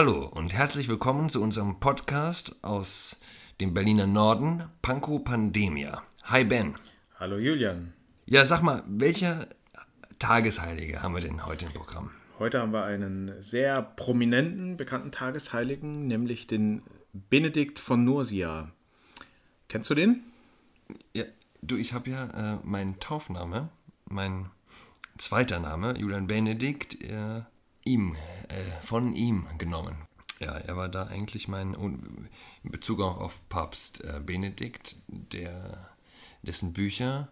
Hallo 0.00 0.24
und 0.24 0.54
herzlich 0.54 0.88
willkommen 0.88 1.28
zu 1.28 1.42
unserem 1.42 1.78
Podcast 1.78 2.56
aus 2.62 3.20
dem 3.60 3.74
Berliner 3.74 4.06
Norden, 4.06 4.62
Panko 4.80 5.18
Pandemia. 5.18 6.02
Hi 6.22 6.42
Ben. 6.42 6.74
Hallo 7.18 7.36
Julian. 7.36 7.92
Ja, 8.24 8.46
sag 8.46 8.62
mal, 8.62 8.82
welcher 8.86 9.46
Tagesheilige 10.18 11.02
haben 11.02 11.14
wir 11.14 11.20
denn 11.20 11.44
heute 11.44 11.66
im 11.66 11.74
Programm? 11.74 12.12
Heute 12.38 12.60
haben 12.60 12.72
wir 12.72 12.84
einen 12.84 13.42
sehr 13.42 13.82
prominenten, 13.82 14.78
bekannten 14.78 15.12
Tagesheiligen, 15.12 16.06
nämlich 16.06 16.46
den 16.46 16.80
Benedikt 17.12 17.78
von 17.78 18.02
Nursia. 18.02 18.70
Kennst 19.68 19.90
du 19.90 19.94
den? 19.94 20.22
Ja, 21.12 21.24
du, 21.60 21.76
ich 21.76 21.92
habe 21.92 22.08
ja 22.08 22.54
äh, 22.54 22.58
meinen 22.62 23.00
Taufname, 23.00 23.68
mein 24.06 24.48
zweiter 25.18 25.60
Name, 25.60 25.94
Julian 25.98 26.26
Benedikt, 26.26 27.02
äh, 27.02 27.42
ihm, 27.90 28.16
äh, 28.48 28.82
von 28.82 29.14
ihm 29.14 29.46
genommen. 29.58 29.96
Ja, 30.38 30.56
er 30.56 30.76
war 30.76 30.88
da 30.88 31.06
eigentlich 31.06 31.48
mein, 31.48 31.74
in 31.74 32.70
Bezug 32.70 33.00
auch 33.00 33.18
auf 33.18 33.46
Papst 33.48 34.02
äh, 34.04 34.20
Benedikt, 34.24 34.96
der, 35.08 35.90
dessen 36.42 36.72
Bücher 36.72 37.28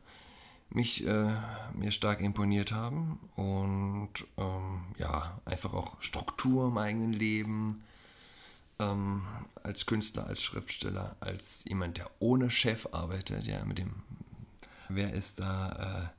mich 0.71 1.07
äh, 1.07 1.31
mir 1.73 1.93
stark 1.93 2.21
imponiert 2.21 2.73
haben 2.73 3.19
und 3.37 4.11
ähm, 4.37 4.81
ja, 4.99 5.41
einfach 5.47 5.73
auch 5.73 6.01
Struktur 6.03 6.69
im 6.69 6.77
eigenen 6.77 7.15
Leben, 7.15 7.83
ähm, 8.79 9.23
als 9.63 9.87
Künstler, 9.87 10.27
als 10.27 10.43
Schriftsteller, 10.43 11.17
als 11.21 11.65
jemand, 11.65 11.97
der 11.97 12.11
ohne 12.19 12.51
Chef 12.51 12.89
arbeitet, 12.93 13.45
ja, 13.47 13.65
mit 13.65 13.79
dem, 13.79 13.95
wer 14.91 15.15
ist 15.15 15.41
da 15.41 16.11
äh, 16.13 16.18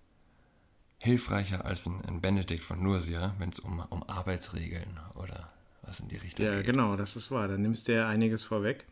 hilfreicher 1.00 1.66
als 1.66 1.86
ein, 1.86 2.02
ein 2.06 2.22
Benedikt 2.22 2.64
von 2.64 2.82
Nursia, 2.84 3.34
wenn 3.40 3.50
es 3.50 3.60
um, 3.60 3.84
um 3.90 4.04
Arbeitsregeln 4.04 5.00
oder 5.16 5.52
was 5.82 6.00
in 6.00 6.10
die 6.10 6.18
Richtung 6.18 6.46
ja, 6.46 6.56
geht. 6.56 6.66
Ja, 6.66 6.72
genau, 6.72 6.96
das 6.96 7.16
ist 7.16 7.32
wahr. 7.32 7.48
Da 7.48 7.58
nimmst 7.58 7.88
du 7.88 7.94
ja 7.94 8.08
einiges 8.08 8.44
vorweg. 8.44 8.86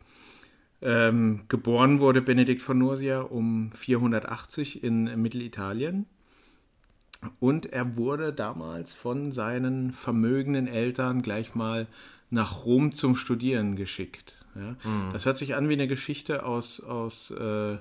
Ähm, 0.80 1.44
geboren 1.48 2.00
wurde 2.00 2.22
Benedikt 2.22 2.62
von 2.62 2.78
Nursia 2.78 3.20
um 3.20 3.72
480 3.72 4.82
in 4.82 5.20
Mittelitalien. 5.20 6.06
Und 7.40 7.66
er 7.66 7.96
wurde 7.96 8.32
damals 8.32 8.94
von 8.94 9.32
seinen 9.32 9.92
vermögenden 9.92 10.68
Eltern 10.68 11.20
gleich 11.20 11.54
mal 11.54 11.88
nach 12.30 12.64
Rom 12.64 12.92
zum 12.92 13.16
Studieren 13.16 13.74
geschickt. 13.74 14.38
Ja? 14.54 14.76
Mhm. 14.88 15.12
Das 15.12 15.26
hört 15.26 15.36
sich 15.36 15.56
an 15.56 15.68
wie 15.68 15.72
eine 15.72 15.88
Geschichte 15.88 16.44
aus, 16.44 16.80
aus 16.80 17.32
äh, 17.32 17.78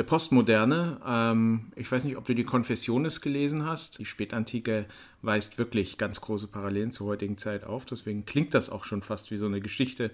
der 0.00 0.04
Postmoderne. 0.04 0.98
Ähm, 1.06 1.72
ich 1.76 1.92
weiß 1.92 2.04
nicht, 2.04 2.16
ob 2.16 2.24
du 2.24 2.34
die 2.34 2.44
Confessiones 2.44 3.20
gelesen 3.20 3.66
hast. 3.66 3.98
Die 3.98 4.06
Spätantike 4.06 4.86
weist 5.20 5.58
wirklich 5.58 5.98
ganz 5.98 6.22
große 6.22 6.46
Parallelen 6.46 6.90
zur 6.90 7.06
heutigen 7.06 7.36
Zeit 7.36 7.64
auf. 7.64 7.84
Deswegen 7.84 8.24
klingt 8.24 8.54
das 8.54 8.70
auch 8.70 8.86
schon 8.86 9.02
fast 9.02 9.30
wie 9.30 9.36
so 9.36 9.44
eine 9.44 9.60
Geschichte 9.60 10.10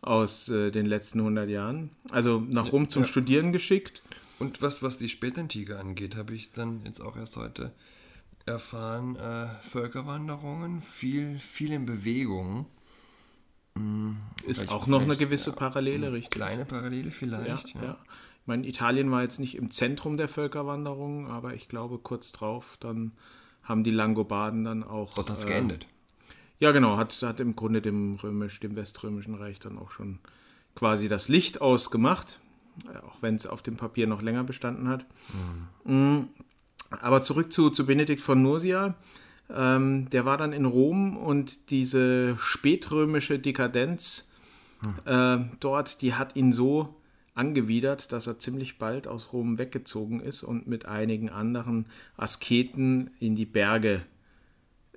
aus 0.00 0.48
äh, 0.48 0.70
den 0.70 0.86
letzten 0.86 1.18
100 1.18 1.50
Jahren. 1.50 1.90
Also 2.10 2.40
nach 2.48 2.72
Rom 2.72 2.88
zum 2.88 3.02
ja. 3.02 3.08
Studieren 3.08 3.52
geschickt. 3.52 4.02
Und 4.38 4.62
was, 4.62 4.82
was 4.82 4.96
die 4.96 5.10
Spätantike 5.10 5.78
angeht, 5.78 6.16
habe 6.16 6.32
ich 6.32 6.52
dann 6.52 6.80
jetzt 6.86 7.00
auch 7.00 7.16
erst 7.16 7.36
heute 7.36 7.72
erfahren, 8.46 9.16
äh, 9.16 9.48
Völkerwanderungen, 9.60 10.80
viel, 10.80 11.38
viel 11.40 11.72
in 11.72 11.84
Bewegung. 11.84 12.64
Hm, 13.74 14.16
ist 14.46 14.70
auch 14.70 14.86
noch 14.86 15.02
eine 15.02 15.16
gewisse 15.16 15.50
ja, 15.50 15.56
Parallele, 15.56 16.10
richtig? 16.12 16.30
Kleine 16.30 16.64
Parallele 16.64 17.10
vielleicht. 17.10 17.74
Ja, 17.74 17.82
ja. 17.82 17.98
Ich 18.46 18.48
meine, 18.48 18.64
Italien 18.64 19.10
war 19.10 19.22
jetzt 19.22 19.40
nicht 19.40 19.56
im 19.56 19.72
Zentrum 19.72 20.16
der 20.16 20.28
Völkerwanderung, 20.28 21.28
aber 21.28 21.54
ich 21.54 21.66
glaube, 21.66 21.98
kurz 21.98 22.30
drauf, 22.30 22.76
dann 22.78 23.10
haben 23.64 23.82
die 23.82 23.90
Langobarden 23.90 24.62
dann 24.62 24.84
auch. 24.84 25.16
Hat 25.16 25.30
es 25.30 25.42
äh, 25.42 25.48
geendet. 25.48 25.88
Ja, 26.60 26.70
genau, 26.70 26.96
hat, 26.96 27.20
hat 27.22 27.40
im 27.40 27.56
Grunde 27.56 27.82
dem 27.82 28.14
römisch, 28.14 28.60
dem 28.60 28.76
weströmischen 28.76 29.34
Reich 29.34 29.58
dann 29.58 29.76
auch 29.80 29.90
schon 29.90 30.20
quasi 30.76 31.08
das 31.08 31.26
Licht 31.26 31.60
ausgemacht, 31.60 32.38
äh, 32.84 32.98
auch 32.98 33.20
wenn 33.20 33.34
es 33.34 33.48
auf 33.48 33.62
dem 33.62 33.76
Papier 33.76 34.06
noch 34.06 34.22
länger 34.22 34.44
bestanden 34.44 34.86
hat. 34.86 35.06
Mhm. 35.82 36.28
Aber 36.90 37.22
zurück 37.22 37.52
zu, 37.52 37.70
zu 37.70 37.84
Benedikt 37.84 38.22
von 38.22 38.42
Nursia. 38.42 38.94
Ähm, 39.50 40.08
der 40.10 40.24
war 40.24 40.36
dann 40.36 40.52
in 40.52 40.66
Rom 40.66 41.16
und 41.16 41.70
diese 41.70 42.36
spätrömische 42.38 43.40
Dekadenz 43.40 44.30
mhm. 44.82 45.12
äh, 45.12 45.56
dort, 45.58 46.00
die 46.00 46.14
hat 46.14 46.36
ihn 46.36 46.52
so 46.52 46.94
angewidert, 47.36 48.12
dass 48.12 48.26
er 48.26 48.38
ziemlich 48.38 48.78
bald 48.78 49.06
aus 49.06 49.32
Rom 49.32 49.58
weggezogen 49.58 50.20
ist 50.20 50.42
und 50.42 50.66
mit 50.66 50.86
einigen 50.86 51.28
anderen 51.28 51.86
Asketen 52.16 53.10
in 53.20 53.36
die 53.36 53.46
Berge 53.46 54.02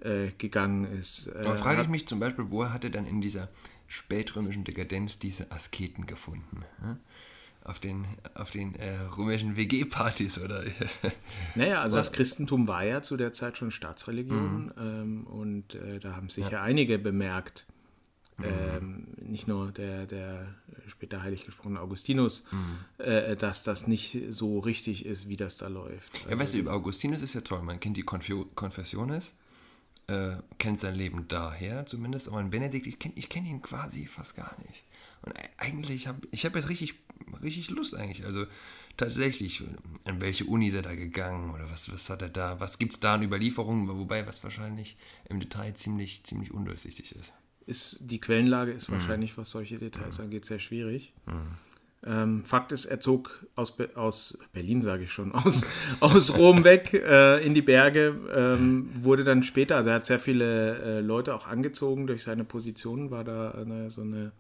äh, 0.01 0.31
gegangen 0.38 0.85
ist. 1.00 1.27
Äh, 1.27 1.45
Aber 1.45 1.57
frage 1.57 1.81
ich 1.81 1.89
mich 1.89 2.07
zum 2.07 2.19
Beispiel, 2.19 2.45
wo 2.50 2.69
hat 2.69 2.83
er 2.85 2.89
dann 2.89 3.05
in 3.05 3.22
dieser 3.22 3.50
spätrömischen 3.88 4.63
Dekadenz 4.63 5.19
diese 5.19 5.51
Asketen 5.51 6.05
gefunden? 6.05 6.63
Hm? 6.81 6.97
Auf 7.66 7.79
den, 7.79 8.07
auf 8.35 8.51
den 8.51 8.73
äh, 8.75 9.00
römischen 9.17 9.57
WG-Partys 9.57 10.39
oder? 10.39 10.63
naja, 11.56 11.81
also 11.81 11.97
das 11.97 12.13
Christentum 12.13 12.67
war 12.69 12.85
ja 12.85 13.01
zu 13.01 13.17
der 13.17 13.33
Zeit 13.33 13.57
schon 13.57 13.69
Staatsreligion 13.69 14.67
mhm. 14.67 14.73
ähm, 14.79 15.27
und 15.27 15.75
äh, 15.75 16.00
da 16.00 16.16
haben 16.16 16.29
sich 16.29 16.45
ja. 16.45 16.51
ja 16.51 16.61
einige 16.63 16.97
bemerkt. 16.97 17.67
Mhm. 18.39 18.45
Ähm, 18.45 19.07
nicht 19.22 19.47
nur 19.47 19.72
der, 19.72 20.05
der 20.05 20.47
später 20.88 21.22
heilig 21.22 21.45
gesprochene 21.45 21.79
Augustinus, 21.79 22.45
mhm. 22.51 23.03
äh, 23.03 23.35
dass 23.35 23.63
das 23.63 23.88
nicht 23.88 24.17
so 24.29 24.59
richtig 24.59 25.05
ist, 25.05 25.27
wie 25.27 25.38
das 25.38 25.57
da 25.57 25.67
läuft. 25.67 26.16
Also, 26.16 26.29
ja, 26.29 26.39
weißt 26.39 26.53
du, 26.53 26.57
über 26.57 26.73
Augustinus 26.73 27.22
ist 27.22 27.33
ja 27.33 27.41
toll. 27.41 27.61
Man 27.61 27.79
kennt 27.79 27.97
die 27.97 28.03
Konfessiones, 28.03 29.33
äh, 30.07 30.38
kennt 30.57 30.79
sein 30.79 30.95
Leben 30.95 31.27
daher 31.27 31.85
zumindest, 31.85 32.27
aber 32.27 32.38
ein 32.38 32.50
Benedikt, 32.50 32.88
ich 32.88 33.00
kenne 33.00 33.16
kenn 33.16 33.45
ihn 33.45 33.61
quasi 33.61 34.05
fast 34.05 34.35
gar 34.35 34.56
nicht. 34.67 34.83
Und 35.21 35.33
eigentlich 35.57 36.07
habe 36.07 36.27
ich 36.31 36.45
hab 36.45 36.56
jetzt 36.56 36.69
richtig, 36.69 36.95
richtig 37.41 37.69
Lust 37.69 37.94
eigentlich. 37.94 38.25
Also 38.25 38.45
tatsächlich, 38.97 39.63
an 40.06 40.21
welche 40.21 40.45
Uni 40.45 40.67
ist 40.67 40.75
er 40.75 40.81
da 40.81 40.95
gegangen 40.95 41.53
oder 41.53 41.69
was, 41.69 41.91
was 41.91 42.09
hat 42.09 42.21
er 42.21 42.29
da, 42.29 42.59
was 42.59 42.79
gibt 42.79 42.94
es 42.94 43.00
da 43.00 43.16
an 43.16 43.23
Überlieferungen, 43.23 43.88
wobei 43.88 44.25
was 44.25 44.44
wahrscheinlich 44.44 44.97
im 45.29 45.39
Detail 45.39 45.73
ziemlich, 45.73 46.23
ziemlich 46.23 46.51
undurchsichtig 46.51 47.16
ist. 47.16 47.33
Ist 47.69 47.97
die 48.02 48.19
Quellenlage 48.19 48.72
ist 48.72 48.90
mhm. 48.90 48.96
wahrscheinlich, 48.96 49.38
was 49.38 49.52
solche 49.52 49.78
Details 49.78 50.18
mhm. 50.18 50.25
angeht, 50.25 50.46
sehr 50.46 50.59
schwierig. 50.59 51.13
Mhm. 51.25 51.57
Ähm, 52.06 52.44
Fakt 52.46 52.72
ist, 52.72 52.85
er 52.85 53.02
zog 53.02 53.46
aus, 53.56 53.75
Be 53.75 53.90
aus 53.96 54.38
Berlin, 54.53 54.81
sage 54.81 55.03
ich 55.03 55.12
schon, 55.12 55.31
aus, 55.34 55.66
aus 56.00 56.38
Rom 56.38 56.63
weg 56.63 56.94
äh, 56.94 57.46
in 57.46 57.53
die 57.53 57.62
Berge, 57.62 58.16
ähm, 58.34 58.90
wurde 59.02 59.24
dann 59.24 59.44
später, 59.44 59.75
also 59.75 59.90
er 59.90 59.96
hat 59.96 60.06
sehr 60.06 60.19
viele 60.19 60.78
äh, 60.78 61.00
Leute 61.02 61.35
auch 61.35 61.47
angezogen 61.47 62.07
durch 62.07 62.24
seine 62.24 62.46
Position, 62.46 63.12
war 63.12 63.24
da 63.24 63.52
eine, 63.52 63.91
so 63.91 64.01
eine 64.01 64.31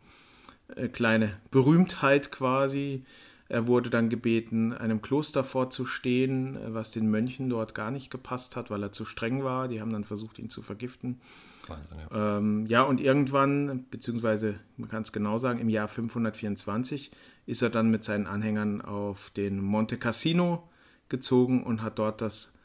äh, 0.75 0.87
kleine 0.87 1.37
Berühmtheit 1.51 2.31
quasi. 2.31 3.03
Er 3.51 3.65
wurde 3.65 3.89
dann 3.89 4.09
gebeten, 4.09 4.73
einem 4.73 5.01
Kloster 5.01 5.43
vorzustehen, 5.43 6.59
was 6.67 6.91
den 6.91 7.09
Mönchen 7.09 7.49
dort 7.49 7.73
gar 7.73 7.89
nicht 7.89 8.11
gepasst 8.11 8.55
hat, 8.55 8.69
weil 8.69 8.83
er 8.83 8.91
zu 8.91 9.05
streng 9.05 9.43
war. 9.43 9.67
Die 9.67 9.81
haben 9.81 9.91
dann 9.91 10.03
versucht, 10.03 10.37
ihn 10.37 10.51
zu 10.51 10.61
vergiften. 10.61 11.19
Wahnsinn, 11.67 11.97
ja. 12.11 12.37
Ähm, 12.37 12.65
ja, 12.67 12.83
und 12.83 13.01
irgendwann, 13.01 13.87
beziehungsweise 13.89 14.59
man 14.77 14.87
kann 14.87 15.01
es 15.01 15.11
genau 15.11 15.39
sagen, 15.39 15.57
im 15.57 15.67
Jahr 15.67 15.87
524 15.87 17.09
ist 17.47 17.63
er 17.63 17.71
dann 17.71 17.89
mit 17.89 18.03
seinen 18.03 18.27
Anhängern 18.27 18.81
auf 18.81 19.31
den 19.31 19.59
Monte 19.59 19.97
Cassino 19.97 20.69
gezogen 21.09 21.63
und 21.63 21.81
hat 21.81 21.97
dort 21.97 22.21
das 22.21 22.55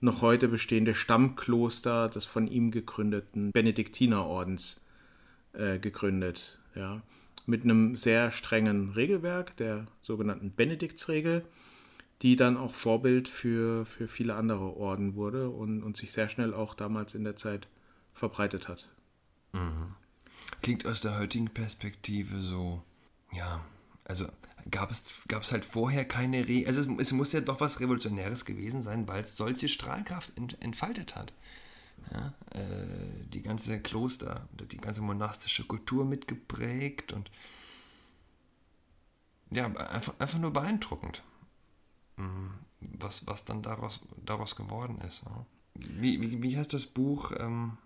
noch 0.00 0.22
heute 0.22 0.46
bestehende 0.46 0.94
Stammkloster 0.94 2.08
des 2.08 2.24
von 2.24 2.46
ihm 2.46 2.70
gegründeten 2.70 3.50
Benediktinerordens 3.50 4.86
äh, 5.54 5.80
gegründet. 5.80 6.60
Ja 6.76 7.02
mit 7.50 7.64
einem 7.64 7.96
sehr 7.96 8.30
strengen 8.30 8.90
Regelwerk, 8.90 9.56
der 9.56 9.86
sogenannten 10.02 10.52
Benediktsregel, 10.52 11.44
die 12.22 12.36
dann 12.36 12.56
auch 12.56 12.74
Vorbild 12.74 13.28
für, 13.28 13.84
für 13.86 14.08
viele 14.08 14.34
andere 14.34 14.76
Orden 14.76 15.14
wurde 15.14 15.50
und, 15.50 15.82
und 15.82 15.96
sich 15.96 16.12
sehr 16.12 16.28
schnell 16.28 16.54
auch 16.54 16.74
damals 16.74 17.14
in 17.14 17.24
der 17.24 17.36
Zeit 17.36 17.68
verbreitet 18.12 18.68
hat. 18.68 18.88
Mhm. 19.52 19.94
Klingt 20.62 20.86
aus 20.86 21.00
der 21.00 21.18
heutigen 21.18 21.48
Perspektive 21.48 22.38
so, 22.40 22.82
ja, 23.32 23.64
also 24.04 24.26
gab 24.70 24.90
es, 24.90 25.10
gab 25.28 25.42
es 25.42 25.52
halt 25.52 25.64
vorher 25.64 26.04
keine 26.04 26.46
Regeln, 26.46 26.68
also 26.68 26.92
es, 26.92 27.00
es, 27.00 27.12
muss 27.12 27.32
ja 27.32 27.40
doch 27.40 27.60
was 27.60 27.80
Revolutionäres 27.80 28.44
gewesen 28.44 28.82
sein, 28.82 29.08
weil 29.08 29.22
es 29.22 29.36
solche 29.36 29.68
Strahlkraft 29.68 30.36
ent, 30.36 30.60
entfaltet 30.62 31.16
hat. 31.16 31.32
Ja, 32.12 32.34
äh, 32.58 33.24
die 33.32 33.42
ganze 33.42 33.80
Kloster, 33.80 34.48
die 34.52 34.78
ganze 34.78 35.00
monastische 35.00 35.64
Kultur 35.64 36.04
mitgeprägt 36.04 37.12
und 37.12 37.30
ja, 39.50 39.66
einfach, 39.66 40.14
einfach 40.18 40.38
nur 40.38 40.52
beeindruckend, 40.52 41.22
mhm, 42.16 42.50
was, 42.80 43.26
was 43.26 43.44
dann 43.44 43.62
daraus, 43.62 44.00
daraus 44.24 44.56
geworden 44.56 45.00
ist. 45.06 45.24
Wie, 45.74 46.20
wie, 46.20 46.42
wie 46.42 46.56
heißt 46.56 46.72
das 46.72 46.86
Buch? 46.86 47.32
Ähm, 47.36 47.78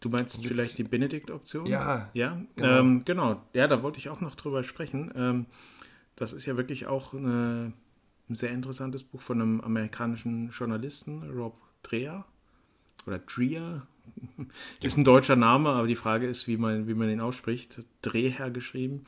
du 0.00 0.10
meinst 0.10 0.44
vielleicht 0.44 0.78
die 0.78 0.84
Benedikt-Option? 0.84 1.66
Ja. 1.66 2.10
Ja, 2.14 2.42
genau. 2.56 2.78
Ähm, 2.80 3.02
genau. 3.04 3.42
Ja, 3.54 3.68
da 3.68 3.82
wollte 3.82 3.98
ich 3.98 4.08
auch 4.08 4.20
noch 4.20 4.34
drüber 4.34 4.62
sprechen. 4.64 5.12
Ähm, 5.14 5.46
das 6.16 6.32
ist 6.32 6.46
ja 6.46 6.56
wirklich 6.56 6.86
auch 6.86 7.14
eine, 7.14 7.72
ein 8.28 8.34
sehr 8.34 8.50
interessantes 8.50 9.02
Buch 9.02 9.20
von 9.20 9.40
einem 9.40 9.60
amerikanischen 9.60 10.50
Journalisten, 10.50 11.30
Rob 11.30 11.56
Dreher 11.82 12.26
oder 13.08 13.18
Dreher. 13.18 13.86
Ist 14.82 14.96
ein 14.96 15.04
deutscher 15.04 15.36
Name, 15.36 15.70
aber 15.70 15.86
die 15.86 15.96
Frage 15.96 16.26
ist, 16.26 16.46
wie 16.46 16.56
man, 16.56 16.88
wie 16.88 16.94
man 16.94 17.10
ihn 17.10 17.20
ausspricht. 17.20 17.84
Dreher 18.02 18.50
geschrieben. 18.50 19.04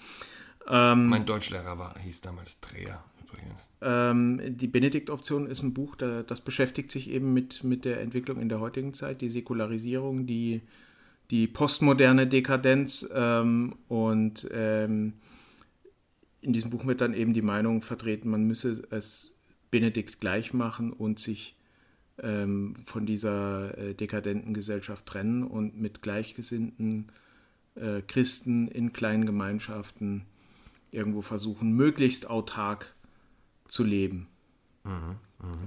Ähm, 0.68 1.06
mein 1.06 1.26
Deutschlehrer 1.26 1.78
war, 1.78 1.98
hieß 1.98 2.20
damals 2.20 2.60
Dreher 2.60 3.02
übrigens. 3.22 3.60
Ähm, 3.80 4.56
die 4.56 4.66
Benedikt-Option 4.66 5.46
ist 5.46 5.62
ein 5.62 5.72
Buch, 5.72 5.96
da, 5.96 6.22
das 6.22 6.40
beschäftigt 6.40 6.90
sich 6.90 7.10
eben 7.10 7.32
mit, 7.32 7.64
mit 7.64 7.84
der 7.84 8.00
Entwicklung 8.00 8.40
in 8.40 8.48
der 8.48 8.60
heutigen 8.60 8.92
Zeit, 8.92 9.20
die 9.20 9.30
Säkularisierung, 9.30 10.26
die, 10.26 10.60
die 11.30 11.46
postmoderne 11.46 12.26
Dekadenz 12.26 13.08
ähm, 13.12 13.74
und 13.88 14.48
ähm, 14.52 15.14
in 16.42 16.52
diesem 16.52 16.70
Buch 16.70 16.86
wird 16.86 17.00
dann 17.00 17.14
eben 17.14 17.32
die 17.32 17.42
Meinung 17.42 17.82
vertreten, 17.82 18.30
man 18.30 18.44
müsse 18.44 18.82
es 18.90 19.36
Benedikt 19.70 20.20
gleich 20.20 20.52
machen 20.52 20.92
und 20.92 21.18
sich 21.18 21.56
ähm, 22.22 22.74
von 22.86 23.06
dieser 23.06 23.76
äh, 23.78 23.94
dekadenten 23.94 24.54
Gesellschaft 24.54 25.06
trennen 25.06 25.42
und 25.44 25.80
mit 25.80 26.02
gleichgesinnten 26.02 27.10
äh, 27.74 28.02
Christen 28.02 28.68
in 28.68 28.92
kleinen 28.92 29.26
Gemeinschaften 29.26 30.24
irgendwo 30.90 31.22
versuchen, 31.22 31.72
möglichst 31.72 32.28
autark 32.28 32.94
zu 33.68 33.84
leben. 33.84 34.26
Mhm, 34.84 35.16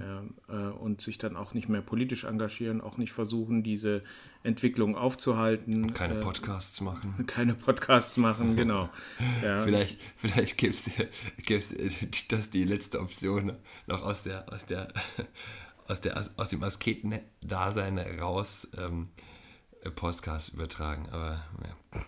ja, 0.00 0.22
äh, 0.48 0.72
und 0.72 1.00
sich 1.00 1.18
dann 1.18 1.36
auch 1.36 1.54
nicht 1.54 1.68
mehr 1.68 1.82
politisch 1.82 2.24
engagieren, 2.24 2.80
auch 2.80 2.96
nicht 2.96 3.12
versuchen, 3.12 3.62
diese 3.62 4.02
Entwicklung 4.42 4.96
aufzuhalten. 4.96 5.84
Und 5.84 5.94
keine 5.94 6.18
äh, 6.18 6.20
Podcasts 6.20 6.80
machen. 6.80 7.24
Keine 7.26 7.54
Podcasts 7.54 8.16
machen, 8.16 8.56
genau. 8.56 8.88
Ja. 9.42 9.60
Vielleicht, 9.60 9.98
vielleicht 10.16 10.58
gibt 10.58 10.74
es 10.74 11.74
das 12.28 12.50
die 12.50 12.64
letzte 12.64 13.00
Option 13.00 13.52
noch 13.86 14.02
aus 14.02 14.22
der, 14.24 14.52
aus 14.52 14.66
der, 14.66 14.92
aus 15.88 16.00
der, 16.00 16.24
aus 16.36 16.48
dem 16.48 16.62
Asketen-Dasein 16.62 17.98
raus 17.98 18.68
ähm, 18.78 19.08
Podcast 19.94 20.54
übertragen. 20.54 21.08
Aber 21.10 21.44
ja. 21.62 22.00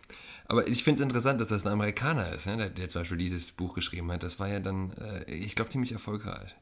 Aber 0.48 0.66
ich 0.68 0.84
finde 0.84 1.02
es 1.02 1.04
interessant, 1.04 1.40
dass 1.40 1.48
das 1.48 1.66
ein 1.66 1.72
Amerikaner 1.72 2.32
ist, 2.32 2.46
ne, 2.46 2.56
der, 2.56 2.70
der, 2.70 2.88
zum 2.88 3.00
Beispiel 3.00 3.18
dieses 3.18 3.52
Buch 3.52 3.74
geschrieben 3.74 4.10
hat. 4.12 4.22
Das 4.22 4.38
war 4.38 4.48
ja 4.48 4.60
dann, 4.60 4.92
äh, 4.92 5.24
ich 5.32 5.56
glaube, 5.56 5.70
ziemlich 5.70 5.92
erfolgreich. 5.92 6.54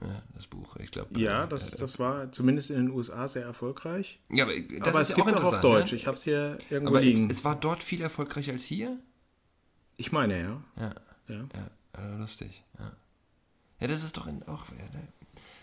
Ja, 0.00 0.22
das 0.34 0.46
Buch, 0.46 0.76
ich 0.76 0.90
glaube. 0.90 1.18
Ja, 1.20 1.44
äh, 1.44 1.48
das, 1.48 1.72
das 1.72 1.98
war 1.98 2.30
zumindest 2.32 2.70
in 2.70 2.76
den 2.76 2.90
USA 2.90 3.28
sehr 3.28 3.44
erfolgreich. 3.44 4.20
Ja, 4.30 4.44
aber, 4.44 4.54
das 4.54 4.88
aber 4.88 5.00
es 5.00 5.14
gibt 5.14 5.28
es 5.28 5.34
auch 5.34 5.44
auf 5.44 5.60
Deutsch. 5.60 5.92
Ne? 5.92 5.98
Ich 5.98 6.06
habe 6.06 6.16
es 6.16 6.22
hier 6.22 6.56
irgendwo 6.70 6.94
aber 6.94 7.00
liegen. 7.02 7.28
Es, 7.30 7.38
es, 7.38 7.44
war 7.44 7.56
dort 7.56 7.82
viel 7.82 8.00
erfolgreicher 8.00 8.52
als 8.52 8.64
hier? 8.64 8.98
Ich 9.96 10.12
meine, 10.12 10.40
ja. 10.40 10.64
Ja, 10.76 10.94
ja. 11.28 11.48
ja 11.96 12.16
lustig. 12.16 12.64
Ja. 12.78 12.92
ja, 13.80 13.86
das 13.88 14.04
ist 14.04 14.16
doch 14.16 14.26
in, 14.26 14.42
auch 14.44 14.70
ne, 14.70 15.08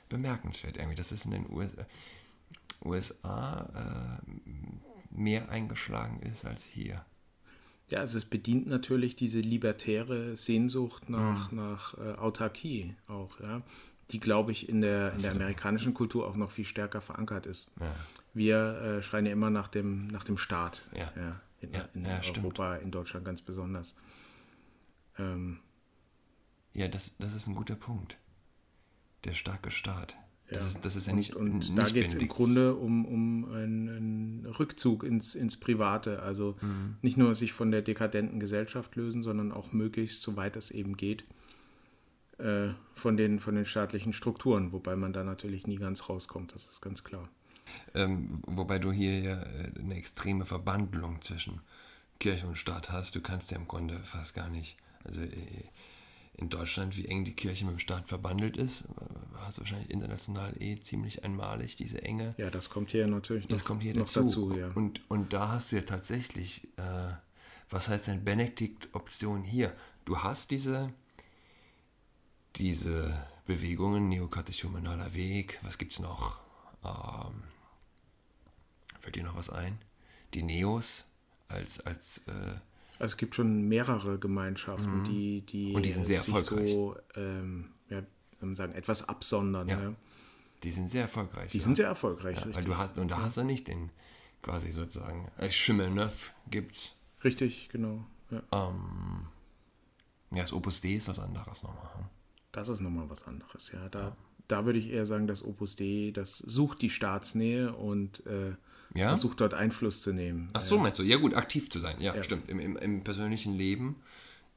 bemerkenswert 0.10 0.78
irgendwie. 0.78 0.96
Das 0.96 1.12
ist 1.12 1.26
in 1.26 1.32
den 1.32 1.50
USA, 1.50 1.86
USA 2.84 4.22
äh, 4.26 4.32
mehr 5.10 5.50
eingeschlagen 5.50 6.20
ist 6.22 6.46
als 6.46 6.64
hier. 6.64 7.06
Ja, 7.90 8.00
also 8.00 8.18
es 8.18 8.26
bedient 8.26 8.68
natürlich 8.68 9.16
diese 9.16 9.40
libertäre 9.40 10.36
Sehnsucht 10.36 11.10
nach, 11.10 11.52
mhm. 11.52 11.58
nach 11.58 11.98
äh, 11.98 12.14
Autarkie 12.16 12.96
auch, 13.08 13.40
ja, 13.40 13.62
die, 14.12 14.20
glaube 14.20 14.52
ich, 14.52 14.70
in 14.70 14.82
der, 14.82 15.14
in 15.14 15.22
der 15.22 15.32
amerikanischen 15.32 15.94
Kultur 15.94 16.28
auch 16.28 16.36
noch 16.36 16.52
viel 16.52 16.66
stärker 16.66 17.02
verankert 17.02 17.46
ist. 17.46 17.72
Ja. 17.80 17.96
Wir 18.34 18.58
äh, 18.82 19.04
schreien 19.04 19.26
ja 19.26 19.32
immer 19.32 19.50
nach 19.50 19.68
dem, 19.68 20.08
nach 20.08 20.24
dem 20.24 20.38
Staat. 20.38 20.90
Ja. 20.96 21.12
ja 21.16 21.42
in, 21.62 21.72
in 22.04 22.06
Europa, 22.06 22.76
in 22.76 22.92
Deutschland 22.92 23.26
ganz 23.26 23.42
besonders. 23.42 23.96
Ähm, 25.18 25.60
ja, 26.74 26.88
das, 26.88 27.18
das 27.18 27.34
ist 27.34 27.48
ein 27.48 27.56
guter 27.56 27.76
Punkt. 27.76 28.18
Der 29.26 29.34
starke 29.34 29.72
Staat. 29.72 30.16
Ja. 30.50 30.58
Das, 30.58 30.68
ist, 30.68 30.86
das 30.86 30.96
ist 30.96 31.08
ja 31.08 31.14
nicht. 31.14 31.36
Und, 31.36 31.50
und 31.50 31.56
nicht 31.58 31.78
da 31.78 31.84
geht 31.90 32.08
es 32.08 32.16
im 32.16 32.28
Grunde 32.28 32.76
um, 32.76 33.06
um 33.06 33.52
einen, 33.52 34.46
Rückzug 34.46 35.04
ins, 35.04 35.34
ins 35.34 35.60
Private. 35.60 36.22
Also 36.22 36.56
mhm. 36.62 36.98
nicht 37.02 37.18
nur 37.18 37.34
sich 37.34 37.52
von 37.52 37.72
der 37.72 37.82
dekadenten 37.82 38.40
Gesellschaft 38.40 38.96
lösen, 38.96 39.24
sondern 39.24 39.52
auch 39.52 39.74
möglichst, 39.74 40.22
soweit 40.22 40.56
es 40.56 40.70
eben 40.70 40.98
geht, 40.98 41.26
äh, 42.38 42.70
von, 42.94 43.18
den, 43.18 43.40
von 43.40 43.56
den 43.56 43.66
staatlichen 43.66 44.14
Strukturen. 44.14 44.72
Wobei 44.72 44.96
man 44.96 45.14
da 45.14 45.24
natürlich 45.24 45.66
nie 45.66 45.78
ganz 45.78 46.10
rauskommt, 46.10 46.54
das 46.54 46.68
ist 46.68 46.82
ganz 46.82 47.04
klar. 47.04 47.28
Ähm, 47.96 48.44
wobei 48.46 48.78
du 48.78 48.92
hier 48.92 49.20
ja 49.20 49.42
äh, 49.42 49.72
eine 49.80 49.96
extreme 49.96 50.46
Verbandlung 50.46 51.24
zwischen 51.24 51.62
Kirche 52.20 52.46
und 52.46 52.58
Staat 52.58 52.92
hast. 52.92 53.16
Du 53.16 53.22
kannst 53.22 53.50
ja 53.50 53.58
im 53.58 53.68
Grunde 53.68 54.00
fast 54.04 54.36
gar 54.36 54.50
nicht. 54.50 54.78
Also 55.04 55.22
äh, 55.22 55.64
in 56.38 56.50
Deutschland, 56.50 56.98
wie 56.98 57.08
eng 57.08 57.24
die 57.24 57.34
Kirche 57.34 57.66
mit 57.66 57.76
dem 57.76 57.80
Staat 57.80 58.08
verbandelt 58.08 58.58
ist. 58.58 58.84
Hast 59.38 59.58
du 59.58 59.62
wahrscheinlich 59.62 59.90
international 59.90 60.54
eh 60.60 60.80
ziemlich 60.80 61.24
einmalig, 61.24 61.76
diese 61.76 62.02
Enge. 62.04 62.36
Ja, 62.38 62.50
das 62.50 62.70
kommt 62.70 62.92
hier 62.92 63.08
natürlich 63.08 63.48
das 63.48 63.60
noch, 63.60 63.66
kommt 63.68 63.84
hier 63.84 63.94
dazu. 63.94 64.22
dazu 64.24 64.58
ja. 64.58 64.70
und, 64.70 65.02
und 65.10 65.34
da 65.34 65.50
hast 65.50 65.72
du 65.72 65.78
ja 65.78 65.84
tatsächlich, 65.84 66.68
äh, 66.78 67.14
was 67.70 67.90
heißt 67.90 68.08
denn 68.08 68.26
Benedikt-Option 68.26 69.44
hier? 69.44 69.74
Du 70.04 70.20
hast 70.20 70.52
diese, 70.52 70.92
diese 72.58 73.26
Bewegungen, 73.46 74.10
neokatechumenaler 74.10 75.14
Weg, 75.14 75.60
was 75.62 75.78
gibt 75.78 75.94
es 75.94 76.00
noch? 76.00 76.40
Ähm, 76.84 77.44
fällt 79.00 79.16
dir 79.16 79.24
noch 79.24 79.36
was 79.36 79.50
ein? 79.50 79.78
Die 80.34 80.44
Neos 80.44 81.06
als, 81.48 81.80
als 81.80 82.20
äh, 82.28 82.60
also 83.00 83.14
es 83.14 83.18
gibt 83.18 83.36
schon 83.36 83.68
mehrere 83.68 84.18
Gemeinschaften, 84.18 85.00
mhm. 85.00 85.04
die, 85.04 85.42
die, 85.42 85.74
und 85.74 85.86
die 85.86 85.92
sind 85.92 86.06
sehr 86.06 86.18
erfolgreich. 86.18 86.72
so 86.72 86.96
ähm, 87.16 87.72
ja, 87.90 88.02
sagen, 88.54 88.74
etwas 88.74 89.08
absondern. 89.08 89.68
Ja. 89.68 89.82
ja. 89.82 89.96
Die 90.64 90.72
sind 90.72 90.90
sehr 90.90 91.04
erfolgreich. 91.04 91.52
Die 91.52 91.58
ja. 91.58 91.64
sind 91.64 91.76
sehr 91.76 91.88
erfolgreich. 91.88 92.40
Ja, 92.40 92.56
weil 92.56 92.64
du 92.64 92.78
hast, 92.78 92.98
und 92.98 93.10
da 93.10 93.22
hast 93.22 93.38
du 93.38 93.44
nicht 93.44 93.68
den 93.68 93.90
quasi 94.42 94.72
sozusagen 94.72 95.28
äh, 95.38 95.52
Schimmelneuf 95.52 96.34
gibt's. 96.50 96.96
Richtig, 97.24 97.70
genau. 97.70 98.06
Ja. 98.30 98.70
Ähm, 98.70 99.28
ja, 100.32 100.42
das 100.42 100.54
Opus 100.54 100.82
D 100.82 100.96
ist 100.96 101.08
was 101.08 101.20
anderes 101.20 101.64
nochmal. 101.64 101.90
Hm? 101.96 102.06
Das 102.52 102.70
ist 102.70 102.80
nochmal 102.80 103.10
was 103.10 103.28
anderes, 103.28 103.72
ja. 103.72 103.90
Da, 103.90 104.16
da 104.48 104.66
würde 104.66 104.80
ich 104.80 104.90
eher 104.90 105.06
sagen, 105.06 105.28
das 105.28 105.44
Opus 105.44 105.76
D, 105.76 106.12
das 106.12 106.38
sucht 106.38 106.82
die 106.82 106.90
Staatsnähe 106.90 107.74
und 107.74 108.26
äh, 108.26 108.54
ja? 108.96 109.10
versucht 109.10 109.42
dort 109.42 109.54
Einfluss 109.54 110.02
zu 110.02 110.14
nehmen. 110.14 110.50
Ach 110.54 110.62
so, 110.62 110.78
meinst 110.78 111.00
du? 111.00 111.04
Ja 111.04 111.18
gut, 111.18 111.36
aktiv 111.36 111.70
zu 111.70 111.80
sein. 111.80 111.98
Ja, 112.00 112.16
ja. 112.16 112.24
stimmt. 112.24 112.50
Im, 112.50 112.60
im, 112.60 112.78
Im, 112.78 113.04
persönlichen 113.04 113.54
Leben, 113.54 113.98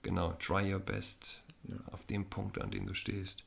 genau, 0.02 0.32
try 0.38 0.72
your 0.72 0.80
best 0.80 1.42
ja. 1.64 1.76
auf 1.92 2.04
dem 2.06 2.26
Punkt, 2.26 2.60
an 2.60 2.70
dem 2.70 2.86
du 2.86 2.94
stehst. 2.94 3.44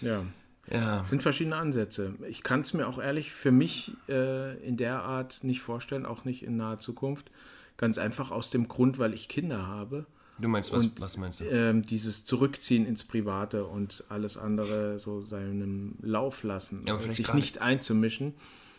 Ja. 0.00 0.24
Ja. 0.70 1.00
Es 1.00 1.08
sind 1.08 1.22
verschiedene 1.22 1.56
Ansätze. 1.56 2.14
Ich 2.28 2.42
kann 2.42 2.60
es 2.60 2.72
mir 2.72 2.86
auch 2.86 2.98
ehrlich 2.98 3.32
für 3.32 3.50
mich 3.50 3.92
äh, 4.08 4.56
in 4.66 4.76
der 4.76 5.02
Art 5.02 5.42
nicht 5.42 5.60
vorstellen, 5.60 6.06
auch 6.06 6.24
nicht 6.24 6.44
in 6.44 6.56
naher 6.56 6.78
Zukunft. 6.78 7.30
Ganz 7.76 7.98
einfach 7.98 8.30
aus 8.30 8.50
dem 8.50 8.68
Grund, 8.68 8.98
weil 8.98 9.12
ich 9.12 9.28
Kinder 9.28 9.66
habe. 9.66 10.06
Du 10.38 10.48
meinst, 10.48 10.72
was, 10.72 10.84
und, 10.84 11.00
was 11.00 11.16
meinst 11.16 11.40
du? 11.40 11.44
Ähm, 11.44 11.82
dieses 11.82 12.24
Zurückziehen 12.24 12.86
ins 12.86 13.04
Private 13.04 13.64
und 13.66 14.04
alles 14.08 14.36
andere 14.36 14.98
so 14.98 15.22
seinem 15.22 15.96
Lauf 16.00 16.42
lassen, 16.42 16.84
ja, 16.86 16.98
sich 16.98 17.34
nicht 17.34 17.60
einzumischen. 17.60 18.34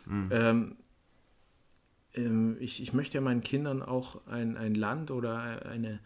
Mhm. 0.06 0.30
Ähm, 0.32 0.76
ähm, 2.16 2.58
ich, 2.60 2.82
ich 2.82 2.94
möchte 2.94 3.18
ja 3.18 3.22
meinen 3.22 3.42
Kindern 3.42 3.82
auch 3.82 4.26
ein, 4.28 4.58
ein 4.58 4.76
Land 4.76 5.12
oder 5.12 5.66
eine 5.66 6.00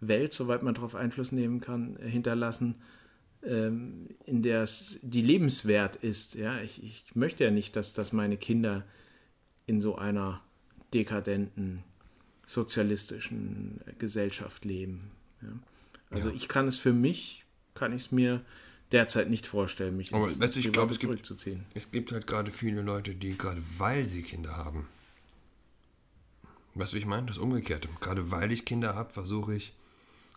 Welt, 0.00 0.32
soweit 0.32 0.62
man 0.62 0.74
darauf 0.74 0.94
Einfluss 0.94 1.32
nehmen 1.32 1.60
kann, 1.60 1.96
hinterlassen, 1.96 2.76
ähm, 3.42 4.08
in 4.26 4.42
der 4.42 4.62
es 4.62 4.98
die 5.02 5.22
lebenswert 5.22 5.96
ist. 5.96 6.34
Ja? 6.34 6.60
Ich, 6.60 6.82
ich 6.82 7.04
möchte 7.14 7.44
ja 7.44 7.50
nicht, 7.50 7.76
dass, 7.76 7.92
dass 7.92 8.12
meine 8.12 8.36
Kinder 8.36 8.84
in 9.66 9.80
so 9.80 9.96
einer 9.96 10.40
dekadenten, 10.92 11.84
sozialistischen 12.46 13.80
Gesellschaft 13.98 14.64
leben. 14.64 15.10
Ja? 15.42 15.48
Also 16.10 16.30
ja. 16.30 16.34
ich 16.34 16.48
kann 16.48 16.66
es 16.66 16.76
für 16.76 16.92
mich, 16.92 17.44
kann 17.74 17.92
ich 17.92 18.06
es 18.06 18.12
mir 18.12 18.44
derzeit 18.90 19.30
nicht 19.30 19.46
vorstellen, 19.46 19.96
mich 19.96 20.12
Aber 20.12 20.28
ins 20.28 20.56
ich 20.56 20.72
glaube, 20.72 20.92
es 20.92 20.98
zurückzuziehen. 20.98 21.60
Gibt, 21.60 21.76
es 21.76 21.90
gibt 21.92 22.12
halt 22.12 22.26
gerade 22.26 22.50
viele 22.50 22.82
Leute, 22.82 23.14
die 23.14 23.38
gerade 23.38 23.62
weil 23.78 24.04
sie 24.04 24.22
Kinder 24.22 24.56
haben, 24.56 24.88
Weißt 26.80 26.92
du, 26.92 26.96
wie 26.96 27.00
ich 27.00 27.06
meine? 27.06 27.26
Das 27.26 27.38
Umgekehrte. 27.38 27.88
Gerade 28.00 28.30
weil 28.30 28.50
ich 28.52 28.64
Kinder 28.64 28.94
habe, 28.94 29.12
versuche 29.12 29.54
ich, 29.54 29.74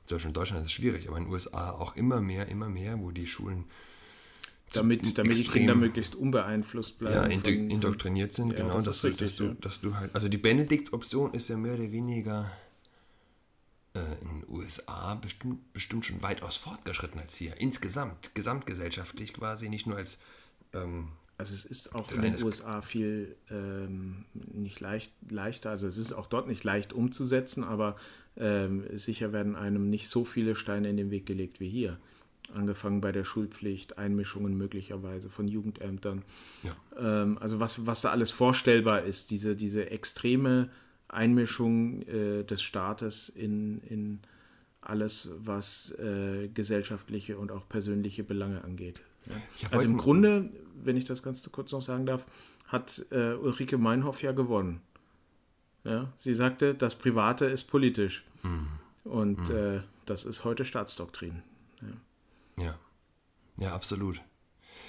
zum 0.06 0.18
Beispiel 0.18 0.30
in 0.30 0.34
Deutschland 0.34 0.62
ist 0.62 0.68
es 0.68 0.74
schwierig, 0.74 1.08
aber 1.08 1.18
in 1.18 1.24
den 1.24 1.32
USA 1.32 1.72
auch 1.72 1.96
immer 1.96 2.20
mehr, 2.20 2.50
immer 2.50 2.68
mehr, 2.68 3.00
wo 3.00 3.12
die 3.12 3.26
Schulen 3.26 3.64
damit, 4.74 5.18
damit 5.18 5.38
die 5.38 5.46
Kinder 5.46 5.76
möglichst 5.76 6.16
unbeeinflusst 6.16 7.00
bleiben. 7.00 7.16
Ja, 7.16 7.24
indo 7.24 7.50
von, 7.50 7.70
indoktriniert 7.70 8.34
sind, 8.34 8.52
ja, 8.52 8.58
genau, 8.58 8.76
das 8.76 8.86
dass, 8.86 9.04
richtig, 9.06 9.20
dass, 9.20 9.36
du, 9.36 9.54
dass 9.54 9.82
du 9.82 9.96
halt. 9.96 10.14
Also 10.14 10.28
die 10.28 10.38
Benedikt-Option 10.38 11.34
ist 11.34 11.48
ja 11.48 11.56
mehr 11.56 11.76
oder 11.76 11.92
weniger 11.92 12.52
äh, 13.94 14.00
in 14.22 14.42
den 14.42 14.50
USA 14.50 15.16
bestimmt, 15.16 15.72
bestimmt 15.72 16.06
schon 16.06 16.22
weitaus 16.22 16.58
fortgeschritten 16.58 17.22
als 17.22 17.36
hier. 17.36 17.56
Insgesamt, 17.62 18.36
gesamtgesellschaftlich 18.36 19.34
quasi, 19.34 19.70
nicht 19.70 19.88
nur 19.88 19.96
als 19.96 20.20
ähm, 20.74 21.10
also 21.38 21.54
es 21.54 21.66
ist 21.66 21.96
auch 21.96 22.12
in 22.12 22.22
den 22.22 22.44
USA 22.44 22.82
viel 22.82 23.36
ähm, 23.50 24.25
nicht 24.34 24.80
leicht, 24.80 25.12
leichter, 25.30 25.72
also 25.72 25.88
es 25.88 25.98
ist 25.98 26.13
auch 26.13 26.28
dort 26.28 26.48
nicht 26.48 26.63
leicht 26.63 26.94
umzusetzen, 26.94 27.63
aber 27.63 27.96
ähm, 28.38 28.86
sicher 28.98 29.34
werden 29.34 29.56
einem 29.56 29.90
nicht 29.90 30.10
so 30.10 30.25
viele 30.25 30.56
Steine 30.56 30.90
in 30.90 30.98
den 30.98 31.12
Weg 31.12 31.25
gelegt 31.25 31.60
wie 31.60 31.70
hier. 31.70 31.98
Angefangen 32.54 33.02
bei 33.02 33.12
der 33.12 33.24
Schulpflicht, 33.24 33.98
Einmischungen 33.98 34.56
möglicherweise 34.58 35.30
von 35.30 35.48
Jugendämtern. 35.48 36.24
Ja. 36.62 37.24
Ähm, 37.24 37.38
also 37.40 37.60
was, 37.60 37.88
was 37.88 38.02
da 38.02 38.12
alles 38.12 38.30
vorstellbar 38.30 39.04
ist, 39.04 39.32
diese, 39.32 39.56
diese 39.56 39.90
extreme 39.90 40.70
Einmischung 41.08 42.04
äh, 42.04 42.44
des 42.44 42.62
Staates 42.62 43.30
in, 43.30 43.80
in 43.82 44.20
alles, 44.82 45.32
was 45.38 45.92
äh, 45.98 46.50
gesellschaftliche 46.50 47.38
und 47.38 47.52
auch 47.52 47.68
persönliche 47.68 48.24
Belange 48.24 48.63
angeht. 48.63 49.02
Ja. 49.25 49.70
Also 49.72 49.86
im 49.86 49.98
Grunde, 49.98 50.50
wenn 50.84 50.98
ich 50.98 51.06
das 51.06 51.24
ganz 51.24 51.50
kurz 51.51 51.72
noch 51.72 51.82
sagen 51.82 52.06
darf, 52.06 52.25
hat 52.68 53.06
äh, 53.12 53.34
Ulrike 53.34 53.77
Meinhoff 53.77 54.22
ja 54.22 54.32
gewonnen. 54.32 54.82
Ja, 55.84 56.12
sie 56.18 56.34
sagte, 56.34 56.75
das 56.75 56.96
Private 56.96 57.46
ist 57.46 57.65
politisch. 57.65 58.24
Mhm. 58.42 58.68
Und 59.03 59.50
mhm. 59.50 59.56
Äh, 59.56 59.82
das 60.06 60.25
ist 60.25 60.44
heute 60.44 60.65
Staatsdoktrin. 60.65 61.44
Ja, 61.82 62.63
ja, 62.63 62.80
ja 63.58 63.75
absolut. 63.75 64.22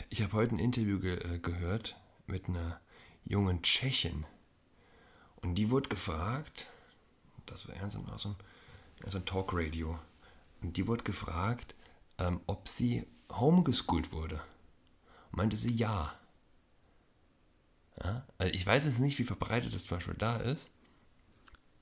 Ich 0.09 0.23
habe 0.23 0.33
heute 0.33 0.55
ein 0.55 0.59
Interview 0.59 0.99
ge 0.99 1.19
äh, 1.19 1.38
gehört 1.38 1.97
mit 2.26 2.49
einer 2.49 2.81
jungen 3.25 3.62
Tschechin. 3.62 4.26
Und 5.37 5.57
die 5.57 5.71
wurde 5.71 5.88
gefragt, 5.88 6.69
das 7.47 7.69
war 7.69 7.76
ernst 7.76 7.99
aus 8.11 8.23
dem, 8.23 8.37
also 9.03 9.19
ein 9.19 9.26
Talkradio, 9.26 9.99
und 10.62 10.76
die 10.76 10.87
wurde 10.87 11.05
gefragt, 11.05 11.75
ähm, 12.19 12.41
ob 12.47 12.69
sie 12.69 13.07
homeschooled 13.31 14.12
wurde. 14.12 14.40
Und 15.31 15.38
meinte 15.38 15.57
sie 15.57 15.73
ja. 15.73 16.14
ja. 18.02 18.25
Also 18.38 18.54
ich 18.54 18.66
weiß 18.66 18.85
jetzt 18.85 19.00
nicht, 19.00 19.19
wie 19.19 19.25
verbreitet 19.25 19.75
das 19.75 19.85
zum 19.85 19.97
Beispiel 19.97 20.14
da 20.16 20.37
ist. 20.38 20.69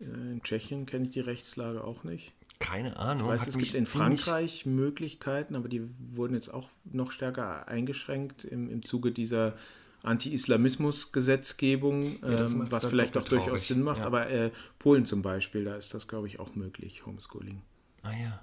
In 0.00 0.40
Tschechien 0.42 0.87
kenne 0.87 1.04
ich 1.04 1.11
die 1.11 1.20
Rechtslage 1.20 1.84
auch 1.84 2.02
nicht. 2.02 2.32
Keine 2.58 2.96
Ahnung. 2.96 3.32
Ich 3.32 3.40
weiß, 3.40 3.49
es 3.49 3.58
gibt 3.58 3.75
in 3.75 3.87
Frankreich 3.87 4.66
Möglichkeiten, 4.66 5.56
aber 5.56 5.68
die 5.68 5.88
wurden 6.14 6.34
jetzt 6.34 6.52
auch 6.52 6.70
noch 6.84 7.11
stärker 7.11 7.68
eingeschränkt 7.68 8.44
im, 8.44 8.70
im 8.70 8.82
Zuge 8.82 9.12
dieser 9.12 9.54
Anti-Islamismus-Gesetzgebung, 10.02 12.18
ja, 12.22 12.44
ähm, 12.44 12.66
was 12.70 12.84
vielleicht 12.87 13.16
auch 13.16 13.25
durchaus 13.25 13.46
traurig. 13.46 13.66
Sinn 13.66 13.82
macht. 13.82 14.00
Ja. 14.00 14.06
Aber 14.06 14.28
äh, 14.30 14.50
Polen 14.78 15.06
zum 15.06 15.22
Beispiel, 15.22 15.64
da 15.64 15.76
ist 15.76 15.94
das, 15.94 16.08
glaube 16.08 16.26
ich, 16.26 16.40
auch 16.40 16.54
möglich, 16.54 17.06
Homeschooling. 17.06 17.62
Ah 18.02 18.12
ja. 18.12 18.42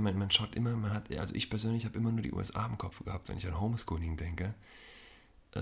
Man, 0.00 0.18
man 0.18 0.30
schaut 0.30 0.54
immer, 0.54 0.76
man 0.76 0.92
hat, 0.92 1.14
also 1.16 1.34
ich 1.34 1.50
persönlich 1.50 1.84
habe 1.84 1.98
immer 1.98 2.12
nur 2.12 2.22
die 2.22 2.32
USA 2.32 2.66
im 2.66 2.78
Kopf 2.78 3.04
gehabt, 3.04 3.28
wenn 3.28 3.36
ich 3.36 3.46
an 3.46 3.60
Homeschooling 3.60 4.16
denke. 4.16 4.54
Äh, 5.52 5.60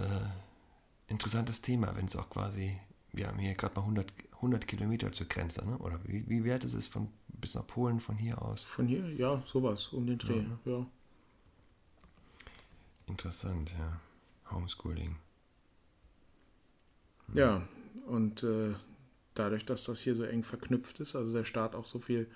interessantes 1.09 1.63
Thema, 1.63 1.97
wenn 1.97 2.07
es 2.07 2.17
auch 2.17 2.31
quasi, 2.31 2.79
wir 3.13 3.29
haben 3.29 3.39
hier 3.39 3.55
gerade 3.55 3.75
mal 3.75 3.83
100, 3.83 4.13
100 4.37 4.67
Kilometer 4.67 5.13
zur 5.13 5.27
Grenze, 5.27 5.67
ne? 5.67 5.79
oder 5.79 5.99
wie, 6.05 6.29
wie 6.29 6.45
weit 6.45 6.65
ist 6.65 6.75
es 6.75 6.87
von, 6.87 7.09
bis 7.29 7.55
nach 7.55 7.67
Polen 7.67 8.01
von 8.01 8.17
hier 8.17 8.41
aus? 8.41 8.63
Von 8.63 8.87
hier, 8.87 9.13
ja, 9.15 9.43
sowas, 9.47 9.89
um 9.89 10.07
den 10.07 10.19
Dreh, 10.19 10.45
ja. 10.65 10.73
ja. 10.73 10.87
Interessant, 13.07 13.73
ja. 13.79 14.01
Homeschooling. 14.51 15.17
Hm. 17.27 17.37
Ja, 17.37 17.63
und 18.07 18.43
äh, 18.43 18.75
dadurch, 19.35 19.65
dass 19.65 19.85
das 19.85 20.01
hier 20.01 20.15
so 20.15 20.25
eng 20.25 20.43
verknüpft 20.43 21.01
ist, 21.01 21.17
also 21.17 21.33
der 21.33 21.45
Staat 21.45 21.75
auch 21.75 21.87
so 21.87 21.99
viel 21.99 22.29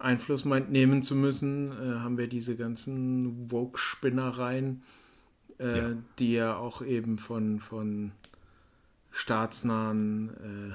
Einfluss 0.00 0.44
meint 0.44 0.70
nehmen 0.70 1.02
zu 1.02 1.14
müssen, 1.14 1.72
äh, 1.72 2.00
haben 2.00 2.18
wir 2.18 2.28
diese 2.28 2.56
ganzen 2.56 3.48
Vogue-Spinnereien, 3.48 4.82
äh, 5.58 5.78
ja. 5.78 5.90
die 6.18 6.32
ja 6.32 6.56
auch 6.56 6.82
eben 6.82 7.18
von, 7.18 7.60
von 7.60 8.12
staatsnahen 9.10 10.70
äh, 10.70 10.74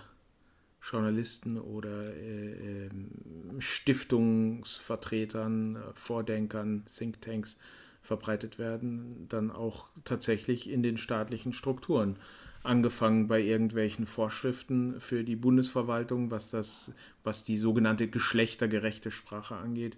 Journalisten 0.82 1.58
oder 1.58 2.14
äh, 2.16 2.86
ähm, 2.86 3.60
Stiftungsvertretern, 3.60 5.78
äh, 5.78 5.80
Vordenkern, 5.96 6.84
Thinktanks 6.86 7.58
verbreitet 8.02 8.60
werden, 8.60 9.26
dann 9.30 9.50
auch 9.50 9.88
tatsächlich 10.04 10.70
in 10.70 10.84
den 10.84 10.98
staatlichen 10.98 11.54
Strukturen. 11.54 12.18
Angefangen 12.66 13.28
bei 13.28 13.42
irgendwelchen 13.42 14.08
Vorschriften 14.08 15.00
für 15.00 15.24
die 15.24 15.36
Bundesverwaltung, 15.36 16.32
was 16.32 16.52
das, 16.52 16.92
was 17.24 17.44
die 17.44 17.58
sogenannte 17.58 18.08
geschlechtergerechte 18.08 19.12
Sprache 19.12 19.56
angeht. 19.56 19.98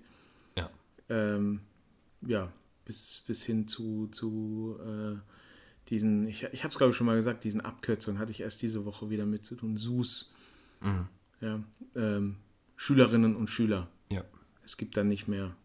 Ja. 0.55 0.69
Ähm, 1.09 1.62
ja, 2.21 2.51
bis, 2.86 3.24
bis 3.25 3.43
hin 3.43 3.67
zu, 3.67 4.07
zu 4.07 4.77
äh, 4.86 5.17
diesen, 5.89 6.27
ich, 6.27 6.43
ich 6.51 6.63
habe 6.63 6.71
es 6.71 6.77
glaube 6.77 6.91
ich 6.91 6.97
schon 6.97 7.07
mal 7.07 7.15
gesagt, 7.15 7.43
diesen 7.43 7.62
Abkürzungen 7.62 8.19
hatte 8.19 8.31
ich 8.31 8.41
erst 8.41 8.62
diese 8.62 8.86
Woche 8.86 9.09
wieder 9.09 9.25
mit 9.25 9.45
zu 9.45 9.55
tun. 9.55 9.77
SUS. 9.77 10.33
Mhm. 10.81 11.07
Ja, 11.41 11.63
ähm, 11.95 12.36
Schülerinnen 12.75 13.36
und 13.36 13.50
Schüler. 13.50 13.88
Ja. 14.12 14.24
Es 14.63 14.77
gibt 14.77 14.97
dann 14.97 15.07
nicht 15.07 15.27
mehr 15.27 15.55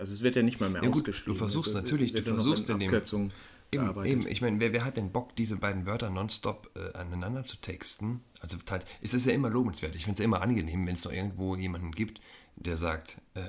also 0.00 0.14
es 0.14 0.22
wird 0.22 0.36
ja 0.36 0.42
nicht 0.42 0.60
mal 0.60 0.70
mehr 0.70 0.82
ja, 0.82 0.88
gut. 0.88 1.06
Du 1.26 1.34
versuchst 1.34 1.74
also 1.74 1.78
natürlich, 1.78 2.12
du 2.14 2.22
versuchst 2.22 2.70
in 2.70 2.78
dem... 2.78 3.30
Eben, 3.72 4.04
eben, 4.04 4.26
ich 4.26 4.42
meine, 4.42 4.58
wer, 4.58 4.72
wer 4.72 4.84
hat 4.84 4.96
denn 4.96 5.12
Bock, 5.12 5.36
diese 5.36 5.56
beiden 5.56 5.86
Wörter 5.86 6.10
nonstop 6.10 6.70
äh, 6.76 6.96
aneinander 6.96 7.44
zu 7.44 7.56
texten? 7.56 8.20
Also 8.40 8.56
halt, 8.68 8.84
es 9.00 9.14
ist 9.14 9.26
ja 9.26 9.32
immer 9.32 9.48
lobenswert. 9.48 9.94
Ich 9.94 10.04
finde 10.04 10.14
es 10.14 10.18
ja 10.20 10.24
immer 10.24 10.42
angenehm, 10.42 10.86
wenn 10.86 10.94
es 10.94 11.04
noch 11.04 11.12
irgendwo 11.12 11.54
jemanden 11.54 11.92
gibt, 11.92 12.20
der 12.56 12.76
sagt, 12.76 13.18
äh, 13.34 13.40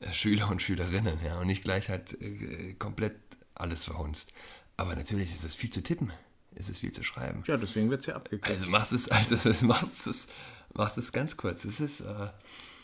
äh, 0.00 0.12
Schüler 0.12 0.50
und 0.50 0.62
Schülerinnen, 0.62 1.18
ja, 1.24 1.38
und 1.38 1.46
nicht 1.46 1.62
gleich 1.62 1.88
halt 1.88 2.20
äh, 2.20 2.74
komplett 2.78 3.16
alles 3.54 3.84
verhunzt. 3.84 4.32
Aber 4.76 4.96
natürlich 4.96 5.32
ist 5.32 5.44
es 5.44 5.54
viel 5.54 5.70
zu 5.70 5.82
tippen. 5.82 6.12
Es 6.54 6.68
ist 6.68 6.80
viel 6.80 6.92
zu 6.92 7.04
schreiben. 7.04 7.44
Ja, 7.46 7.56
deswegen 7.56 7.90
wird 7.90 8.00
es 8.00 8.06
ja 8.06 8.16
abgekürzt. 8.16 8.50
Also 8.50 8.70
machst 8.70 8.92
es, 8.92 9.08
also 9.08 9.36
machst 9.66 10.06
es, 10.06 10.28
machst 10.74 10.98
es 10.98 11.12
ganz 11.12 11.36
kurz. 11.36 11.64
Es 11.64 11.80
ist, 11.80 12.00
äh, 12.00 12.28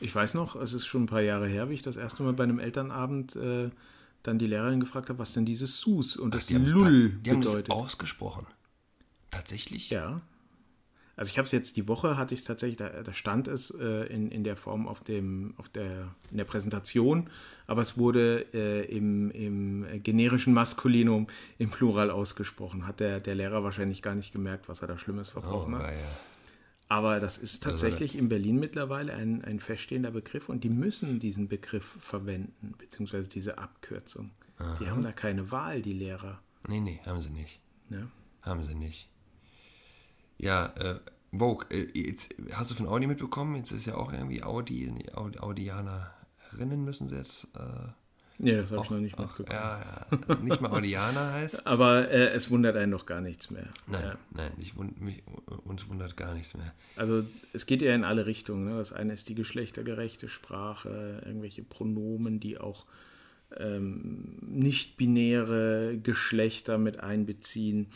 ich 0.01 0.15
weiß 0.15 0.35
noch, 0.35 0.57
es 0.57 0.73
ist 0.73 0.87
schon 0.87 1.05
ein 1.05 1.07
paar 1.07 1.23
Jahre 1.23 1.49
her, 1.49 1.69
wie 1.69 1.75
ich 1.75 1.83
das 1.83 1.97
erste 1.97 2.23
Mal 2.23 2.35
bei 2.35 2.45
einem 2.45 2.59
Elternabend 2.59 3.35
äh, 3.37 3.71
dann 4.27 4.39
die 4.39 4.47
Lehrerin 4.47 4.81
gefragt 4.81 5.09
habe, 5.09 5.19
was 5.19 5.33
denn 5.33 5.47
dieses 5.47 5.81
Sus 5.81 6.17
und 6.17 6.35
Ach, 6.35 6.39
das 6.39 6.47
die 6.47 6.55
Lull 6.55 7.11
die 7.25 7.31
haben 7.31 7.41
bedeutet. 7.41 7.69
Das 7.69 7.77
ausgesprochen. 7.77 8.47
Tatsächlich? 9.31 9.91
Ja. 9.91 10.21
Also 11.17 11.31
ich 11.31 11.39
habe 11.39 11.47
es 11.47 11.53
jetzt 11.53 11.79
die 11.79 11.89
Woche, 11.89 12.19
hatte 12.19 12.35
ich 12.35 12.41
es 12.41 12.47
tatsächlich, 12.47 12.77
da, 12.77 12.91
da, 12.91 13.13
stand 13.15 13.49
es 13.49 13.71
äh, 13.71 14.05
in, 14.13 14.31
in 14.31 14.45
der 14.45 14.57
Form 14.57 14.87
auf, 14.87 15.01
dem, 15.01 15.55
auf 15.57 15.71
der, 15.71 16.15
in 16.31 16.37
der 16.37 16.45
Präsentation, 16.45 17.31
aber 17.67 17.81
es 17.81 17.97
wurde 17.97 18.47
äh, 18.53 18.85
im, 18.95 19.31
im 19.31 20.03
generischen 20.03 20.53
Maskulinum 20.53 21.27
im 21.57 21.71
Plural 21.71 22.11
ausgesprochen. 22.11 22.87
Hat 22.87 23.01
der, 23.01 23.21
der 23.21 23.35
Lehrer 23.35 23.65
wahrscheinlich 23.65 24.03
gar 24.03 24.15
nicht 24.15 24.33
gemerkt, 24.33 24.69
was 24.69 24.83
er 24.83 24.89
da 24.89 24.99
Schlimmes 24.99 25.31
verbrochen 25.31 25.73
oh, 25.75 25.79
hat. 25.79 25.93
Ja. 25.93 25.99
Aber 26.89 27.19
das 27.19 27.37
ist 27.37 27.65
tatsächlich 27.65 28.17
in 28.17 28.29
Berlin 28.29 28.61
mittlerweile 28.61 29.13
ein, 29.13 29.45
ein 29.45 29.59
feststehender 29.59 30.13
Begriff 30.13 30.49
und 30.49 30.63
die 30.63 30.71
müssen 30.71 31.19
diesen 31.19 31.49
Begriff 31.49 31.97
verwenden, 32.01 32.75
beziehungsweise 32.79 33.29
diese 33.29 33.59
Abkürzung. 33.59 34.31
Aha. 34.59 34.77
Die 34.81 34.89
haben 34.89 35.03
da 35.03 35.13
keine 35.13 35.51
Wahl, 35.51 35.83
die 35.83 35.93
Lehrer. 35.93 36.41
Nee, 36.69 36.81
nee, 36.81 37.01
haben 37.05 37.21
sie 37.21 37.31
nicht. 37.31 37.61
Ja. 37.91 38.09
Haben 38.41 38.65
sie 38.65 38.75
nicht. 38.75 39.09
Ja, 40.39 40.67
äh, 40.77 41.01
Vogue, 41.33 41.67
äh, 41.71 41.89
jetzt, 41.95 42.35
hast 42.53 42.71
du 42.71 42.75
von 42.77 42.87
Audi 42.87 43.07
mitbekommen? 43.07 43.57
Jetzt 43.57 43.73
ist 43.73 43.87
ja 43.87 43.97
auch 43.97 44.13
irgendwie 44.13 44.43
Audi, 44.45 44.93
Audi 45.13 45.39
Audianerinnen 45.39 46.85
müssen 46.85 47.09
sie 47.09 47.17
jetzt 47.17 47.49
äh, 47.57 47.89
Nee, 48.39 48.57
das 48.57 48.71
habe 48.71 48.83
ich 48.85 48.91
noch 48.91 48.99
nicht 48.99 49.19
mitbekommen. 49.19 49.49
Ja, 49.51 50.07
ja. 50.29 50.35
Nicht 50.37 50.61
mal 50.61 50.71
Audianer 50.71 51.33
heißt 51.33 51.67
Aber 51.67 52.11
äh, 52.11 52.29
es 52.29 52.51
wundert 52.51 52.77
einen 52.77 52.93
doch 52.93 53.07
gar 53.07 53.21
nichts 53.21 53.51
mehr. 53.51 53.69
Nein, 53.87 54.03
ja. 54.03 54.19
nein, 54.31 54.53
ich 54.59 54.77
wund, 54.77 55.01
mich, 55.01 55.23
uns 55.65 55.89
wundert 55.89 56.17
gar 56.17 56.35
nichts 56.35 56.55
mehr. 56.55 56.73
Also 56.97 57.25
es 57.53 57.67
geht 57.67 57.83
ja 57.83 57.95
in 57.95 58.05
alle 58.05 58.27
Richtungen. 58.27 58.67
Ne? 58.67 58.77
Das 58.77 58.93
eine 58.93 59.15
ist 59.15 59.29
die 59.29 59.35
geschlechtergerechte 59.35 60.29
Sprache, 60.29 61.23
irgendwelche 61.25 61.63
Pronomen, 61.63 62.39
die 62.41 62.59
auch 62.59 62.87
ähm, 63.57 64.37
nicht-binäre 64.43 65.99
Geschlechter 66.03 66.79
mit 66.79 67.01
einbeziehen. 67.01 67.89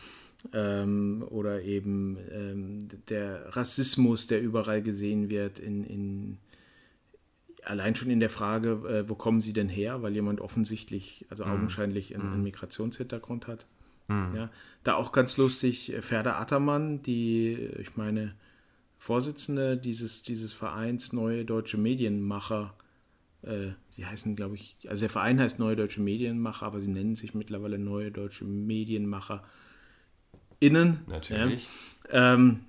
Ähm, 0.55 1.23
oder 1.29 1.63
eben 1.63 2.17
ähm, 2.33 2.89
der 3.11 3.55
Rassismus, 3.55 4.27
der 4.27 4.41
überall 4.41 4.81
gesehen 4.81 5.29
wird 5.29 5.59
in, 5.59 5.85
in 5.85 6.39
allein 7.65 7.95
schon 7.95 8.11
in 8.11 8.21
der 8.21 8.31
Frage, 8.31 8.71
äh, 8.89 9.09
wo 9.09 9.15
kommen 9.15 9.41
sie 9.41 9.53
denn 9.53 9.69
her, 9.69 10.03
weil 10.03 10.15
jemand 10.15 10.41
offensichtlich, 10.41 11.27
also 11.31 11.45
mhm. 11.45 11.53
augenscheinlich 11.53 12.15
einen, 12.15 12.27
einen, 12.27 12.37
mhm. 12.39 12.45
Migrationshintergrund 12.45 13.47
hat. 13.47 13.67
Mhm. 14.09 14.35
Ja, 14.37 14.51
da 14.85 14.95
auch 14.95 15.13
ganz 15.13 15.37
lustig, 15.37 15.93
äh, 15.93 16.03
Ferda 16.03 16.39
Attermann, 16.41 17.03
die, 17.03 17.55
ich 17.79 17.97
meine, 17.97 18.35
Vorsitzende 18.99 19.79
dieses, 19.79 20.23
dieses 20.23 20.53
Vereins 20.53 21.13
Neue 21.13 21.45
Deutsche 21.45 21.79
Medienmacher, 21.79 22.75
äh, 23.43 23.69
die 23.97 24.05
heißen, 24.05 24.37
glaube 24.37 24.57
ich, 24.57 24.77
also 24.89 25.01
der 25.01 25.11
Verein 25.11 25.41
heißt 25.41 25.59
Neue 25.59 25.77
Deutsche 25.77 26.03
Medienmacher, 26.03 26.67
aber 26.67 26.81
sie 26.81 26.91
nennen 26.91 27.15
sich 27.15 27.35
mittlerweile 27.35 27.79
Neue 27.79 28.11
Deutsche 28.11 28.45
Medienmacher 28.45 29.43
innen. 30.59 31.01
Natürlich. 31.07 31.67
Ja. 32.13 32.35
Ähm, 32.35 32.61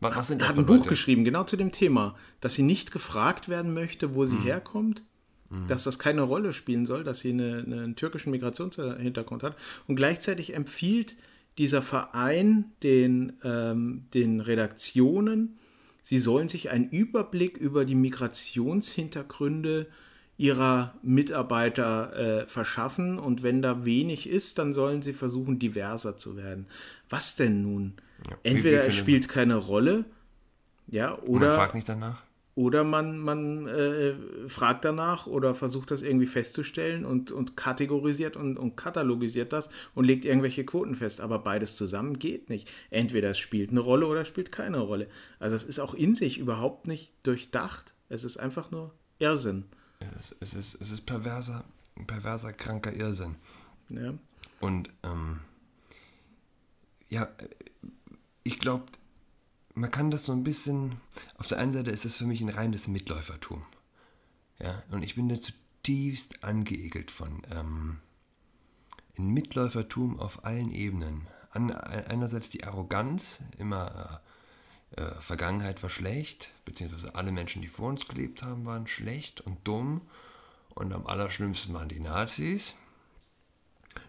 was, 0.00 0.14
was 0.16 0.28
sind 0.28 0.46
hat 0.46 0.56
ein 0.56 0.66
Buch 0.66 0.86
geschrieben, 0.86 1.24
genau 1.24 1.44
zu 1.44 1.56
dem 1.56 1.72
Thema, 1.72 2.14
dass 2.40 2.54
sie 2.54 2.62
nicht 2.62 2.92
gefragt 2.92 3.48
werden 3.48 3.74
möchte, 3.74 4.14
wo 4.14 4.24
sie 4.24 4.36
mhm. 4.36 4.42
herkommt, 4.42 5.04
mhm. 5.50 5.66
dass 5.66 5.84
das 5.84 5.98
keine 5.98 6.22
Rolle 6.22 6.52
spielen 6.52 6.86
soll, 6.86 7.04
dass 7.04 7.20
sie 7.20 7.30
eine, 7.30 7.58
einen 7.58 7.96
türkischen 7.96 8.30
Migrationshintergrund 8.30 9.42
hat. 9.42 9.56
Und 9.86 9.96
gleichzeitig 9.96 10.54
empfiehlt 10.54 11.16
dieser 11.58 11.82
Verein 11.82 12.66
den, 12.82 13.32
ähm, 13.42 14.06
den 14.14 14.40
Redaktionen, 14.40 15.58
sie 16.02 16.18
sollen 16.18 16.48
sich 16.48 16.70
einen 16.70 16.88
Überblick 16.88 17.56
über 17.56 17.84
die 17.84 17.96
Migrationshintergründe 17.96 19.88
ihrer 20.38 20.94
Mitarbeiter 21.02 22.16
äh, 22.44 22.48
verschaffen 22.48 23.18
und 23.18 23.42
wenn 23.42 23.60
da 23.60 23.84
wenig 23.84 24.28
ist, 24.28 24.58
dann 24.58 24.72
sollen 24.72 25.02
sie 25.02 25.12
versuchen, 25.12 25.58
diverser 25.58 26.16
zu 26.16 26.36
werden. 26.36 26.66
Was 27.10 27.36
denn 27.36 27.62
nun? 27.62 27.94
Ja, 28.30 28.36
Entweder 28.44 28.86
es 28.86 28.94
spielt 28.94 29.28
keine 29.28 29.56
Rolle, 29.56 30.04
ja, 30.86 31.18
Man 31.26 31.28
oder 31.28 31.50
fragt 31.56 31.74
nicht 31.74 31.88
danach. 31.88 32.22
oder 32.54 32.82
man, 32.84 33.18
man 33.18 33.66
äh, 33.68 34.14
fragt 34.48 34.84
danach 34.84 35.26
oder 35.26 35.54
versucht 35.54 35.90
das 35.90 36.02
irgendwie 36.02 36.26
festzustellen 36.26 37.04
und, 37.04 37.30
und 37.32 37.56
kategorisiert 37.56 38.36
und, 38.36 38.58
und 38.58 38.76
katalogisiert 38.76 39.52
das 39.52 39.70
und 39.94 40.04
legt 40.06 40.24
irgendwelche 40.24 40.64
Quoten 40.64 40.94
fest. 40.94 41.20
Aber 41.20 41.40
beides 41.40 41.76
zusammen 41.76 42.18
geht 42.18 42.48
nicht. 42.48 42.70
Entweder 42.90 43.30
es 43.30 43.38
spielt 43.38 43.70
eine 43.70 43.80
Rolle 43.80 44.06
oder 44.06 44.22
es 44.22 44.28
spielt 44.28 44.50
keine 44.52 44.78
Rolle. 44.80 45.08
Also 45.40 45.54
es 45.56 45.64
ist 45.64 45.78
auch 45.80 45.94
in 45.94 46.14
sich 46.14 46.38
überhaupt 46.38 46.86
nicht 46.88 47.12
durchdacht. 47.26 47.92
Es 48.08 48.24
ist 48.24 48.38
einfach 48.38 48.70
nur 48.70 48.94
Irrsinn. 49.18 49.64
Es, 50.00 50.34
es, 50.40 50.54
ist, 50.54 50.80
es 50.80 50.90
ist 50.90 51.06
perverser, 51.06 51.64
perverser, 52.06 52.52
kranker 52.52 52.92
Irrsinn. 52.92 53.36
Ja. 53.88 54.14
Und 54.60 54.90
ähm, 55.02 55.40
ja, 57.08 57.24
äh, 57.24 57.48
ich 58.44 58.58
glaube, 58.58 58.86
man 59.74 59.90
kann 59.90 60.10
das 60.10 60.24
so 60.26 60.32
ein 60.32 60.44
bisschen. 60.44 61.00
Auf 61.36 61.48
der 61.48 61.58
einen 61.58 61.72
Seite 61.72 61.90
ist 61.90 62.04
es 62.04 62.16
für 62.16 62.24
mich 62.24 62.40
ein 62.40 62.48
reines 62.48 62.88
Mitläufertum. 62.88 63.64
Ja, 64.58 64.82
und 64.90 65.02
ich 65.02 65.14
bin 65.14 65.28
da 65.28 65.38
zutiefst 65.38 66.42
angeekelt 66.44 67.10
von. 67.10 67.42
Ähm, 67.50 67.98
ein 69.16 69.28
Mitläufertum 69.28 70.18
auf 70.18 70.44
allen 70.44 70.72
Ebenen. 70.72 71.26
An, 71.50 71.72
einerseits 71.72 72.50
die 72.50 72.64
Arroganz, 72.64 73.42
immer 73.56 74.20
äh, 74.96 75.20
Vergangenheit 75.20 75.82
war 75.82 75.90
schlecht, 75.90 76.52
beziehungsweise 76.64 77.14
alle 77.14 77.32
Menschen, 77.32 77.62
die 77.62 77.68
vor 77.68 77.88
uns 77.88 78.06
gelebt 78.06 78.42
haben, 78.42 78.64
waren 78.64 78.86
schlecht 78.86 79.40
und 79.40 79.58
dumm. 79.64 80.02
Und 80.74 80.92
am 80.92 81.06
allerschlimmsten 81.06 81.74
waren 81.74 81.88
die 81.88 82.00
Nazis. 82.00 82.76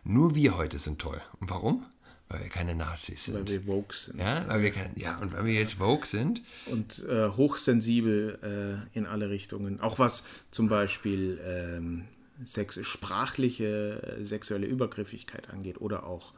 Nur 0.04 0.36
wir 0.36 0.56
heute 0.56 0.80
sind 0.80 1.00
toll. 1.00 1.22
Und 1.40 1.50
warum? 1.50 1.86
Weil 2.30 2.42
wir 2.44 2.50
keine 2.50 2.76
Nazis 2.76 3.26
sind. 3.26 3.34
Weil 3.34 3.48
wir 3.48 3.66
woke 3.66 3.96
sind. 3.96 4.20
ja, 4.20 4.48
weil 4.48 4.62
wir 4.62 4.72
keine, 4.72 4.92
ja, 4.96 5.18
und 5.18 5.34
weil 5.34 5.46
wir 5.46 5.54
jetzt 5.54 5.74
Vogue 5.74 6.06
sind. 6.06 6.44
und 6.68 7.04
äh, 7.10 7.30
hochsensibel 7.30 8.86
äh, 8.94 8.98
in 8.98 9.08
alle 9.08 9.32
Richtungen. 9.32 9.82
Auch 9.82 9.98
was 9.98 10.24
zum 10.52 10.70
Beispiel 10.70 11.42
ähm, 11.44 12.06
sex 12.44 12.80
sprachliche 12.86 14.18
äh, 14.20 14.26
sexuelle 14.26 14.68
Übergriffigkeit 14.68 15.50
angeht 15.50 15.82
oder 15.82 16.06
auch 16.06 16.34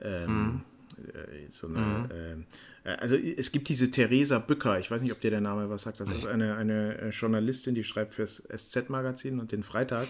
ähm, 0.00 0.62
äh, 0.64 0.75
so 1.48 1.66
eine, 1.68 2.08
ähm, 2.12 2.46
äh, 2.84 2.90
also 2.90 3.16
es 3.16 3.52
gibt 3.52 3.68
diese 3.68 3.90
Theresa 3.90 4.38
Bücker, 4.38 4.78
ich 4.78 4.90
weiß 4.90 5.02
nicht, 5.02 5.12
ob 5.12 5.20
dir 5.20 5.30
der 5.30 5.40
Name 5.40 5.68
was 5.70 5.82
sagt, 5.82 6.00
das 6.00 6.12
ist 6.12 6.26
eine, 6.26 6.56
eine 6.56 6.98
äh, 6.98 7.08
Journalistin, 7.10 7.74
die 7.74 7.84
schreibt 7.84 8.14
fürs 8.14 8.42
SZ-Magazin 8.54 9.38
und 9.40 9.52
den 9.52 9.62
Freitag. 9.62 10.08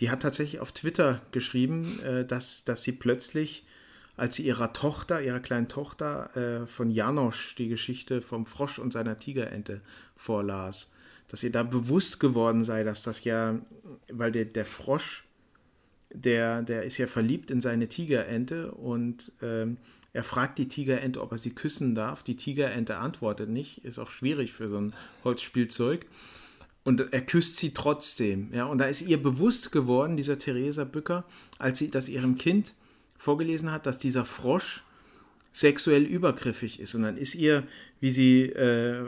Die 0.00 0.10
hat 0.10 0.22
tatsächlich 0.22 0.60
auf 0.60 0.72
Twitter 0.72 1.20
geschrieben, 1.32 2.00
äh, 2.00 2.24
dass, 2.24 2.64
dass 2.64 2.82
sie 2.82 2.92
plötzlich, 2.92 3.66
als 4.16 4.36
sie 4.36 4.44
ihrer 4.44 4.72
Tochter, 4.72 5.22
ihrer 5.22 5.40
kleinen 5.40 5.68
Tochter 5.68 6.36
äh, 6.36 6.66
von 6.66 6.90
Janosch 6.90 7.54
die 7.56 7.68
Geschichte 7.68 8.22
vom 8.22 8.46
Frosch 8.46 8.78
und 8.78 8.92
seiner 8.92 9.18
Tigerente 9.18 9.82
vorlas, 10.16 10.92
dass 11.28 11.42
ihr 11.42 11.52
da 11.52 11.62
bewusst 11.62 12.18
geworden 12.18 12.64
sei, 12.64 12.82
dass 12.82 13.02
das 13.02 13.24
ja, 13.24 13.58
weil 14.10 14.32
der, 14.32 14.46
der 14.46 14.64
Frosch, 14.64 15.24
der, 16.12 16.62
der 16.62 16.82
ist 16.82 16.98
ja 16.98 17.06
verliebt 17.06 17.50
in 17.50 17.60
seine 17.60 17.88
Tigerente 17.88 18.72
und 18.72 19.32
ähm, 19.42 19.76
er 20.12 20.24
fragt 20.24 20.58
die 20.58 20.68
Tigerente, 20.68 21.20
ob 21.20 21.32
er 21.32 21.38
sie 21.38 21.54
küssen 21.54 21.94
darf. 21.94 22.22
Die 22.22 22.36
Tigerente 22.36 22.96
antwortet 22.96 23.48
nicht, 23.48 23.84
ist 23.84 23.98
auch 23.98 24.10
schwierig 24.10 24.52
für 24.52 24.68
so 24.68 24.78
ein 24.78 24.92
Holzspielzeug. 25.24 26.06
Und 26.82 27.12
er 27.12 27.20
küsst 27.20 27.58
sie 27.58 27.74
trotzdem. 27.74 28.52
Ja, 28.52 28.64
und 28.64 28.78
da 28.78 28.86
ist 28.86 29.02
ihr 29.02 29.22
bewusst 29.22 29.70
geworden, 29.70 30.16
dieser 30.16 30.38
Theresa 30.38 30.84
Bücker, 30.84 31.24
als 31.58 31.78
sie 31.78 31.90
das 31.90 32.08
ihrem 32.08 32.36
Kind 32.36 32.74
vorgelesen 33.18 33.70
hat, 33.70 33.86
dass 33.86 33.98
dieser 33.98 34.24
Frosch 34.24 34.82
sexuell 35.52 36.04
übergriffig 36.04 36.80
ist. 36.80 36.94
Und 36.94 37.02
dann 37.02 37.16
ist 37.16 37.34
ihr, 37.34 37.64
wie 38.00 38.10
sie, 38.10 38.44
äh, 38.44 39.04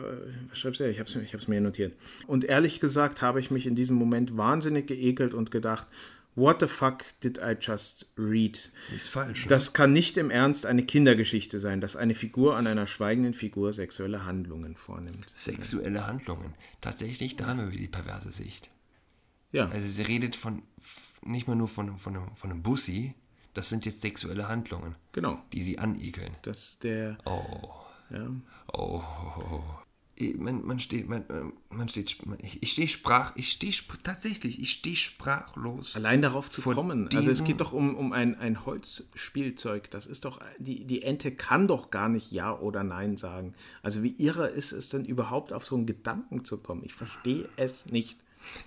was 0.50 0.58
schreibt 0.58 0.76
sie? 0.76 0.88
Ich 0.88 0.98
habe 0.98 1.08
es 1.08 1.16
ich 1.16 1.34
hab's 1.34 1.48
mir 1.48 1.60
notiert. 1.60 1.94
Und 2.26 2.44
ehrlich 2.44 2.78
gesagt 2.78 3.22
habe 3.22 3.40
ich 3.40 3.50
mich 3.50 3.66
in 3.66 3.74
diesem 3.74 3.96
Moment 3.96 4.36
wahnsinnig 4.36 4.86
geekelt 4.86 5.34
und 5.34 5.50
gedacht, 5.50 5.86
what 6.34 6.60
the 6.60 6.66
fuck 6.66 7.04
did 7.22 7.38
I 7.38 7.56
just 7.58 8.06
read? 8.16 8.70
Ist 8.94 9.08
falsch. 9.08 9.44
Ne? 9.44 9.48
Das 9.48 9.72
kann 9.72 9.92
nicht 9.92 10.16
im 10.16 10.30
Ernst 10.30 10.66
eine 10.66 10.84
Kindergeschichte 10.84 11.58
sein, 11.58 11.80
dass 11.80 11.96
eine 11.96 12.14
Figur 12.14 12.56
an 12.56 12.66
einer 12.66 12.86
schweigenden 12.86 13.34
Figur 13.34 13.72
sexuelle 13.72 14.24
Handlungen 14.24 14.76
vornimmt. 14.76 15.30
Sexuelle 15.34 16.06
Handlungen. 16.06 16.54
Tatsächlich, 16.80 17.36
da 17.36 17.46
haben 17.46 17.60
wir 17.60 17.70
wieder 17.70 17.82
die 17.82 17.88
perverse 17.88 18.32
Sicht. 18.32 18.70
Ja, 19.50 19.66
Also 19.66 19.86
sie 19.86 20.02
redet 20.02 20.34
von 20.36 20.62
nicht 21.24 21.46
mal 21.46 21.54
nur 21.54 21.68
von, 21.68 21.98
von, 21.98 22.16
einem, 22.16 22.34
von 22.34 22.50
einem 22.50 22.62
Bussi, 22.62 23.14
das 23.54 23.68
sind 23.68 23.84
jetzt 23.84 24.00
sexuelle 24.00 24.48
Handlungen, 24.48 24.96
genau. 25.12 25.42
die 25.52 25.62
sie 25.62 25.78
anekeln. 25.78 26.36
Das 26.42 26.64
ist 26.64 26.84
der, 26.84 27.18
Oh, 27.24 27.70
ja, 28.10 28.28
oh, 28.72 29.62
Man, 30.36 30.64
man 30.64 30.80
steht, 30.80 31.08
man, 31.08 31.24
man 31.70 31.88
steht, 31.88 32.16
ich, 32.42 32.62
ich 32.62 32.72
stehe 32.72 32.88
sprach, 32.88 33.34
ich 33.36 33.50
stehe 33.50 33.72
tatsächlich, 34.02 34.60
ich 34.60 34.70
stehe 34.70 34.96
sprachlos. 34.96 35.94
Allein 35.94 36.22
darauf 36.22 36.50
zu 36.50 36.62
kommen. 36.62 37.08
Also 37.14 37.30
es 37.30 37.44
geht 37.44 37.60
doch 37.60 37.72
um, 37.72 37.94
um 37.96 38.12
ein, 38.12 38.38
ein 38.38 38.64
Holzspielzeug. 38.64 39.90
Das 39.90 40.06
ist 40.06 40.24
doch, 40.24 40.40
die, 40.58 40.84
die 40.84 41.02
Ente 41.02 41.32
kann 41.32 41.68
doch 41.68 41.90
gar 41.90 42.08
nicht 42.08 42.32
Ja 42.32 42.56
oder 42.58 42.84
Nein 42.84 43.16
sagen. 43.16 43.54
Also 43.82 44.02
wie 44.02 44.14
irre 44.18 44.48
ist 44.48 44.72
es 44.72 44.90
denn 44.90 45.04
überhaupt 45.04 45.52
auf 45.52 45.66
so 45.66 45.76
einen 45.76 45.86
Gedanken 45.86 46.44
zu 46.44 46.58
kommen? 46.58 46.82
Ich 46.84 46.94
verstehe 46.94 47.48
es 47.56 47.86
nicht. 47.86 48.18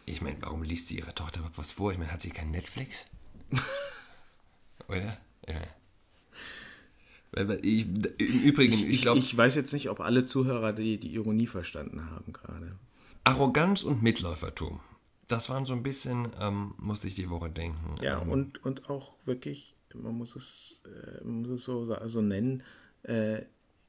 Ich 0.05 0.21
meine, 0.21 0.37
warum 0.41 0.63
liest 0.63 0.87
sie 0.87 0.97
ihrer 0.99 1.15
Tochter 1.15 1.39
überhaupt 1.39 1.57
was 1.57 1.73
vor? 1.73 1.91
Ich 1.91 1.97
meine, 1.97 2.11
hat 2.11 2.21
sie 2.21 2.29
kein 2.29 2.51
Netflix? 2.51 3.05
Oder? 4.87 5.17
Ja. 5.47 5.61
Ich, 7.61 7.85
Im 8.17 8.41
Übrigen, 8.43 8.73
ich 8.89 9.01
glaube, 9.01 9.19
ich 9.19 9.35
weiß 9.35 9.55
jetzt 9.55 9.73
nicht, 9.73 9.89
ob 9.89 9.99
alle 9.99 10.25
Zuhörer 10.25 10.73
die, 10.73 10.97
die 10.99 11.13
Ironie 11.13 11.47
verstanden 11.47 12.09
haben 12.09 12.31
gerade. 12.33 12.71
Arroganz 13.23 13.83
und 13.83 14.01
Mitläufertum. 14.03 14.79
Das 15.27 15.49
waren 15.49 15.65
so 15.65 15.73
ein 15.73 15.81
bisschen, 15.83 16.27
ähm, 16.39 16.75
musste 16.77 17.07
ich 17.07 17.15
die 17.15 17.29
Woche 17.29 17.49
denken. 17.49 17.95
Ja, 18.01 18.21
ähm, 18.21 18.29
und, 18.29 18.63
und 18.63 18.89
auch 18.89 19.13
wirklich, 19.25 19.75
man 19.93 20.15
muss 20.15 20.35
es, 20.35 20.81
äh, 20.85 21.23
man 21.23 21.41
muss 21.41 21.49
es 21.49 21.63
so, 21.63 21.83
sa- 21.85 22.07
so 22.07 22.21
nennen, 22.21 22.61
äh, 23.03 23.41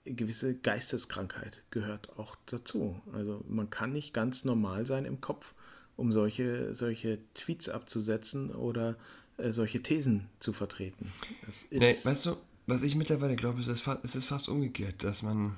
gewisse 0.05 0.55
Geisteskrankheit 0.57 1.63
gehört 1.71 2.19
auch 2.19 2.37
dazu. 2.47 3.01
Also 3.13 3.45
man 3.49 3.69
kann 3.71 3.93
nicht 3.93 4.15
ganz 4.15 4.45
normal 4.45 4.87
sein 4.87 5.05
im 5.05 5.21
Kopf, 5.21 5.53
um 5.97 6.13
solche, 6.13 6.75
solche 6.75 7.19
Tweets 7.35 7.69
abzusetzen 7.69 8.51
oder 8.55 8.97
äh, 9.37 9.51
solche 9.53 9.83
Thesen 9.83 10.29
zu 10.39 10.53
vertreten. 10.53 11.13
Das 11.45 11.63
ist, 11.65 11.81
Nee, 11.81 11.95
weißt 12.05 12.27
du, 12.27 12.37
was 12.67 12.83
ich 12.83 12.97
mittlerweile 12.97 13.37
glaube, 13.37 13.61
ist, 13.61 13.69
es 13.69 14.15
ist 14.15 14.27
fast 14.27 14.49
umgekehrt, 14.49 15.05
dass 15.05 15.23
man, 15.23 15.57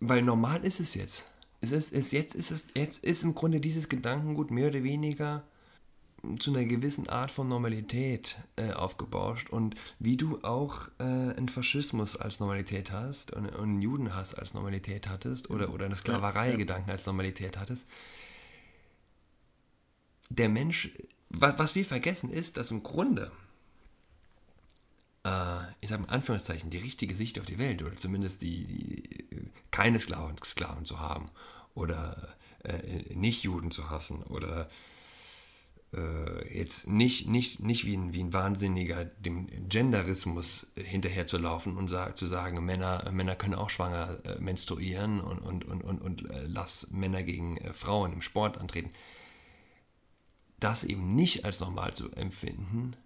weil 0.00 0.22
normal 0.22 0.64
ist 0.64 0.80
es 0.80 0.94
jetzt. 0.94 1.24
Es 1.60 1.72
ist, 1.72 1.92
es 1.92 2.12
jetzt 2.12 2.34
ist 2.34 2.50
es, 2.50 2.68
jetzt 2.74 3.02
ist 3.04 3.24
im 3.24 3.34
Grunde 3.34 3.60
dieses 3.60 3.88
Gedankengut 3.88 4.50
mehr 4.50 4.68
oder 4.68 4.82
weniger 4.84 5.42
zu 6.38 6.52
einer 6.52 6.64
gewissen 6.64 7.08
Art 7.08 7.30
von 7.30 7.48
Normalität 7.48 8.36
äh, 8.56 8.72
aufgebauscht. 8.72 9.50
Und 9.50 9.74
wie 9.98 10.16
du 10.16 10.40
auch 10.42 10.88
äh, 10.98 11.02
einen 11.02 11.48
Faschismus 11.48 12.16
als 12.16 12.40
Normalität 12.40 12.92
hast 12.92 13.32
und, 13.32 13.46
und 13.46 13.62
einen 13.62 13.82
Judenhass 13.82 14.34
als 14.34 14.54
Normalität 14.54 15.08
hattest 15.08 15.50
oder, 15.50 15.72
oder 15.72 15.86
eine 15.86 15.96
Sklaverei-Gedanken 15.96 16.90
als 16.90 17.06
Normalität 17.06 17.58
hattest, 17.58 17.86
der 20.28 20.48
Mensch, 20.48 20.90
was, 21.28 21.58
was 21.58 21.74
wir 21.74 21.84
vergessen 21.84 22.30
ist, 22.30 22.56
dass 22.56 22.70
im 22.70 22.82
Grunde 22.82 23.30
äh, 25.26 25.72
ich 25.80 25.90
sage 25.90 26.02
mal 26.02 26.10
Anführungszeichen, 26.10 26.70
die 26.70 26.78
richtige 26.78 27.16
Sicht 27.16 27.38
auf 27.40 27.46
die 27.46 27.58
Welt 27.58 27.82
oder 27.82 27.96
zumindest 27.96 28.42
die, 28.42 28.64
die 28.64 29.50
keine 29.70 29.98
Sklaven, 29.98 30.36
Sklaven 30.42 30.84
zu 30.84 31.00
haben 31.00 31.30
oder 31.74 32.36
äh, 32.62 33.14
nicht 33.14 33.42
Juden 33.42 33.70
zu 33.70 33.90
hassen 33.90 34.22
oder 34.22 34.68
äh, 35.92 36.58
jetzt 36.58 36.86
nicht, 36.86 37.28
nicht, 37.28 37.60
nicht 37.60 37.84
wie 37.84 37.96
ein, 37.96 38.14
wie 38.14 38.22
ein 38.22 38.32
Wahnsinniger 38.32 39.04
dem 39.04 39.48
Genderismus 39.68 40.68
hinterher 40.76 41.26
zu 41.26 41.38
laufen 41.38 41.76
und 41.76 41.88
sag, 41.88 42.16
zu 42.16 42.26
sagen, 42.26 42.64
Männer, 42.64 43.10
Männer 43.10 43.34
können 43.34 43.54
auch 43.54 43.70
schwanger 43.70 44.18
äh, 44.24 44.38
menstruieren 44.38 45.20
und, 45.20 45.40
und, 45.40 45.64
und, 45.64 45.82
und, 45.82 46.00
und 46.00 46.30
äh, 46.30 46.46
lass 46.46 46.88
Männer 46.90 47.22
gegen 47.22 47.56
äh, 47.58 47.72
Frauen 47.72 48.12
im 48.12 48.22
Sport 48.22 48.58
antreten. 48.58 48.90
Das 50.58 50.84
eben 50.84 51.14
nicht 51.14 51.44
als 51.44 51.60
normal 51.60 51.94
zu 51.94 52.10
empfinden, 52.12 52.96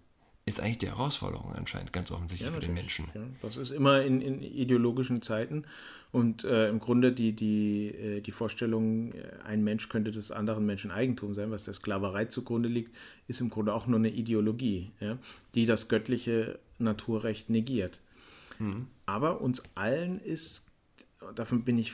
ist 0.45 0.59
eigentlich 0.59 0.79
die 0.79 0.87
Herausforderung 0.87 1.53
anscheinend 1.53 1.93
ganz 1.93 2.11
offensichtlich 2.11 2.49
für 2.49 2.59
den 2.59 2.73
Menschen. 2.73 3.05
Ja, 3.13 3.21
das 3.41 3.57
ist 3.57 3.69
immer 3.71 4.01
in, 4.01 4.21
in 4.21 4.41
ideologischen 4.41 5.21
Zeiten 5.21 5.65
und 6.11 6.43
äh, 6.43 6.67
im 6.69 6.79
Grunde 6.79 7.11
die, 7.11 7.33
die, 7.33 7.89
äh, 7.89 8.21
die 8.21 8.31
Vorstellung, 8.31 9.13
äh, 9.13 9.29
ein 9.45 9.63
Mensch 9.63 9.87
könnte 9.87 10.11
des 10.11 10.31
anderen 10.31 10.65
Menschen 10.65 10.89
Eigentum 10.91 11.35
sein, 11.35 11.51
was 11.51 11.65
der 11.65 11.75
Sklaverei 11.75 12.25
zugrunde 12.25 12.69
liegt, 12.69 12.95
ist 13.27 13.39
im 13.39 13.49
Grunde 13.49 13.73
auch 13.73 13.85
nur 13.85 13.99
eine 13.99 14.09
Ideologie, 14.09 14.91
ja, 14.99 15.17
die 15.53 15.65
das 15.65 15.89
göttliche 15.89 16.59
Naturrecht 16.79 17.49
negiert. 17.49 17.99
Aber 19.07 19.41
uns 19.41 19.63
allen 19.73 20.19
ist, 20.19 20.67
davon 21.33 21.63
bin 21.63 21.79
ich 21.79 21.93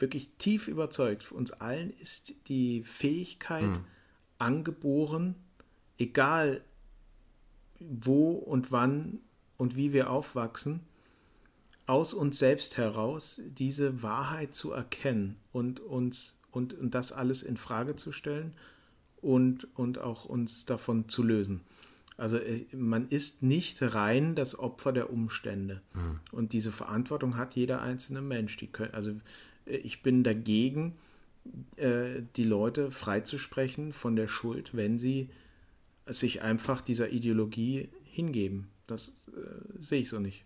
wirklich 0.00 0.30
tief 0.38 0.66
überzeugt, 0.66 1.30
uns 1.30 1.52
allen 1.52 1.92
ist 2.00 2.34
die 2.48 2.82
Fähigkeit 2.82 3.80
angeboren, 4.38 5.36
egal 5.98 6.62
wo 7.80 8.32
und 8.32 8.70
wann 8.72 9.20
und 9.56 9.76
wie 9.76 9.92
wir 9.92 10.10
aufwachsen, 10.10 10.80
aus 11.86 12.14
uns 12.14 12.38
selbst 12.38 12.76
heraus 12.76 13.40
diese 13.58 14.02
Wahrheit 14.02 14.54
zu 14.54 14.72
erkennen 14.72 15.36
und 15.52 15.80
uns 15.80 16.40
und, 16.52 16.74
und 16.74 16.94
das 16.94 17.12
alles 17.12 17.42
in 17.42 17.56
Frage 17.56 17.96
zu 17.96 18.12
stellen 18.12 18.54
und, 19.20 19.68
und 19.76 19.98
auch 19.98 20.24
uns 20.24 20.64
davon 20.64 21.08
zu 21.08 21.22
lösen. 21.22 21.60
Also 22.16 22.36
äh, 22.36 22.66
man 22.72 23.08
ist 23.08 23.42
nicht 23.42 23.80
rein 23.82 24.34
das 24.34 24.58
Opfer 24.58 24.92
der 24.92 25.10
Umstände. 25.12 25.80
Mhm. 25.94 26.20
Und 26.32 26.52
diese 26.52 26.72
Verantwortung 26.72 27.36
hat 27.36 27.54
jeder 27.54 27.82
einzelne 27.82 28.20
Mensch. 28.20 28.56
Die 28.56 28.66
können, 28.66 28.94
also 28.94 29.12
äh, 29.66 29.76
ich 29.76 30.02
bin 30.02 30.22
dagegen, 30.22 30.96
äh, 31.76 32.22
die 32.36 32.44
Leute 32.44 32.90
freizusprechen 32.90 33.92
von 33.92 34.16
der 34.16 34.28
Schuld, 34.28 34.76
wenn 34.76 34.98
sie 34.98 35.30
sich 36.12 36.42
einfach 36.42 36.80
dieser 36.80 37.10
Ideologie 37.10 37.88
hingeben. 38.04 38.68
Das 38.86 39.26
äh, 39.28 39.82
sehe 39.82 40.02
ich 40.02 40.08
so 40.08 40.18
nicht. 40.18 40.44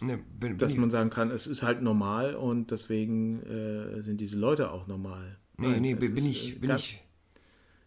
Ne, 0.00 0.18
bin, 0.18 0.50
bin 0.50 0.58
Dass 0.58 0.74
man 0.76 0.90
sagen 0.90 1.10
kann, 1.10 1.30
es 1.30 1.46
ist 1.46 1.62
halt 1.62 1.82
normal 1.82 2.34
und 2.34 2.70
deswegen 2.70 3.42
äh, 3.42 4.02
sind 4.02 4.20
diese 4.20 4.36
Leute 4.36 4.70
auch 4.70 4.86
normal. 4.86 5.38
Nee, 5.56 5.68
Nein, 5.68 5.82
nee, 5.82 5.94
bin, 5.94 6.16
ist, 6.16 6.28
ich, 6.28 6.60
bin, 6.60 6.70
ich, 6.70 7.00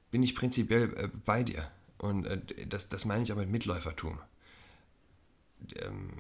bin 0.10 0.23
ich 0.23 0.36
prinzipiell 0.36 0.93
äh, 0.95 1.10
bei 1.25 1.43
dir. 1.43 1.69
Und 1.99 2.25
äh, 2.25 2.39
das, 2.67 2.89
das 2.89 3.05
meine 3.05 3.23
ich 3.23 3.32
aber 3.32 3.41
mit 3.41 3.51
Mitläufertum. 3.51 4.19
Ähm, 5.75 6.12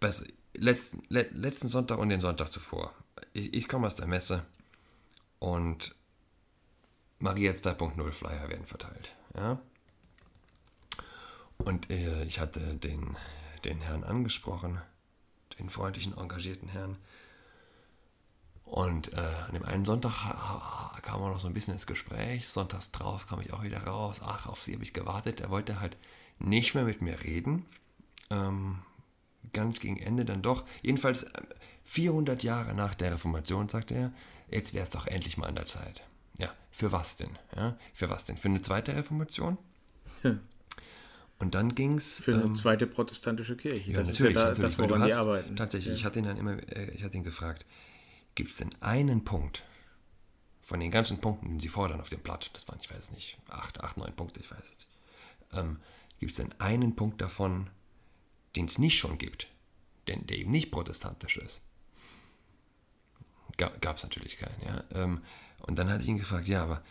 was, 0.00 0.24
letzten, 0.56 1.02
le, 1.08 1.28
letzten 1.32 1.68
Sonntag 1.68 1.98
und 1.98 2.08
den 2.08 2.20
Sonntag 2.20 2.50
zuvor. 2.50 2.92
Ich, 3.32 3.54
ich 3.54 3.68
komme 3.68 3.86
aus 3.86 3.96
der 3.96 4.06
Messe 4.06 4.44
und 5.38 5.94
Maria 7.18 7.52
2.0 7.52 8.12
Flyer 8.12 8.48
werden 8.48 8.66
verteilt. 8.66 9.14
Ja? 9.34 9.58
Und 11.58 11.90
äh, 11.90 12.24
ich 12.24 12.38
hatte 12.38 12.60
den, 12.74 13.16
den 13.64 13.80
Herrn 13.80 14.04
angesprochen, 14.04 14.80
den 15.58 15.70
freundlichen, 15.70 16.16
engagierten 16.16 16.68
Herrn. 16.68 16.98
Und 18.64 19.12
äh, 19.12 19.20
an 19.46 19.54
dem 19.54 19.64
einen 19.64 19.84
Sonntag 19.84 20.12
kam 21.02 21.22
auch 21.22 21.30
noch 21.30 21.40
so 21.40 21.46
ein 21.46 21.54
bisschen 21.54 21.74
ins 21.74 21.86
Gespräch. 21.86 22.48
Sonntags 22.48 22.90
drauf 22.90 23.26
kam 23.26 23.40
ich 23.40 23.52
auch 23.52 23.62
wieder 23.62 23.84
raus. 23.84 24.20
Ach, 24.22 24.46
auf 24.46 24.62
sie 24.62 24.74
habe 24.74 24.82
ich 24.82 24.92
gewartet. 24.92 25.40
Er 25.40 25.50
wollte 25.50 25.80
halt 25.80 25.96
nicht 26.38 26.74
mehr 26.74 26.84
mit 26.84 27.00
mir 27.00 27.22
reden. 27.22 27.64
Ähm, 28.28 28.80
ganz 29.52 29.78
gegen 29.78 29.98
Ende 29.98 30.24
dann 30.24 30.42
doch. 30.42 30.64
Jedenfalls 30.82 31.30
400 31.84 32.42
äh, 32.42 32.46
Jahre 32.46 32.74
nach 32.74 32.94
der 32.94 33.12
Reformation, 33.12 33.68
sagte 33.68 33.94
er, 33.94 34.12
jetzt 34.50 34.74
wäre 34.74 34.82
es 34.82 34.90
doch 34.90 35.06
endlich 35.06 35.38
mal 35.38 35.46
an 35.46 35.54
der 35.54 35.66
Zeit. 35.66 36.04
Ja, 36.38 36.52
für 36.70 36.92
was 36.92 37.16
denn? 37.16 37.38
Ja, 37.54 37.78
für 37.94 38.10
was 38.10 38.24
denn? 38.24 38.36
Für 38.36 38.48
eine 38.48 38.62
zweite 38.62 38.94
Reformation? 38.94 39.58
Hm. 40.22 40.40
Und 41.38 41.54
dann 41.54 41.74
ging 41.74 41.96
es. 41.96 42.20
Für 42.20 42.34
eine 42.34 42.44
ähm, 42.44 42.54
zweite 42.54 42.86
protestantische 42.86 43.56
Kirche. 43.56 43.90
Ja, 43.90 43.98
das 43.98 44.10
ist 44.10 44.20
ja 44.20 44.30
da, 44.30 44.52
das, 44.52 44.78
woran 44.78 45.04
die 45.06 45.12
arbeiten. 45.12 45.56
Tatsächlich, 45.56 45.92
ja. 45.92 45.94
ich 45.94 46.04
hatte 46.04 46.18
ihn 46.18 46.24
dann 46.24 46.38
immer, 46.38 46.56
äh, 46.74 46.90
ich 46.90 47.04
hatte 47.04 47.16
ihn 47.16 47.24
gefragt, 47.24 47.66
gibt 48.34 48.50
es 48.50 48.56
denn 48.56 48.70
einen 48.80 49.24
Punkt 49.24 49.64
von 50.62 50.80
den 50.80 50.90
ganzen 50.90 51.20
Punkten, 51.20 51.58
die 51.58 51.62
sie 51.62 51.68
fordern 51.68 52.00
auf 52.00 52.08
dem 52.08 52.20
Blatt, 52.20 52.50
das 52.54 52.66
waren, 52.66 52.78
ich 52.82 52.90
weiß 52.90 52.98
es 52.98 53.12
nicht, 53.12 53.38
acht, 53.48 53.80
acht, 53.82 53.96
neun 53.96 54.12
Punkte, 54.14 54.40
ich 54.40 54.50
weiß 54.50 54.64
es 54.64 54.70
nicht, 54.70 54.88
ähm, 55.52 55.78
gibt 56.18 56.32
es 56.32 56.38
denn 56.38 56.52
einen 56.58 56.96
Punkt 56.96 57.20
davon, 57.20 57.70
den 58.56 58.64
es 58.64 58.78
nicht 58.78 58.98
schon 58.98 59.16
gibt, 59.16 59.46
denn 60.08 60.26
der 60.26 60.38
eben 60.38 60.50
nicht 60.50 60.72
protestantisch 60.72 61.36
ist? 61.36 61.62
Gab 63.56 63.96
es 63.96 64.02
natürlich 64.02 64.36
keinen, 64.36 64.60
ja. 64.62 64.84
Ähm, 64.92 65.22
und 65.60 65.78
dann 65.78 65.88
hatte 65.88 66.02
ich 66.02 66.08
ihn 66.08 66.18
gefragt, 66.18 66.46
ja, 66.46 66.62
aber 66.62 66.82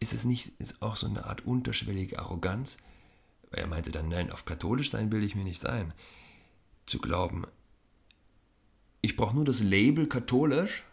ist 0.00 0.12
es 0.12 0.24
nicht 0.24 0.48
ist 0.58 0.82
auch 0.82 0.96
so 0.96 1.06
eine 1.06 1.26
Art 1.26 1.46
unterschwellige 1.46 2.18
Arroganz? 2.18 2.78
Er 3.52 3.66
meinte 3.66 3.90
dann, 3.90 4.08
nein, 4.08 4.30
auf 4.30 4.44
katholisch 4.44 4.90
sein 4.90 5.12
will 5.12 5.22
ich 5.22 5.34
mir 5.34 5.44
nicht 5.44 5.60
sein. 5.60 5.92
Zu 6.86 6.98
glauben, 6.98 7.46
ich 9.02 9.16
brauche 9.16 9.34
nur 9.34 9.44
das 9.44 9.60
Label 9.60 10.08
katholisch. 10.08 10.84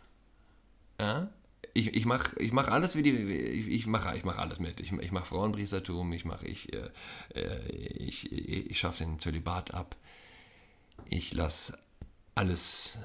Ja? 1.00 1.30
Ich, 1.74 1.94
ich 1.94 2.06
mache 2.06 2.40
ich 2.40 2.52
mach 2.52 2.68
alles 2.68 2.96
wie 2.96 3.04
die. 3.04 3.12
Ich, 3.12 3.68
ich 3.68 3.88
mache 3.88 4.16
ich 4.18 4.24
mach 4.24 4.38
alles 4.38 4.60
mit. 4.60 4.80
Ich, 4.80 4.92
ich 4.92 5.12
mache 5.12 5.26
Frauenpriestertum, 5.26 6.12
ich 6.14 6.26
mache 6.26 6.48
ich, 6.48 6.74
äh, 6.74 6.90
äh 7.36 7.70
ich, 7.70 8.32
ich, 8.32 8.72
ich 8.72 8.80
schaffe 8.80 9.04
den 9.04 9.20
Zölibat 9.20 9.74
ab. 9.74 9.96
Ich 11.10 11.34
lasse 11.34 11.78
alles, 12.36 13.00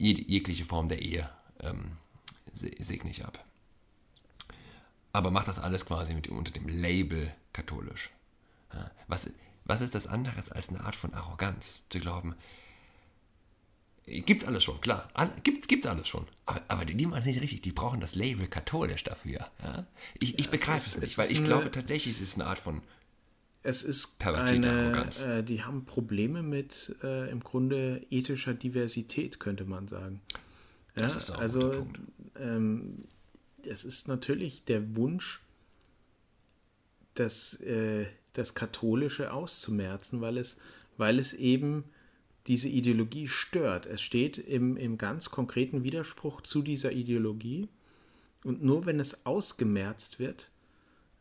jegliche 0.00 0.64
Form 0.64 0.88
der 0.88 1.02
Ehe 1.02 1.28
ähm, 1.60 1.96
segne 2.54 3.10
ich 3.10 3.24
ab. 3.24 3.44
Aber 5.12 5.30
macht 5.30 5.48
das 5.48 5.58
alles 5.58 5.86
quasi 5.86 6.14
mit, 6.14 6.28
unter 6.28 6.52
dem 6.52 6.68
Label 6.68 7.32
katholisch. 7.52 8.10
Was, 9.08 9.30
was 9.64 9.80
ist 9.80 9.94
das 9.94 10.06
anderes 10.06 10.50
als 10.50 10.68
eine 10.68 10.80
Art 10.80 10.94
von 10.94 11.12
Arroganz? 11.14 11.82
Zu 11.88 11.98
glauben, 11.98 12.36
gibt's 14.06 14.44
alles 14.44 14.64
schon, 14.64 14.80
klar, 14.80 15.08
gibt, 15.42 15.68
gibt's 15.68 15.86
alles 15.86 16.08
schon. 16.08 16.26
Aber, 16.46 16.62
aber 16.68 16.84
die 16.84 17.06
machen 17.06 17.20
es 17.20 17.26
nicht 17.26 17.40
richtig, 17.40 17.62
die 17.62 17.72
brauchen 17.72 18.00
das 18.00 18.14
Label 18.14 18.46
katholisch 18.46 19.04
dafür. 19.04 19.48
Ja? 19.62 19.86
Ich, 20.18 20.38
ich 20.38 20.46
ja, 20.46 20.50
begreife 20.50 20.86
es, 20.88 21.00
nicht, 21.00 21.18
weil 21.18 21.30
ich 21.30 21.44
glaube 21.44 21.70
tatsächlich, 21.70 22.14
es 22.14 22.20
ist 22.20 22.34
eine 22.36 22.46
Art 22.46 22.58
von 22.58 22.82
es 23.62 23.82
ist 23.82 24.24
eine, 24.24 24.70
Arroganz. 24.70 25.22
Äh, 25.22 25.42
die 25.42 25.62
haben 25.62 25.84
Probleme 25.84 26.42
mit 26.42 26.96
äh, 27.02 27.30
im 27.30 27.40
Grunde 27.40 28.04
ethischer 28.10 28.54
Diversität, 28.54 29.38
könnte 29.38 29.64
man 29.64 29.86
sagen. 29.86 30.22
Ja, 30.96 31.02
das 31.02 31.16
ist 31.16 31.30
auch 31.30 31.38
also 31.38 31.86
ähm, 32.38 33.04
es 33.66 33.84
ist 33.84 34.08
natürlich 34.08 34.64
der 34.64 34.96
Wunsch, 34.96 35.40
das, 37.14 37.54
äh, 37.60 38.06
das 38.32 38.54
Katholische 38.54 39.32
auszumerzen, 39.32 40.20
weil 40.20 40.38
es, 40.38 40.56
weil 40.96 41.18
es 41.18 41.34
eben 41.34 41.84
diese 42.46 42.68
Ideologie 42.68 43.28
stört. 43.28 43.86
Es 43.86 44.00
steht 44.00 44.38
im, 44.38 44.76
im 44.76 44.96
ganz 44.96 45.30
konkreten 45.30 45.84
Widerspruch 45.84 46.40
zu 46.40 46.62
dieser 46.62 46.92
Ideologie. 46.92 47.68
Und 48.42 48.64
nur 48.64 48.86
wenn 48.86 49.00
es 49.00 49.26
ausgemerzt 49.26 50.18
wird, 50.18 50.50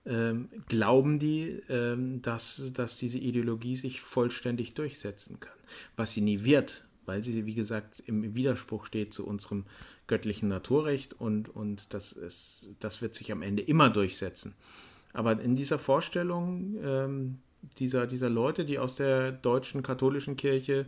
ähm, 0.10 0.50
glauben 0.68 1.20
die, 1.20 1.62
ähm, 1.70 2.22
dass, 2.22 2.74
dass 2.74 2.98
diese 2.98 3.20
Ideologie 3.20 3.76
sich 3.76 4.02
vollständig 4.02 4.74
durchsetzen 4.74 5.40
kann. 5.40 5.54
Was 5.96 6.14
sie 6.14 6.22
nie 6.22 6.44
wird, 6.44 6.88
weil 7.06 7.24
sie, 7.24 7.46
wie 7.46 7.54
gesagt, 7.54 8.04
im 8.08 8.36
Widerspruch 8.36 8.86
steht 8.86 9.14
zu 9.14 9.26
unserem 9.26 9.66
göttlichen 10.08 10.50
Naturrecht 10.50 11.14
und, 11.14 11.48
und 11.48 11.94
das, 11.94 12.12
ist, 12.12 12.70
das 12.80 13.02
wird 13.02 13.14
sich 13.14 13.32
am 13.32 13.44
Ende 13.44 13.62
immer 13.62 13.90
durchsetzen. 13.90 14.56
Aber 15.14 15.40
in 15.40 15.56
dieser 15.56 15.78
Vorstellung 15.78 16.76
ähm, 16.84 17.38
dieser, 17.78 18.08
dieser 18.08 18.30
Leute, 18.30 18.66
die 18.66 18.80
aus 18.80 18.96
der 18.96 19.32
deutschen 19.32 19.84
katholischen 19.84 20.38
Kirche 20.38 20.88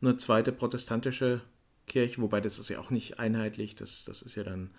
eine 0.00 0.16
zweite 0.16 0.52
protestantische 0.52 1.42
Kirche, 1.86 2.22
wobei 2.22 2.40
das 2.40 2.58
ist 2.58 2.70
ja 2.70 2.78
auch 2.78 2.90
nicht 2.90 3.18
einheitlich, 3.18 3.74
das, 3.74 4.04
das 4.04 4.22
ist 4.22 4.36
ja 4.36 4.44
dann 4.44 4.70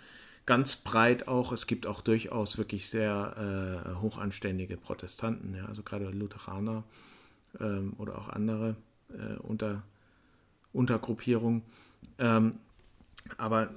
ganz 0.46 0.76
breit 0.76 1.28
auch. 1.28 1.52
Es 1.52 1.68
gibt 1.68 1.88
auch 1.88 2.02
durchaus 2.02 2.58
wirklich 2.58 2.90
sehr 2.90 3.84
äh, 3.92 3.96
hochanständige 4.02 4.78
Protestanten, 4.78 5.56
ja, 5.56 5.66
also 5.66 5.84
gerade 5.84 6.10
Lutheraner 6.10 6.84
ähm, 7.60 7.94
oder 7.98 8.18
auch 8.18 8.30
andere 8.30 8.76
äh, 9.10 9.38
unter, 9.40 9.84
Untergruppierungen. 10.74 11.64
Ähm, 12.20 12.60
aber 13.38 13.74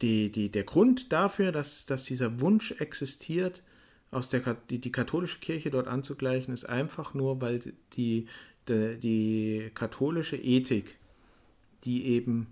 die, 0.00 0.30
die, 0.30 0.50
der 0.50 0.64
Grund 0.64 1.12
dafür, 1.12 1.52
dass, 1.52 1.84
dass 1.84 2.04
dieser 2.04 2.40
Wunsch 2.40 2.72
existiert, 2.72 3.62
aus 4.10 4.30
der, 4.30 4.56
die, 4.70 4.80
die 4.80 4.92
katholische 4.92 5.38
Kirche 5.38 5.70
dort 5.70 5.86
anzugleichen, 5.86 6.54
ist 6.54 6.66
einfach 6.66 7.12
nur, 7.12 7.42
weil 7.42 7.58
die, 7.58 8.26
die, 8.68 8.98
die 8.98 9.70
katholische 9.74 10.36
Ethik, 10.36 10.98
die 11.84 12.06
eben 12.06 12.46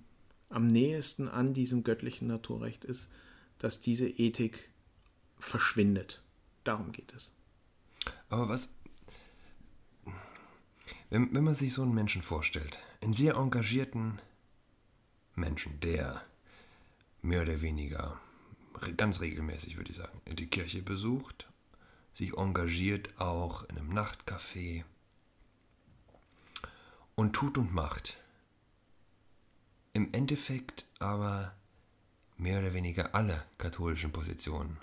am 0.49 0.69
nähesten 0.69 1.29
an 1.29 1.55
diesem 1.55 1.85
göttlichen 1.85 2.29
Naturrecht 2.29 2.85
ist, 2.85 3.11
dass 3.59 3.81
diese 3.81 4.09
Ethik 4.09 4.71
verschwindet. 5.39 6.23
Darum 6.65 6.93
geht 6.93 7.13
es. 7.15 7.35
Aber 8.29 8.49
was, 8.49 8.69
wenn, 11.11 11.35
wenn 11.35 11.45
man 11.45 11.55
sich 11.55 11.75
so 11.75 11.83
einen 11.83 11.95
Menschen 11.95 12.23
vorstellt, 12.23 12.79
einen 13.01 13.15
sehr 13.15 13.35
engagierten 13.35 14.21
Menschen, 15.35 15.79
der 15.81 16.23
mehr 17.23 17.43
oder 17.43 17.61
weniger 17.61 18.21
ganz 18.97 19.21
regelmäßig, 19.21 19.77
würde 19.77 19.91
ich 19.91 19.97
sagen, 19.97 20.21
die 20.27 20.49
Kirche 20.49 20.83
besucht, 20.83 21.49
sich 22.13 22.37
engagiert 22.37 23.11
auch 23.21 23.65
in 23.65 23.79
einem 23.79 23.93
Nachtcafé 23.93 24.85
und 27.15 27.35
tut 27.35 27.59
und 27.59 27.73
macht. 27.73 28.19
Im 29.97 30.13
Endeffekt 30.13 30.85
aber 30.99 31.55
mehr 32.37 32.59
oder 32.59 32.75
weniger 32.75 33.15
alle 33.15 33.43
katholischen 33.57 34.13
Positionen 34.13 34.77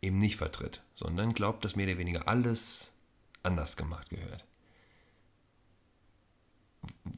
eben 0.00 0.16
nicht 0.18 0.36
vertritt, 0.36 0.80
sondern 0.94 1.34
glaubt, 1.34 1.64
dass 1.64 1.74
mehr 1.74 1.88
oder 1.88 1.98
weniger 1.98 2.28
alles 2.28 2.94
anders 3.42 3.76
gemacht 3.76 4.10
gehört. 4.10 4.44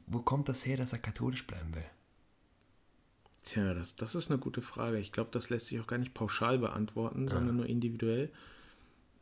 Wo 0.07 0.19
kommt 0.19 0.49
das 0.49 0.65
her, 0.65 0.77
dass 0.77 0.93
er 0.93 0.97
katholisch 0.97 1.45
bleiben 1.45 1.75
will? 1.75 1.85
Tja, 3.43 3.75
das, 3.75 3.95
das 3.95 4.15
ist 4.15 4.31
eine 4.31 4.39
gute 4.39 4.63
Frage. 4.63 4.97
Ich 4.97 5.11
glaube, 5.11 5.29
das 5.31 5.51
lässt 5.51 5.67
sich 5.67 5.79
auch 5.79 5.85
gar 5.85 5.99
nicht 5.99 6.15
pauschal 6.15 6.57
beantworten, 6.57 7.27
sondern 7.27 7.55
nur 7.57 7.67
individuell. 7.67 8.31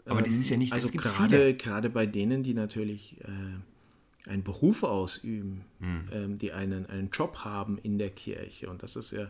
Aber 0.05 0.21
das 0.21 0.35
ist 0.35 0.49
ja 0.49 0.55
nicht, 0.55 0.71
Also 0.71 0.87
gerade, 0.87 1.35
viele. 1.35 1.53
gerade 1.53 1.89
bei 1.89 2.05
denen, 2.05 2.43
die 2.43 2.53
natürlich 2.53 3.19
äh, 3.25 3.59
einen 4.27 4.43
Beruf 4.43 4.83
ausüben, 4.83 5.65
Hm. 5.79 6.09
ähm, 6.13 6.37
die 6.37 6.53
einen, 6.53 6.85
einen 6.85 7.09
Job 7.11 7.39
haben 7.43 7.77
in 7.77 7.97
der 7.97 8.09
Kirche. 8.09 8.69
Und 8.69 8.83
das 8.83 8.95
ist 8.95 9.11
ja 9.11 9.27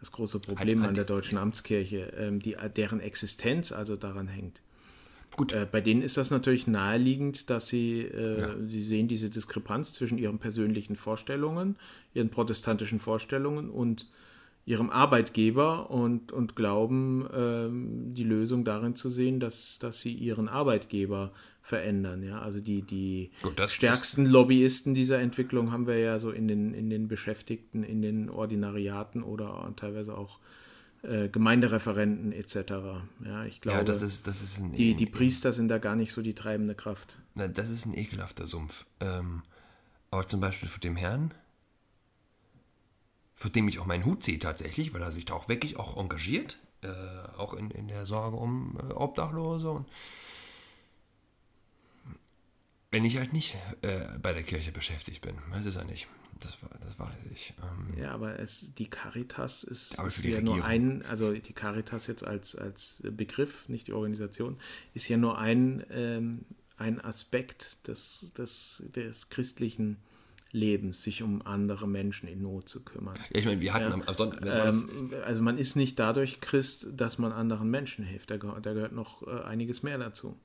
das 0.00 0.12
große 0.12 0.38
Problem 0.40 0.82
hat 0.82 0.90
an 0.90 0.94
der 0.94 1.04
deutschen 1.04 1.38
Amtskirche, 1.38 2.12
ähm, 2.18 2.40
die, 2.40 2.56
deren 2.76 3.00
Existenz 3.00 3.72
also 3.72 3.96
daran 3.96 4.28
hängt. 4.28 4.60
Gut. 5.36 5.52
Äh, 5.52 5.66
bei 5.70 5.80
denen 5.80 6.02
ist 6.02 6.16
das 6.16 6.30
natürlich 6.30 6.66
naheliegend, 6.66 7.48
dass 7.50 7.68
sie, 7.68 8.02
äh, 8.02 8.40
Ja. 8.40 8.54
sie 8.68 8.82
sehen 8.82 9.08
diese 9.08 9.30
Diskrepanz 9.30 9.92
zwischen 9.94 10.18
ihren 10.18 10.38
persönlichen 10.38 10.96
Vorstellungen, 10.96 11.76
ihren 12.12 12.28
protestantischen 12.30 12.98
Vorstellungen 13.00 13.70
und 13.70 14.10
ihrem 14.66 14.90
Arbeitgeber 14.90 15.90
und, 15.90 16.32
und 16.32 16.56
glauben, 16.56 17.26
ähm, 17.34 18.14
die 18.14 18.24
Lösung 18.24 18.64
darin 18.64 18.94
zu 18.96 19.10
sehen, 19.10 19.40
dass, 19.40 19.78
dass 19.78 20.00
sie 20.00 20.12
ihren 20.14 20.48
Arbeitgeber 20.48 21.32
verändern. 21.64 22.22
Ja? 22.22 22.42
Also 22.42 22.60
die, 22.60 22.82
die 22.82 23.30
Gut, 23.42 23.58
das- 23.58 23.72
stärksten 23.72 24.26
Lobbyisten 24.26 24.94
dieser 24.94 25.18
Entwicklung 25.20 25.72
haben 25.72 25.86
wir 25.86 25.98
ja 25.98 26.18
so 26.18 26.30
in 26.30 26.46
den, 26.46 26.74
in 26.74 26.90
den 26.90 27.08
Beschäftigten, 27.08 27.82
in 27.82 28.02
den 28.02 28.28
Ordinariaten 28.28 29.22
oder 29.22 29.72
teilweise 29.74 30.16
auch 30.16 30.40
äh, 31.02 31.30
Gemeindereferenten 31.30 32.32
etc. 32.32 32.56
Ja, 33.24 33.44
ich 33.46 33.62
glaube, 33.62 33.78
Ja, 33.78 33.84
das 33.84 34.02
ist, 34.02 34.26
das 34.26 34.42
ist 34.42 34.62
die, 34.76 34.94
die 34.94 35.06
Priester 35.06 35.54
sind 35.54 35.68
da 35.68 35.78
gar 35.78 35.96
nicht 35.96 36.12
so 36.12 36.20
die 36.20 36.34
treibende 36.34 36.74
Kraft. 36.74 37.18
Na, 37.34 37.48
das 37.48 37.70
ist 37.70 37.86
ein 37.86 37.96
ekelhafter 37.96 38.46
Sumpf. 38.46 38.84
Ähm, 39.00 39.42
aber 40.10 40.28
zum 40.28 40.40
Beispiel 40.40 40.68
für 40.68 40.80
den 40.80 40.96
Herrn, 40.96 41.32
für 43.34 43.48
den 43.48 43.66
ich 43.68 43.78
auch 43.78 43.86
meinen 43.86 44.04
Hut 44.04 44.22
ziehe 44.22 44.38
tatsächlich, 44.38 44.92
weil 44.92 45.00
er 45.02 45.12
sich 45.12 45.24
da 45.24 45.32
auch 45.34 45.48
wirklich 45.48 45.78
auch 45.78 45.96
engagiert, 45.96 46.58
äh, 46.82 46.88
auch 47.38 47.54
in, 47.54 47.70
in 47.70 47.88
der 47.88 48.04
Sorge 48.04 48.36
um 48.36 48.76
äh, 48.78 48.92
Obdachlose. 48.92 49.70
Und 49.70 49.86
wenn 52.94 53.04
ich 53.04 53.18
halt 53.18 53.32
nicht 53.32 53.56
äh, 53.82 54.06
bei 54.22 54.32
der 54.32 54.44
Kirche 54.44 54.70
beschäftigt 54.70 55.20
bin, 55.20 55.34
weiß 55.50 55.66
es 55.66 55.74
ja 55.74 55.82
nicht. 55.82 56.06
Das, 56.38 56.56
das 56.80 56.96
weiß 56.98 57.12
ich. 57.32 57.52
Ähm, 57.60 58.00
Ja, 58.00 58.12
aber 58.12 58.38
es, 58.38 58.72
die 58.74 58.86
Caritas 58.86 59.64
ist, 59.64 59.98
ist 59.98 60.24
ja 60.24 60.40
nur 60.40 60.54
Regierung. 60.54 60.62
ein, 60.62 61.04
also 61.06 61.32
die 61.32 61.52
Caritas 61.52 62.06
jetzt 62.06 62.24
als, 62.24 62.54
als 62.54 63.02
Begriff, 63.10 63.68
nicht 63.68 63.88
die 63.88 63.92
Organisation, 63.92 64.58
ist 64.94 65.08
ja 65.08 65.16
nur 65.16 65.38
ein, 65.38 65.84
ähm, 65.90 66.44
ein 66.76 67.00
Aspekt 67.00 67.88
des, 67.88 68.32
des, 68.38 68.84
des 68.94 69.28
christlichen 69.28 69.96
Lebens, 70.52 71.02
sich 71.02 71.24
um 71.24 71.42
andere 71.42 71.88
Menschen 71.88 72.28
in 72.28 72.42
Not 72.42 72.68
zu 72.68 72.84
kümmern. 72.84 73.16
ja, 73.16 73.40
ich 73.40 73.44
meine, 73.44 73.60
wir 73.60 73.74
hatten 73.74 73.92
am, 73.92 74.02
am 74.02 74.14
Sonntag, 74.14 74.40
das, 74.40 74.84
Ähm, 74.84 75.12
also 75.24 75.42
man 75.42 75.58
ist 75.58 75.74
nicht 75.74 75.98
dadurch 75.98 76.40
Christ, 76.40 76.88
dass 76.92 77.18
man 77.18 77.32
anderen 77.32 77.70
Menschen 77.70 78.04
hilft. 78.04 78.30
Da 78.30 78.36
gehört, 78.36 78.64
da 78.64 78.72
gehört 78.72 78.92
noch 78.92 79.26
äh, 79.26 79.42
einiges 79.42 79.82
mehr 79.82 79.98
dazu. 79.98 80.38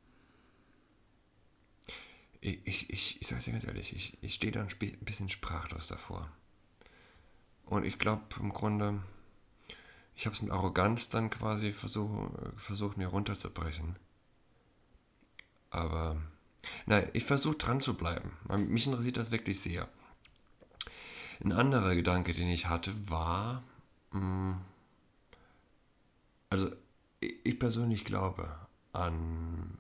Ich, 2.42 2.66
ich, 2.66 2.90
ich, 2.90 3.22
ich 3.22 3.28
sage 3.28 3.44
dir 3.44 3.52
ganz 3.52 3.66
ehrlich, 3.66 3.94
ich, 3.96 4.18
ich 4.22 4.34
stehe 4.34 4.52
da 4.52 4.62
ein 4.62 4.70
bisschen 5.02 5.30
sprachlos 5.30 5.88
davor. 5.88 6.30
Und 7.66 7.86
ich 7.86 8.00
glaube 8.00 8.24
im 8.40 8.52
Grunde, 8.52 9.00
ich 10.16 10.26
habe 10.26 10.36
es 10.36 10.42
mit 10.42 10.52
Arroganz 10.52 11.10
dann 11.10 11.30
quasi 11.30 11.72
versuch, 11.72 12.30
versucht, 12.58 12.98
mir 12.98 13.08
runterzubrechen. 13.08 13.96
Aber, 15.70 16.18
nein, 16.86 17.10
ich 17.14 17.26
versuche 17.26 17.58
dran 17.58 17.80
zu 17.80 17.96
bleiben. 17.96 18.32
Mich 18.70 18.88
interessiert 18.88 19.18
das 19.18 19.32
wirklich 19.32 19.60
sehr. 19.60 19.88
Ein 21.44 21.52
anderer 21.52 21.96
Gedanke, 21.96 22.34
den 22.34 22.50
ich 22.50 22.68
hatte, 22.68 22.94
war, 23.10 23.64
mh, 24.12 24.60
also 26.50 26.70
ich 27.20 27.36
ich 27.44 27.60
persönlich 27.60 28.06
glaube 28.06 28.56
an 28.94 29.79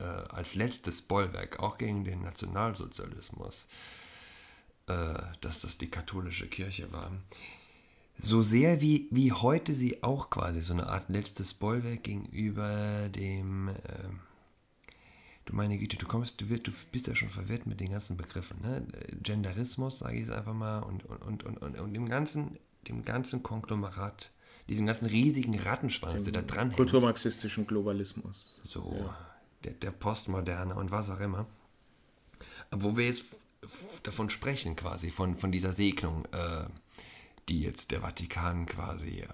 äh, 0.00 0.34
als 0.34 0.54
letztes 0.54 1.02
Bollwerk, 1.02 1.60
auch 1.60 1.78
gegen 1.78 2.04
den 2.04 2.22
Nationalsozialismus, 2.22 3.66
äh, 4.86 5.14
dass 5.40 5.60
das 5.60 5.78
die 5.78 5.90
katholische 5.90 6.48
Kirche 6.48 6.90
war. 6.92 7.12
So 8.18 8.42
sehr 8.42 8.80
wie, 8.80 9.08
wie 9.10 9.32
heute 9.32 9.74
sie 9.74 10.02
auch 10.02 10.30
quasi 10.30 10.60
so 10.60 10.72
eine 10.72 10.88
Art 10.88 11.08
letztes 11.08 11.54
Bollwerk 11.54 12.02
gegenüber 12.02 13.08
dem, 13.08 13.68
äh, 13.68 13.74
du 15.46 15.54
meine 15.54 15.78
Güte, 15.78 15.96
du 15.96 16.06
kommst, 16.06 16.40
du, 16.40 16.48
wirst, 16.50 16.66
du 16.66 16.72
bist 16.92 17.06
ja 17.06 17.14
schon 17.14 17.30
verwirrt 17.30 17.66
mit 17.66 17.80
den 17.80 17.90
ganzen 17.90 18.16
Begriffen, 18.16 18.60
ne? 18.62 18.86
Genderismus, 19.22 20.00
sage 20.00 20.16
ich 20.16 20.24
es 20.24 20.30
einfach 20.30 20.54
mal, 20.54 20.80
und, 20.80 21.04
und, 21.06 21.44
und, 21.44 21.62
und, 21.62 21.78
und, 21.78 21.94
dem 21.94 22.08
ganzen, 22.08 22.58
dem 22.88 23.04
ganzen 23.04 23.42
Konglomerat, 23.42 24.30
diesem 24.68 24.86
ganzen 24.86 25.06
riesigen 25.06 25.58
Rattenschwanz, 25.58 26.22
der 26.24 26.32
da 26.32 26.42
dran 26.42 26.68
hängt. 26.68 26.76
Kulturmarxistischen 26.76 27.66
Globalismus. 27.66 28.60
So, 28.64 29.10
der, 29.64 29.72
der 29.72 29.90
Postmoderne 29.90 30.74
und 30.74 30.90
was 30.90 31.10
auch 31.10 31.20
immer. 31.20 31.46
Aber 32.70 32.82
wo 32.82 32.96
wir 32.96 33.06
jetzt 33.06 33.36
davon 34.02 34.30
sprechen, 34.30 34.76
quasi, 34.76 35.10
von, 35.10 35.36
von 35.36 35.52
dieser 35.52 35.72
Segnung, 35.72 36.24
äh, 36.32 36.64
die 37.48 37.60
jetzt 37.60 37.90
der 37.90 38.00
Vatikan 38.00 38.66
quasi, 38.66 39.20
äh, 39.20 39.26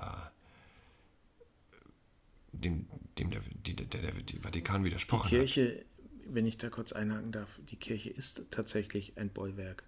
dem, 2.52 2.86
dem 3.18 3.30
der, 3.30 3.42
die, 3.66 3.74
der, 3.74 3.86
der, 3.86 4.00
der 4.12 4.40
Vatikan 4.40 4.82
Die 4.82 4.90
widersprochen 4.90 5.24
hat. 5.24 5.30
Kirche, 5.30 5.84
wenn 6.26 6.46
ich 6.46 6.58
da 6.58 6.70
kurz 6.70 6.92
einhaken 6.92 7.32
darf, 7.32 7.60
die 7.70 7.76
Kirche 7.76 8.10
ist 8.10 8.46
tatsächlich 8.50 9.16
ein 9.16 9.28
Bollwerk. 9.28 9.84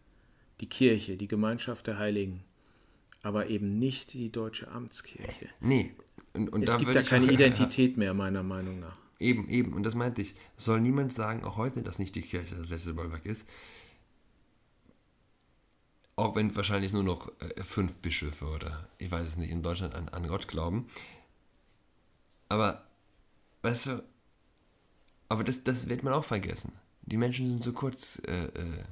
Die 0.61 0.69
Kirche, 0.69 1.17
die 1.17 1.29
Gemeinschaft 1.29 1.87
der 1.87 1.99
Heiligen, 1.99 2.43
aber 3.23 3.49
eben 3.49 3.79
nicht 3.79 4.13
die 4.13 4.31
deutsche 4.31 4.69
Amtskirche. 4.71 5.49
Nee. 5.61 5.93
Und, 6.35 6.53
und 6.53 6.63
Es 6.63 6.77
gibt 6.79 6.95
da 6.95 7.03
keine 7.03 7.27
Identität 7.33 7.97
mehr, 7.97 8.13
meiner 8.15 8.43
Meinung 8.43 8.81
nach. 8.81 8.97
Eben, 9.19 9.49
eben, 9.49 9.73
und 9.73 9.83
das 9.83 9.95
meinte 9.95 10.23
ich. 10.23 10.35
Soll 10.57 10.81
niemand 10.81 11.13
sagen, 11.13 11.45
auch 11.45 11.57
heute, 11.57 11.83
dass 11.83 11.99
nicht 11.99 12.15
die 12.15 12.23
Kirche 12.23 12.57
das 12.57 12.69
letzte 12.69 12.95
Bollwerk 12.95 13.27
ist. 13.27 13.49
Auch 16.15 16.35
wenn 16.35 16.55
wahrscheinlich 16.55 16.93
nur 16.93 17.05
noch 17.05 17.29
äh, 17.41 17.63
fünf 17.63 17.97
Bischöfe 17.97 18.47
oder 18.47 18.89
ich 18.99 19.11
weiß 19.11 19.27
es 19.27 19.37
nicht, 19.37 19.51
in 19.51 19.63
Deutschland 19.63 19.95
an, 19.95 20.09
an 20.09 20.27
Gott 20.27 20.49
glauben. 20.49 20.89
Aber, 22.49 22.87
weißt 23.63 23.87
du, 23.87 24.05
aber 25.29 25.45
das, 25.45 25.65
das 25.65 25.89
wird 25.89 26.03
man 26.03 26.13
auch 26.13 26.25
vergessen. 26.25 26.73
Die 27.03 27.17
Menschen 27.17 27.49
sind 27.49 27.63
so 27.63 27.73
kurz, 27.73 28.21
äh, 28.27 28.47
äh, 28.47 28.85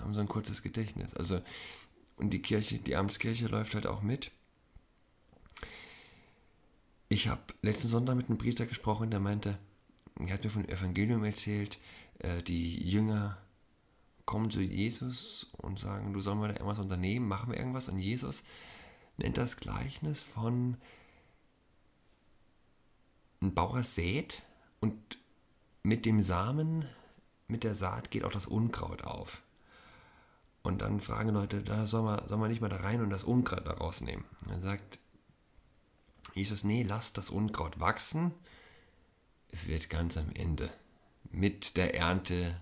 haben 0.00 0.14
so 0.14 0.20
ein 0.20 0.28
kurzes 0.28 0.62
Gedächtnis. 0.62 1.14
Also, 1.14 1.40
und 2.16 2.30
die 2.30 2.42
Kirche, 2.42 2.78
die 2.78 2.96
Amtskirche 2.96 3.46
läuft 3.46 3.74
halt 3.74 3.86
auch 3.86 4.02
mit. 4.02 4.30
Ich 7.08 7.28
habe 7.28 7.42
letzten 7.62 7.88
Sonntag 7.88 8.16
mit 8.16 8.28
einem 8.28 8.38
Priester 8.38 8.66
gesprochen, 8.66 9.10
der 9.10 9.20
meinte, 9.20 9.58
er 10.18 10.34
hat 10.34 10.44
mir 10.44 10.50
von 10.50 10.62
dem 10.62 10.74
Evangelium 10.74 11.24
erzählt, 11.24 11.78
äh, 12.18 12.42
die 12.42 12.88
Jünger 12.88 13.38
kommen 14.24 14.50
zu 14.50 14.60
Jesus 14.60 15.50
und 15.58 15.78
sagen, 15.78 16.12
du 16.12 16.20
sollen 16.20 16.40
wir 16.40 16.48
da 16.48 16.54
irgendwas 16.54 16.78
unternehmen, 16.78 17.28
machen 17.28 17.52
wir 17.52 17.58
irgendwas. 17.58 17.88
Und 17.88 17.98
Jesus 17.98 18.42
nennt 19.16 19.38
das 19.38 19.56
Gleichnis 19.56 20.20
von 20.20 20.76
ein 23.42 23.54
Bauer 23.54 23.82
sät 23.82 24.42
und 24.80 24.96
mit 25.82 26.06
dem 26.06 26.22
Samen, 26.22 26.86
mit 27.46 27.62
der 27.64 27.74
Saat 27.74 28.10
geht 28.10 28.24
auch 28.24 28.32
das 28.32 28.46
Unkraut 28.46 29.04
auf. 29.04 29.42
Und 30.62 30.80
dann 30.80 31.00
fragen 31.02 31.28
Leute, 31.28 31.62
da 31.62 31.86
soll 31.86 32.02
man, 32.02 32.26
soll 32.26 32.38
man 32.38 32.50
nicht 32.50 32.62
mal 32.62 32.70
da 32.70 32.76
rein 32.76 33.02
und 33.02 33.10
das 33.10 33.24
Unkraut 33.24 33.66
da 33.66 33.72
rausnehmen. 33.72 34.24
Dann 34.48 34.62
sagt 34.62 34.98
Jesus, 36.34 36.64
nee, 36.64 36.82
lass 36.82 37.12
das 37.12 37.30
Unkraut 37.30 37.80
wachsen. 37.80 38.32
Es 39.50 39.68
wird 39.68 39.88
ganz 39.88 40.16
am 40.16 40.30
Ende 40.34 40.70
mit 41.30 41.76
der 41.76 41.94
Ernte 41.94 42.60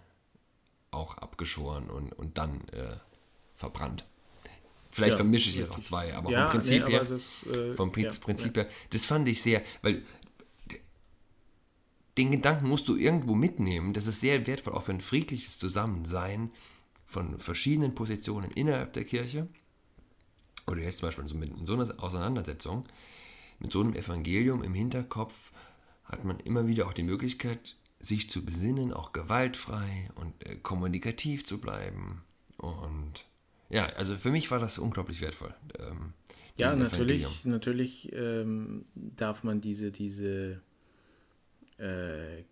auch 0.90 1.16
abgeschoren 1.16 1.88
und, 1.88 2.12
und 2.12 2.36
dann 2.36 2.68
äh, 2.68 2.98
verbrannt. 3.56 4.04
Vielleicht 4.90 5.12
Ja, 5.12 5.16
vermische 5.16 5.48
ich 5.48 5.56
jetzt 5.56 5.70
auch 5.70 5.80
zwei, 5.80 6.14
aber 6.14 6.30
Ja, 6.30 6.42
vom 6.42 6.50
Prinzip 6.52 6.84
nee, 6.84 6.90
her, 6.90 7.04
das, 7.04 7.46
äh, 7.46 7.72
vom 7.72 7.92
Prinzip, 7.92 8.20
ja, 8.20 8.24
Prinzip 8.26 8.56
her, 8.56 8.68
das 8.90 9.06
fand 9.06 9.26
ich 9.26 9.40
sehr, 9.40 9.62
weil 9.80 10.02
den 12.18 12.30
Gedanken 12.30 12.68
musst 12.68 12.88
du 12.88 12.96
irgendwo 12.96 13.34
mitnehmen. 13.34 13.94
Das 13.94 14.06
ist 14.06 14.20
sehr 14.20 14.46
wertvoll, 14.46 14.74
auch 14.74 14.82
für 14.82 14.92
ein 14.92 15.00
friedliches 15.00 15.58
Zusammensein 15.58 16.50
von 17.06 17.38
verschiedenen 17.40 17.94
Positionen 17.94 18.50
innerhalb 18.50 18.92
der 18.92 19.04
Kirche. 19.04 19.48
Oder 20.66 20.82
jetzt 20.82 20.98
zum 20.98 21.08
Beispiel 21.08 21.26
so 21.26 21.36
mit 21.36 21.66
so 21.66 21.72
einer 21.72 22.02
Auseinandersetzung, 22.02 22.84
mit 23.58 23.72
so 23.72 23.80
einem 23.80 23.94
Evangelium 23.94 24.62
im 24.62 24.74
Hinterkopf, 24.74 25.52
hat 26.04 26.24
man 26.24 26.38
immer 26.40 26.66
wieder 26.66 26.86
auch 26.86 26.92
die 26.94 27.02
Möglichkeit, 27.02 27.76
sich 28.00 28.28
zu 28.28 28.44
besinnen, 28.44 28.92
auch 28.92 29.12
gewaltfrei 29.12 30.10
und 30.16 30.34
äh, 30.44 30.56
kommunikativ 30.56 31.44
zu 31.44 31.58
bleiben. 31.60 32.22
Und 32.58 33.24
ja, 33.70 33.86
also 33.86 34.16
für 34.16 34.30
mich 34.30 34.50
war 34.50 34.58
das 34.58 34.78
unglaublich 34.78 35.20
wertvoll. 35.20 35.54
Ähm, 35.78 36.12
Ja, 36.56 36.74
natürlich, 36.76 37.22
Evangelium. 37.22 37.32
natürlich 37.44 38.12
ähm, 38.12 38.84
darf 38.94 39.44
man 39.44 39.60
diese, 39.60 39.92
diese 39.92 40.60
äh, 41.78 42.42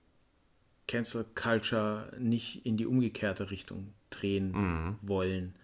Cancel 0.86 1.24
Culture 1.34 2.12
nicht 2.18 2.64
in 2.64 2.76
die 2.76 2.86
umgekehrte 2.86 3.50
Richtung 3.50 3.92
drehen 4.10 4.52
Mhm. 4.52 4.96
wollen. 5.02 5.54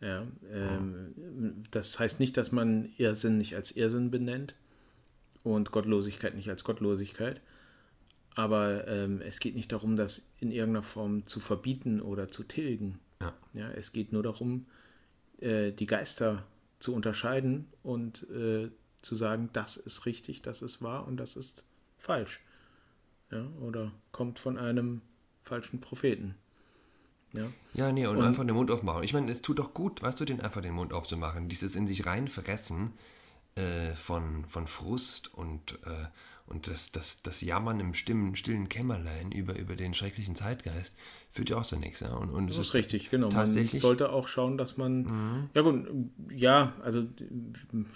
Ja, 0.00 0.26
ähm, 0.52 1.64
das 1.70 1.98
heißt 1.98 2.18
nicht, 2.20 2.36
dass 2.36 2.50
man 2.52 2.90
Irrsinn 2.98 3.38
nicht 3.38 3.54
als 3.54 3.72
Irrsinn 3.76 4.10
benennt 4.10 4.56
und 5.44 5.70
Gottlosigkeit 5.70 6.34
nicht 6.34 6.48
als 6.48 6.64
Gottlosigkeit. 6.64 7.40
Aber 8.34 8.88
ähm, 8.88 9.20
es 9.20 9.40
geht 9.40 9.54
nicht 9.54 9.72
darum, 9.72 9.96
das 9.96 10.30
in 10.40 10.50
irgendeiner 10.50 10.82
Form 10.82 11.26
zu 11.26 11.40
verbieten 11.40 12.00
oder 12.00 12.28
zu 12.28 12.44
tilgen. 12.44 12.98
Ja. 13.20 13.34
Ja, 13.52 13.70
es 13.70 13.92
geht 13.92 14.12
nur 14.12 14.22
darum, 14.22 14.66
äh, 15.40 15.72
die 15.72 15.86
Geister 15.86 16.44
zu 16.78 16.94
unterscheiden 16.94 17.66
und 17.82 18.28
äh, 18.30 18.70
zu 19.02 19.14
sagen, 19.14 19.50
das 19.52 19.76
ist 19.76 20.06
richtig, 20.06 20.42
das 20.42 20.62
ist 20.62 20.82
wahr 20.82 21.06
und 21.06 21.18
das 21.18 21.36
ist 21.36 21.64
falsch. 21.98 22.40
Ja, 23.30 23.46
oder 23.60 23.92
kommt 24.12 24.38
von 24.38 24.58
einem 24.58 25.00
falschen 25.42 25.80
Propheten. 25.80 26.34
Ja, 27.32 27.50
Ja, 27.74 27.92
nee, 27.92 28.06
und, 28.06 28.20
einfach 28.20 28.44
den 28.44 28.54
Mund 28.54 28.70
aufmachen. 28.70 29.02
Ich 29.04 29.14
meine, 29.14 29.30
es 29.30 29.42
tut 29.42 29.58
doch 29.58 29.72
gut, 29.72 30.02
weißt 30.02 30.20
du, 30.20 30.24
den 30.24 30.40
einfach 30.40 30.60
den 30.60 30.74
Mund 30.74 30.92
aufzumachen. 30.92 31.48
Dieses 31.48 31.76
in 31.76 31.86
sich 31.86 32.04
reinfressen 32.04 32.92
äh, 33.54 33.94
von, 33.94 34.44
von 34.46 34.66
Frust 34.66 35.32
und, 35.34 35.78
äh, 35.84 36.06
und 36.46 36.68
das, 36.68 36.92
das, 36.92 37.22
das 37.22 37.40
Jammern 37.42 37.80
im 37.80 37.94
stillen, 37.94 38.34
stillen 38.34 38.68
Kämmerlein 38.68 39.30
über, 39.30 39.58
über 39.58 39.76
den 39.76 39.94
schrecklichen 39.94 40.34
Zeitgeist 40.34 40.94
führt 41.30 41.50
ja 41.50 41.56
auch 41.56 41.64
zu 41.64 41.76
nichts. 41.76 42.00
Ja? 42.00 42.14
Und, 42.14 42.30
und 42.30 42.50
es 42.50 42.56
Das 42.56 42.68
ist 42.68 42.74
richtig, 42.74 43.10
genau. 43.10 43.28
Man 43.28 43.36
Tatsächlich. 43.36 43.74
Mhm. 43.74 43.78
sollte 43.78 44.10
auch 44.10 44.28
schauen, 44.28 44.58
dass 44.58 44.76
man. 44.76 45.48
Ja, 45.54 45.62
gut, 45.62 45.86
ja, 46.30 46.72
also 46.82 47.06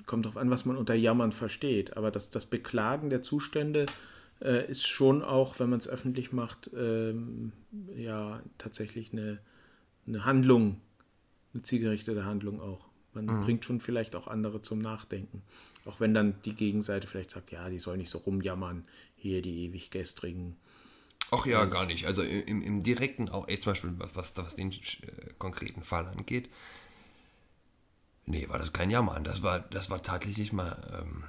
kommt 0.07 0.27
darauf 0.27 0.37
an, 0.37 0.51
was 0.51 0.65
man 0.65 0.77
unter 0.77 0.95
Jammern 0.95 1.33
versteht. 1.33 1.97
Aber 1.97 2.11
das, 2.11 2.31
das 2.31 2.47
Beklagen 2.47 3.11
der 3.11 3.23
Zustände 3.23 3.87
äh, 4.41 4.71
ist 4.71 4.87
schon 4.87 5.23
auch, 5.23 5.59
wenn 5.59 5.71
man 5.71 5.79
es 5.79 5.89
öffentlich 5.89 6.33
macht, 6.33 6.71
ähm, 6.77 7.53
ja, 7.95 8.43
tatsächlich 8.59 9.13
eine, 9.13 9.39
eine 10.07 10.25
Handlung, 10.25 10.81
eine 11.55 11.63
zielgerichtete 11.63 12.25
Handlung 12.25 12.61
auch. 12.61 12.87
Man 13.17 13.25
Mhm. 13.25 13.41
bringt 13.41 13.65
schon 13.65 13.81
vielleicht 13.81 14.15
auch 14.15 14.27
andere 14.29 14.61
zum 14.61 14.79
Nachdenken. 14.79 15.43
Auch 15.87 16.01
wenn 16.01 16.13
dann 16.13 16.41
die 16.45 16.55
Gegenseite 16.55 17.07
vielleicht 17.09 17.31
sagt, 17.31 17.51
ja, 17.51 17.69
die 17.71 17.79
soll 17.79 17.97
nicht 17.97 18.11
so 18.11 18.19
rumjammern, 18.19 18.85
hier 19.17 19.41
die 19.41 19.65
ewig 19.65 19.91
gestrigen. 19.91 20.57
Ach 21.31 21.47
ja, 21.47 21.65
gar 21.65 21.87
nicht. 21.87 22.07
Also 22.07 22.23
im, 22.23 22.63
im 22.63 22.83
direkten, 22.83 23.31
auch 23.31 23.49
ey, 23.49 23.59
zum 23.59 23.73
Beispiel, 23.73 23.95
was, 24.15 24.37
was, 24.37 24.55
den 24.55 24.71
äh, 24.71 24.77
konkreten 25.39 25.83
Fall 25.83 26.07
angeht, 26.07 26.51
nee, 28.27 28.49
war 28.49 28.59
das 28.59 28.73
kein 28.73 28.91
Jammern. 28.91 29.25
Das 29.25 29.43
war, 29.43 29.61
das 29.61 29.89
war 29.91 30.03
tatsächlich 30.03 30.53
mal, 30.53 31.03
ähm, 31.03 31.25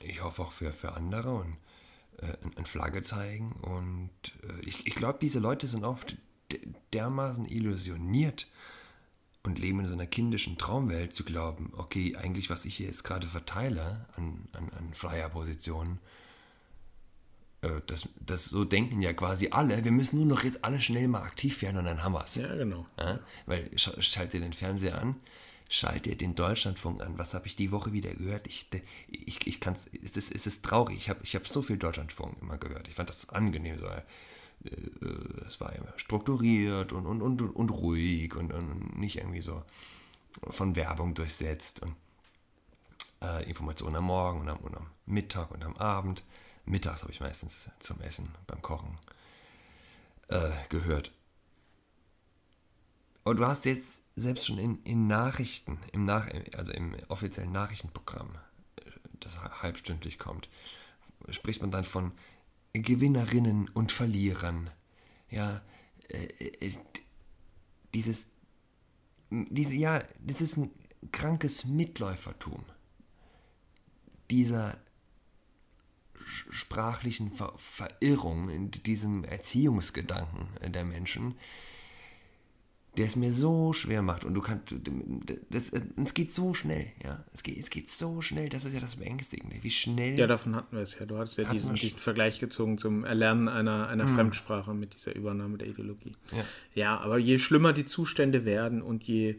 ich 0.00 0.22
hoffe 0.22 0.42
auch 0.42 0.52
für, 0.52 0.72
für 0.72 0.94
andere 0.94 1.34
und 1.34 1.56
äh, 2.18 2.32
ein, 2.42 2.56
ein 2.56 2.66
Flagge 2.66 3.02
zeigen. 3.02 3.52
Und 3.52 4.10
äh, 4.42 4.66
ich, 4.66 4.86
ich 4.86 4.94
glaube, 4.94 5.18
diese 5.20 5.38
Leute 5.38 5.68
sind 5.68 5.84
oft 5.84 6.16
de- 6.50 6.66
dermaßen 6.94 7.44
illusioniert 7.44 8.48
und 9.48 9.58
leben 9.58 9.80
in 9.80 9.86
so 9.86 9.94
einer 9.94 10.06
kindischen 10.06 10.58
Traumwelt 10.58 11.12
zu 11.12 11.24
glauben, 11.24 11.72
okay, 11.76 12.14
eigentlich, 12.16 12.50
was 12.50 12.64
ich 12.64 12.76
hier 12.76 12.86
jetzt 12.86 13.02
gerade 13.02 13.26
verteile 13.26 14.06
an, 14.16 14.46
an, 14.52 14.70
an 14.78 14.94
freier 14.94 15.30
Position, 15.30 15.98
äh, 17.62 17.80
das, 17.86 18.08
das 18.20 18.44
so 18.44 18.64
denken 18.64 19.00
ja 19.02 19.12
quasi 19.12 19.48
alle. 19.50 19.84
Wir 19.84 19.92
müssen 19.92 20.18
nur 20.18 20.26
noch 20.26 20.44
jetzt 20.44 20.64
alle 20.64 20.80
schnell 20.80 21.08
mal 21.08 21.22
aktiv 21.22 21.62
werden 21.62 21.78
und 21.78 21.86
dann 21.86 22.04
haben 22.04 22.12
wir 22.12 22.24
es. 22.24 22.34
Ja, 22.36 22.54
genau. 22.54 22.86
Ja? 22.98 23.20
Weil 23.46 23.64
sch- 23.74 24.02
schalt 24.02 24.32
dir 24.32 24.40
den 24.40 24.52
Fernseher 24.52 25.00
an, 25.00 25.16
schalt 25.70 26.04
dir 26.06 26.16
den 26.16 26.34
Deutschlandfunk 26.34 27.02
an. 27.02 27.18
Was 27.18 27.34
habe 27.34 27.46
ich 27.46 27.56
die 27.56 27.72
Woche 27.72 27.92
wieder 27.92 28.14
gehört? 28.14 28.46
Ich, 28.46 28.66
ich, 29.08 29.46
ich 29.46 29.60
kann 29.60 29.74
es, 29.74 29.86
ist, 29.86 30.34
es 30.34 30.46
ist 30.46 30.64
traurig. 30.64 30.98
Ich 30.98 31.08
habe 31.08 31.20
ich 31.22 31.34
hab 31.34 31.48
so 31.48 31.62
viel 31.62 31.78
Deutschlandfunk 31.78 32.36
immer 32.42 32.58
gehört. 32.58 32.86
Ich 32.88 32.94
fand 32.94 33.08
das 33.08 33.30
angenehm. 33.30 33.78
So, 33.78 33.86
es 35.46 35.60
war 35.60 35.72
strukturiert 35.96 36.92
und, 36.92 37.06
und, 37.06 37.22
und, 37.22 37.40
und 37.42 37.70
ruhig 37.70 38.34
und, 38.34 38.52
und 38.52 38.98
nicht 38.98 39.16
irgendwie 39.16 39.40
so 39.40 39.62
von 40.50 40.76
Werbung 40.76 41.14
durchsetzt 41.14 41.82
und 41.82 41.94
äh, 43.22 43.48
Informationen 43.48 43.96
am 43.96 44.04
Morgen 44.04 44.40
und 44.40 44.48
am, 44.48 44.58
und 44.58 44.76
am 44.76 44.90
Mittag 45.06 45.50
und 45.50 45.64
am 45.64 45.76
Abend. 45.76 46.22
Mittags 46.64 47.02
habe 47.02 47.12
ich 47.12 47.20
meistens 47.20 47.70
zum 47.80 48.00
Essen 48.00 48.34
beim 48.46 48.60
Kochen 48.60 48.94
äh, 50.28 50.50
gehört. 50.68 51.12
Und 53.24 53.38
du 53.38 53.46
hast 53.46 53.64
jetzt 53.64 54.00
selbst 54.16 54.46
schon 54.46 54.58
in, 54.58 54.82
in 54.84 55.06
Nachrichten, 55.06 55.78
im 55.92 56.04
Nach 56.04 56.26
also 56.56 56.72
im 56.72 56.94
offiziellen 57.08 57.52
Nachrichtenprogramm, 57.52 58.34
äh, 58.76 58.90
das 59.20 59.40
halbstündlich 59.40 60.18
kommt, 60.18 60.48
spricht 61.30 61.60
man 61.60 61.70
dann 61.70 61.84
von 61.84 62.12
Gewinnerinnen 62.72 63.68
und 63.68 63.92
Verlierern. 63.92 64.70
Ja, 65.30 65.62
äh, 66.08 66.26
äh, 66.66 66.72
dieses, 67.94 68.28
diese, 69.30 69.74
ja, 69.74 70.04
das 70.20 70.40
ist 70.40 70.56
ein 70.56 70.70
krankes 71.12 71.64
Mitläufertum 71.64 72.64
dieser 74.30 74.78
sprachlichen 76.50 77.32
Ver 77.32 77.52
Verirrung, 77.56 78.50
in 78.50 78.70
diesem 78.70 79.24
Erziehungsgedanken 79.24 80.48
der 80.72 80.84
Menschen, 80.84 81.34
der 82.98 83.06
es 83.06 83.14
mir 83.14 83.32
so 83.32 83.72
schwer 83.72 84.02
macht. 84.02 84.24
Und 84.24 84.34
du 84.34 84.40
kannst, 84.40 84.74
das, 85.50 85.70
es 86.04 86.14
geht 86.14 86.34
so 86.34 86.52
schnell, 86.52 86.86
ja. 87.04 87.24
Es 87.32 87.44
geht, 87.44 87.56
es 87.56 87.70
geht 87.70 87.88
so 87.88 88.20
schnell, 88.22 88.48
das 88.48 88.64
ist 88.64 88.74
ja 88.74 88.80
das 88.80 88.96
Beängstigende. 88.96 89.56
Wie 89.62 89.70
schnell. 89.70 90.18
Ja, 90.18 90.26
davon 90.26 90.56
hatten 90.56 90.74
wir 90.74 90.82
es 90.82 90.98
ja. 90.98 91.06
Du 91.06 91.16
hattest 91.16 91.38
ja 91.38 91.44
diesen, 91.44 91.76
diesen 91.76 92.00
Vergleich 92.00 92.40
gezogen 92.40 92.76
zum 92.76 93.04
Erlernen 93.04 93.46
einer, 93.46 93.86
einer 93.86 94.08
Fremdsprache 94.08 94.74
mit 94.74 94.94
dieser 94.94 95.14
Übernahme 95.14 95.58
der 95.58 95.68
Ideologie. 95.68 96.12
Ja. 96.32 96.44
ja, 96.74 96.98
aber 96.98 97.18
je 97.18 97.38
schlimmer 97.38 97.72
die 97.72 97.84
Zustände 97.84 98.44
werden 98.44 98.82
und 98.82 99.04
je, 99.04 99.36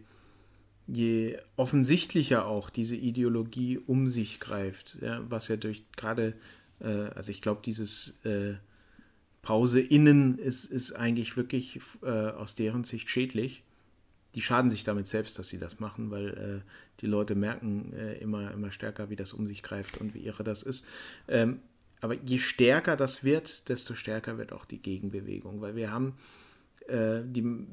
je 0.87 1.37
offensichtlicher 1.57 2.45
auch 2.45 2.69
diese 2.69 2.95
Ideologie 2.95 3.77
um 3.77 4.07
sich 4.07 4.39
greift, 4.39 4.99
ja, 5.01 5.21
was 5.29 5.49
ja 5.49 5.57
durch 5.57 5.83
gerade, 5.97 6.33
äh, 6.79 6.87
also 6.87 7.29
ich 7.31 7.41
glaube, 7.41 7.59
dieses 7.65 8.21
äh, 8.23 8.53
Pause 9.49 9.81
innen 9.81 10.37
ist, 10.37 10.65
ist 10.65 10.93
eigentlich 10.93 11.35
wirklich 11.35 11.79
äh, 12.03 12.07
aus 12.07 12.53
deren 12.53 12.83
Sicht 12.83 13.09
schädlich. 13.09 13.63
Die 14.35 14.43
schaden 14.43 14.69
sich 14.69 14.83
damit 14.83 15.07
selbst, 15.07 15.39
dass 15.39 15.49
sie 15.49 15.57
das 15.57 15.79
machen, 15.79 16.11
weil 16.11 16.27
äh, 16.27 16.71
die 17.01 17.07
Leute 17.07 17.33
merken 17.33 17.91
äh, 17.93 18.13
immer, 18.19 18.51
immer 18.51 18.69
stärker, 18.69 19.09
wie 19.09 19.15
das 19.15 19.33
um 19.33 19.47
sich 19.47 19.63
greift 19.63 19.97
und 19.97 20.13
wie 20.13 20.19
irre 20.19 20.43
das 20.43 20.61
ist. 20.61 20.85
Ähm, 21.27 21.61
aber 21.99 22.13
je 22.13 22.37
stärker 22.37 22.95
das 22.95 23.23
wird, 23.23 23.69
desto 23.69 23.95
stärker 23.95 24.37
wird 24.37 24.53
auch 24.53 24.65
die 24.65 24.83
Gegenbewegung, 24.83 25.61
weil 25.61 25.75
wir 25.75 25.91
haben 25.91 26.13
äh, 26.87 27.21
die, 27.25 27.65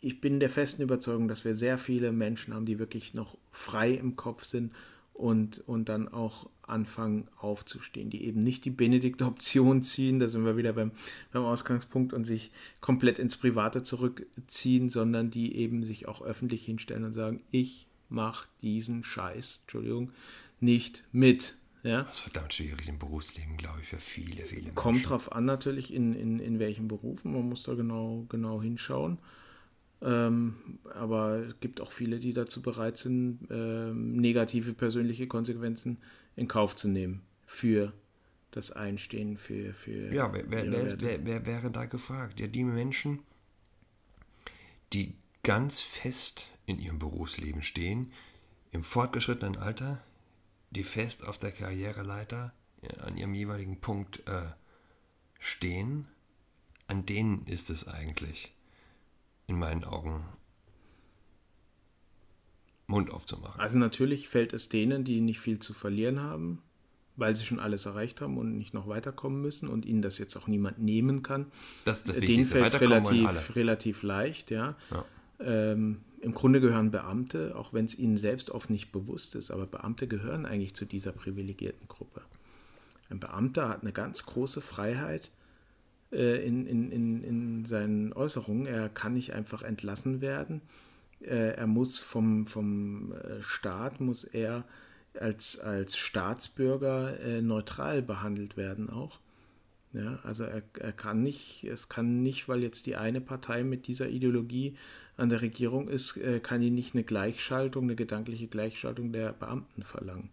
ich 0.00 0.20
bin 0.20 0.38
der 0.38 0.48
festen 0.48 0.82
Überzeugung, 0.82 1.26
dass 1.26 1.44
wir 1.44 1.56
sehr 1.56 1.76
viele 1.76 2.12
Menschen 2.12 2.54
haben, 2.54 2.66
die 2.66 2.78
wirklich 2.78 3.14
noch 3.14 3.36
frei 3.50 3.90
im 3.94 4.14
Kopf 4.14 4.44
sind 4.44 4.72
und, 5.16 5.66
und 5.66 5.88
dann 5.88 6.08
auch 6.08 6.48
anfangen 6.62 7.28
aufzustehen, 7.38 8.10
die 8.10 8.24
eben 8.24 8.40
nicht 8.40 8.64
die 8.64 8.70
Benedikt-Option 8.70 9.82
ziehen, 9.82 10.18
da 10.18 10.28
sind 10.28 10.44
wir 10.44 10.56
wieder 10.56 10.72
beim, 10.72 10.92
beim 11.32 11.44
Ausgangspunkt 11.44 12.12
und 12.12 12.24
sich 12.24 12.50
komplett 12.80 13.18
ins 13.18 13.36
Private 13.36 13.82
zurückziehen, 13.82 14.88
sondern 14.88 15.30
die 15.30 15.56
eben 15.56 15.82
sich 15.82 16.08
auch 16.08 16.22
öffentlich 16.22 16.64
hinstellen 16.64 17.04
und 17.04 17.12
sagen, 17.12 17.42
ich 17.50 17.86
mache 18.08 18.48
diesen 18.62 19.04
Scheiß, 19.04 19.60
Entschuldigung, 19.62 20.12
nicht 20.60 21.04
mit. 21.12 21.56
Ja? 21.82 22.02
Das 22.02 22.18
ist 22.18 22.22
verdammt 22.24 22.52
schwierig 22.52 22.88
im 22.88 22.98
Berufsleben, 22.98 23.56
glaube 23.56 23.80
ich, 23.82 23.88
für 23.88 24.00
viele, 24.00 24.44
viele 24.44 24.72
Kommt 24.72 24.96
Menschen. 24.96 25.08
drauf 25.08 25.32
an 25.32 25.44
natürlich, 25.44 25.94
in, 25.94 26.14
in, 26.14 26.40
in 26.40 26.58
welchen 26.58 26.88
Berufen, 26.88 27.32
man 27.32 27.48
muss 27.48 27.62
da 27.62 27.74
genau, 27.74 28.26
genau 28.28 28.60
hinschauen. 28.60 29.18
Ähm, 30.06 30.78
aber 30.94 31.38
es 31.48 31.58
gibt 31.58 31.80
auch 31.80 31.90
viele, 31.90 32.20
die 32.20 32.32
dazu 32.32 32.62
bereit 32.62 32.96
sind, 32.96 33.40
ähm, 33.50 34.14
negative 34.16 34.72
persönliche 34.72 35.26
Konsequenzen 35.26 35.98
in 36.36 36.46
Kauf 36.46 36.76
zu 36.76 36.86
nehmen 36.86 37.22
für 37.44 37.92
das 38.52 38.70
Einstehen, 38.70 39.36
für, 39.36 39.74
für 39.74 40.14
Ja, 40.14 40.32
wer, 40.32 40.48
wer, 40.48 41.00
wer, 41.00 41.26
wer, 41.26 41.46
wäre 41.46 41.70
da 41.72 41.86
gefragt? 41.86 42.38
Ja, 42.38 42.46
die 42.46 42.62
Menschen, 42.62 43.18
die 44.92 45.14
ganz 45.42 45.80
fest 45.80 46.52
in 46.66 46.78
ihrem 46.78 47.00
Berufsleben 47.00 47.62
stehen, 47.62 48.12
im 48.70 48.84
fortgeschrittenen 48.84 49.56
Alter, 49.56 50.00
die 50.70 50.84
fest 50.84 51.26
auf 51.26 51.38
der 51.38 51.50
Karriereleiter 51.50 52.54
ja, 52.82 52.90
an 53.02 53.16
ihrem 53.16 53.34
jeweiligen 53.34 53.80
Punkt 53.80 54.22
äh, 54.28 54.42
stehen, 55.40 56.06
an 56.86 57.06
denen 57.06 57.44
ist 57.46 57.70
es 57.70 57.88
eigentlich 57.88 58.55
in 59.46 59.58
meinen 59.58 59.84
Augen 59.84 60.24
Mund 62.86 63.10
aufzumachen. 63.12 63.60
Also 63.60 63.78
natürlich 63.78 64.28
fällt 64.28 64.52
es 64.52 64.68
denen, 64.68 65.04
die 65.04 65.20
nicht 65.20 65.40
viel 65.40 65.58
zu 65.58 65.74
verlieren 65.74 66.20
haben, 66.20 66.62
weil 67.16 67.34
sie 67.34 67.44
schon 67.44 67.58
alles 67.58 67.86
erreicht 67.86 68.20
haben 68.20 68.38
und 68.38 68.56
nicht 68.56 68.74
noch 68.74 68.88
weiterkommen 68.88 69.40
müssen 69.40 69.68
und 69.68 69.84
ihnen 69.84 70.02
das 70.02 70.18
jetzt 70.18 70.36
auch 70.36 70.46
niemand 70.46 70.78
nehmen 70.78 71.22
kann. 71.22 71.46
Das 71.84 72.04
das 72.04 72.16
denen 72.16 72.28
Wichtigste. 72.28 72.58
fällt 72.58 72.74
es 72.74 72.80
relativ, 72.80 73.56
relativ 73.56 74.02
leicht, 74.02 74.50
ja. 74.50 74.76
Ja. 74.90 75.04
Ähm, 75.40 76.02
Im 76.20 76.32
Grunde 76.34 76.60
gehören 76.60 76.90
Beamte, 76.90 77.56
auch 77.56 77.72
wenn 77.72 77.86
es 77.86 77.98
ihnen 77.98 78.18
selbst 78.18 78.50
oft 78.50 78.70
nicht 78.70 78.92
bewusst 78.92 79.34
ist, 79.34 79.50
aber 79.50 79.66
Beamte 79.66 80.06
gehören 80.06 80.46
eigentlich 80.46 80.74
zu 80.74 80.84
dieser 80.84 81.12
privilegierten 81.12 81.88
Gruppe. 81.88 82.22
Ein 83.08 83.20
Beamter 83.20 83.68
hat 83.68 83.82
eine 83.82 83.92
ganz 83.92 84.26
große 84.26 84.60
Freiheit 84.60 85.26
äh, 85.26 85.35
in, 86.10 86.66
in, 86.66 86.92
in, 86.92 87.22
in 87.22 87.64
seinen 87.64 88.12
Äußerungen. 88.12 88.66
Er 88.66 88.88
kann 88.88 89.14
nicht 89.14 89.32
einfach 89.32 89.62
entlassen 89.62 90.20
werden, 90.20 90.62
äh, 91.20 91.54
er 91.56 91.66
muss 91.66 92.00
vom, 92.00 92.46
vom 92.46 93.12
äh, 93.12 93.42
Staat, 93.42 94.00
muss 94.00 94.24
er 94.24 94.64
als, 95.18 95.58
als 95.58 95.96
Staatsbürger 95.96 97.18
äh, 97.20 97.42
neutral 97.42 98.02
behandelt 98.02 98.56
werden 98.56 98.90
auch. 98.90 99.20
Ja, 99.92 100.18
also 100.24 100.44
er, 100.44 100.62
er 100.78 100.92
kann 100.92 101.22
nicht, 101.22 101.64
es 101.64 101.88
kann 101.88 102.22
nicht, 102.22 102.48
weil 102.48 102.60
jetzt 102.60 102.84
die 102.84 102.96
eine 102.96 103.22
Partei 103.22 103.62
mit 103.62 103.86
dieser 103.86 104.08
Ideologie 104.08 104.76
an 105.16 105.30
der 105.30 105.40
Regierung 105.40 105.88
ist, 105.88 106.18
äh, 106.18 106.40
kann 106.40 106.60
die 106.60 106.70
nicht 106.70 106.94
eine 106.94 107.04
Gleichschaltung, 107.04 107.84
eine 107.84 107.96
gedankliche 107.96 108.48
Gleichschaltung 108.48 109.12
der 109.12 109.32
Beamten 109.32 109.84
verlangen. 109.84 110.30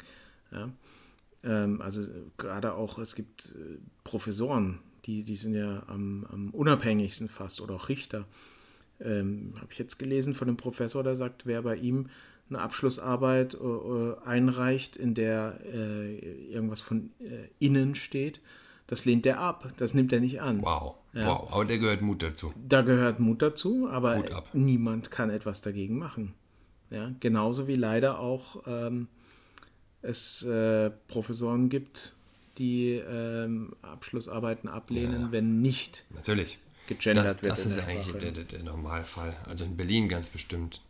Ja? 0.51 0.69
Ähm, 1.45 1.81
also 1.81 2.05
gerade 2.37 2.73
auch, 2.73 2.99
es 2.99 3.15
gibt 3.15 3.55
äh, 3.55 3.77
Professoren, 4.03 4.79
die, 5.05 5.23
die 5.23 5.35
sind 5.35 5.55
ja 5.55 5.83
am, 5.87 6.25
am 6.31 6.49
unabhängigsten 6.51 7.29
fast 7.29 7.61
oder 7.61 7.75
auch 7.75 7.89
Richter. 7.89 8.25
Ähm, 8.99 9.53
Habe 9.57 9.71
ich 9.71 9.79
jetzt 9.79 9.99
gelesen 9.99 10.35
von 10.35 10.47
einem 10.47 10.57
Professor, 10.57 11.03
der 11.03 11.15
sagt, 11.15 11.45
wer 11.45 11.61
bei 11.61 11.75
ihm 11.75 12.09
eine 12.49 12.59
Abschlussarbeit 12.59 13.55
äh, 13.55 14.25
einreicht, 14.25 14.95
in 14.95 15.13
der 15.13 15.59
äh, 15.65 16.15
irgendwas 16.51 16.81
von 16.81 17.11
äh, 17.19 17.47
innen 17.59 17.95
steht, 17.95 18.41
das 18.87 19.05
lehnt 19.05 19.25
er 19.25 19.39
ab, 19.39 19.71
das 19.77 19.93
nimmt 19.93 20.11
er 20.13 20.19
nicht 20.19 20.41
an. 20.41 20.61
Wow, 20.61 20.95
ja. 21.13 21.27
wow, 21.27 21.49
aber 21.51 21.65
der 21.65 21.79
gehört 21.79 22.01
Mut 22.01 22.21
dazu. 22.21 22.53
Da 22.67 22.81
gehört 22.81 23.19
Mut 23.19 23.41
dazu, 23.41 23.87
aber 23.89 24.23
niemand 24.53 25.09
kann 25.09 25.29
etwas 25.29 25.61
dagegen 25.61 25.97
machen. 25.97 26.33
Ja, 26.89 27.11
genauso 27.19 27.67
wie 27.67 27.75
leider 27.75 28.19
auch 28.19 28.63
ähm, 28.67 29.07
es 30.01 30.43
äh, 30.43 30.91
Professoren 31.07 31.69
gibt, 31.69 32.15
die 32.57 32.93
ähm, 32.93 33.75
Abschlussarbeiten 33.81 34.69
ablehnen, 34.69 35.21
ja. 35.21 35.31
wenn 35.31 35.61
nicht 35.61 36.05
Natürlich. 36.13 36.59
gegendert 36.87 37.25
das, 37.25 37.41
wird. 37.41 37.51
Das 37.51 37.65
ist 37.65 37.77
ja 37.77 37.85
eigentlich 37.85 38.15
der, 38.17 38.31
der, 38.31 38.43
der 38.43 38.63
Normalfall. 38.63 39.35
Also 39.45 39.65
in 39.65 39.77
Berlin 39.77 40.09
ganz 40.09 40.29
bestimmt. 40.29 40.81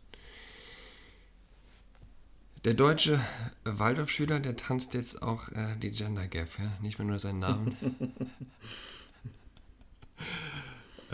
Der 2.64 2.74
deutsche 2.74 3.20
Waldorfschüler, 3.64 4.40
der 4.40 4.56
tanzt 4.56 4.94
jetzt 4.94 5.22
auch 5.22 5.48
äh, 5.50 5.76
die 5.82 5.90
Gender 5.90 6.26
Gap, 6.26 6.48
ja? 6.58 6.72
nicht 6.80 6.98
mehr 6.98 7.06
nur 7.06 7.18
seinen 7.18 7.40
Namen. 7.40 7.76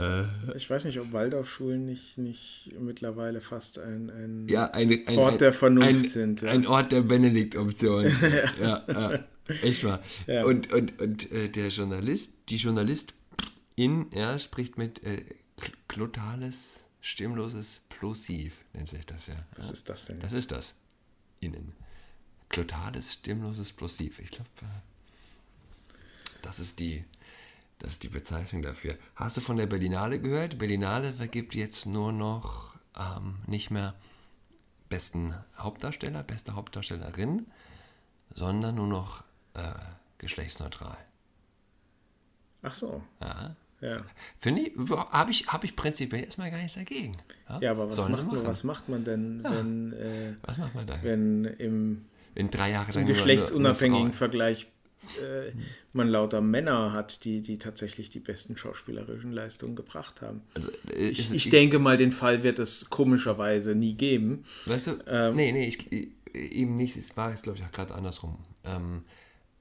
Äh, 0.01 0.57
ich 0.57 0.68
weiß 0.68 0.84
nicht, 0.84 0.98
ob 1.01 1.12
Waldorfschulen 1.12 1.84
nicht, 1.84 2.18
nicht 2.18 2.72
mittlerweile 2.78 3.40
fast 3.40 3.78
ein, 3.78 4.11
ein 4.11 4.46
ja, 4.48 4.70
eine, 4.70 5.01
ein, 5.07 5.18
Ort 5.18 5.40
der 5.40 5.53
Vernunft 5.53 6.05
ein, 6.05 6.09
sind. 6.09 6.42
Ja. 6.42 6.51
Ein 6.51 6.66
Ort 6.66 6.92
der 6.92 7.03
Benedikt-Option. 7.03 8.07
ja, 8.61 8.84
ja, 8.88 9.24
echt 9.62 9.84
mal. 9.84 10.01
Und, 10.44 10.72
und, 10.72 11.01
und 11.01 11.32
äh, 11.32 11.48
der 11.48 11.68
Journalist, 11.68 12.34
die 12.48 12.57
Journalistin, 12.57 14.07
ja, 14.14 14.38
spricht 14.38 14.78
mit 14.78 15.03
äh, 15.05 15.24
glotales, 15.88 16.84
stimmloses 17.01 17.80
Plosiv, 17.88 18.64
nennt 18.72 18.88
sich 18.88 19.05
das 19.05 19.26
ja. 19.26 19.34
Was 19.57 19.70
ist 19.70 19.88
das 19.88 20.07
denn? 20.07 20.20
Das 20.20 20.32
ist 20.32 20.51
das. 20.51 20.74
Innen. 21.40 21.72
Glotales, 22.48 23.12
stimmloses 23.14 23.72
Plosiv. 23.72 24.18
Ich 24.18 24.30
glaube, 24.30 24.51
äh, 24.62 25.94
das 26.42 26.59
ist 26.59 26.80
die 26.80 27.05
das 27.81 27.95
ist 27.95 28.03
die 28.03 28.09
Bezeichnung 28.09 28.62
dafür. 28.62 28.97
Hast 29.16 29.37
du 29.37 29.41
von 29.41 29.57
der 29.57 29.66
Berlinale 29.66 30.20
gehört? 30.20 30.59
Berlinale 30.59 31.12
vergibt 31.12 31.55
jetzt 31.55 31.87
nur 31.87 32.12
noch 32.12 32.74
ähm, 32.97 33.37
nicht 33.47 33.70
mehr 33.70 33.95
besten 34.89 35.35
Hauptdarsteller, 35.57 36.22
beste 36.22 36.55
Hauptdarstellerin, 36.55 37.47
sondern 38.35 38.74
nur 38.74 38.87
noch 38.87 39.24
äh, 39.55 39.72
geschlechtsneutral. 40.18 40.99
Ach 42.62 42.74
so. 42.74 43.03
Ja. 43.22 43.57
ja. 43.81 43.97
Finde 44.39 44.62
ich, 44.62 44.91
habe 44.91 45.31
ich, 45.31 45.47
hab 45.47 45.64
ich 45.64 45.74
prinzipiell 45.74 46.24
erstmal 46.24 46.51
gar 46.51 46.59
nichts 46.59 46.74
dagegen. 46.74 47.12
Ja, 47.49 47.61
ja 47.61 47.70
aber 47.70 47.89
was 47.89 48.09
macht, 48.09 48.31
man, 48.31 48.47
was 48.47 48.64
macht 48.64 48.89
man 48.91 49.05
denn, 49.05 49.41
ja. 49.43 49.51
wenn, 49.53 49.93
äh, 49.95 50.35
was 50.43 50.59
macht 50.59 50.74
man 50.74 50.87
dann? 50.87 51.03
wenn 51.03 51.45
im, 51.45 52.05
in 52.35 52.51
drei 52.51 52.72
Jahren 52.72 53.07
geschlechtsunabhängigen 53.07 54.12
Vergleich 54.12 54.66
äh, 55.20 55.53
man 55.92 56.09
lauter 56.09 56.40
Männer 56.40 56.92
hat, 56.92 57.24
die, 57.24 57.40
die 57.42 57.59
tatsächlich 57.59 58.11
die 58.11 58.20
besten 58.20 58.57
schauspielerischen 58.57 59.32
Leistungen 59.32 59.76
gebracht 59.76 60.22
haben. 60.22 60.42
Also, 60.55 60.68
äh, 60.92 61.09
ich, 61.09 61.32
ich, 61.32 61.51
denke 61.51 61.78
mal, 61.78 61.96
den 61.96 62.12
Fall 62.12 62.42
wird 62.42 62.59
es 62.59 62.90
komischerweise 62.90 63.74
nie 63.74 63.94
geben. 63.94 64.44
Weißt 64.66 64.86
du, 64.88 64.98
ähm, 65.07 65.36
nee, 65.36 65.53
nee, 65.53 65.68
ich, 65.68 65.90
eben 66.34 66.76
nicht, 66.76 66.96
es 66.96 67.16
war 67.16 67.30
jetzt, 67.30 67.44
glaube 67.44 67.59
ich, 67.59 67.64
auch 67.64 67.72
gerade 67.72 67.94
andersrum. 67.94 68.38
Ähm, 68.64 69.05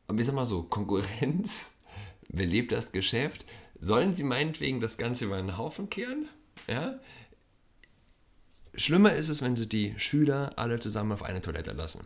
aber 0.07 0.19
ich 0.19 0.25
sag 0.25 0.35
mal 0.35 0.45
so, 0.45 0.63
Konkurrenz 0.63 1.71
belebt 2.29 2.71
das 2.71 2.91
Geschäft. 2.91 3.45
Sollen 3.79 4.15
sie 4.15 4.23
meinetwegen 4.23 4.81
das 4.81 4.97
Ganze 4.97 5.25
über 5.25 5.37
einen 5.37 5.57
Haufen 5.57 5.89
kehren? 5.89 6.27
Ja? 6.67 6.99
Schlimmer 8.75 9.13
ist 9.13 9.29
es, 9.29 9.41
wenn 9.41 9.55
sie 9.55 9.67
die 9.67 9.93
Schüler 9.97 10.53
alle 10.57 10.79
zusammen 10.79 11.11
auf 11.11 11.23
eine 11.23 11.41
Toilette 11.41 11.71
lassen. 11.71 12.01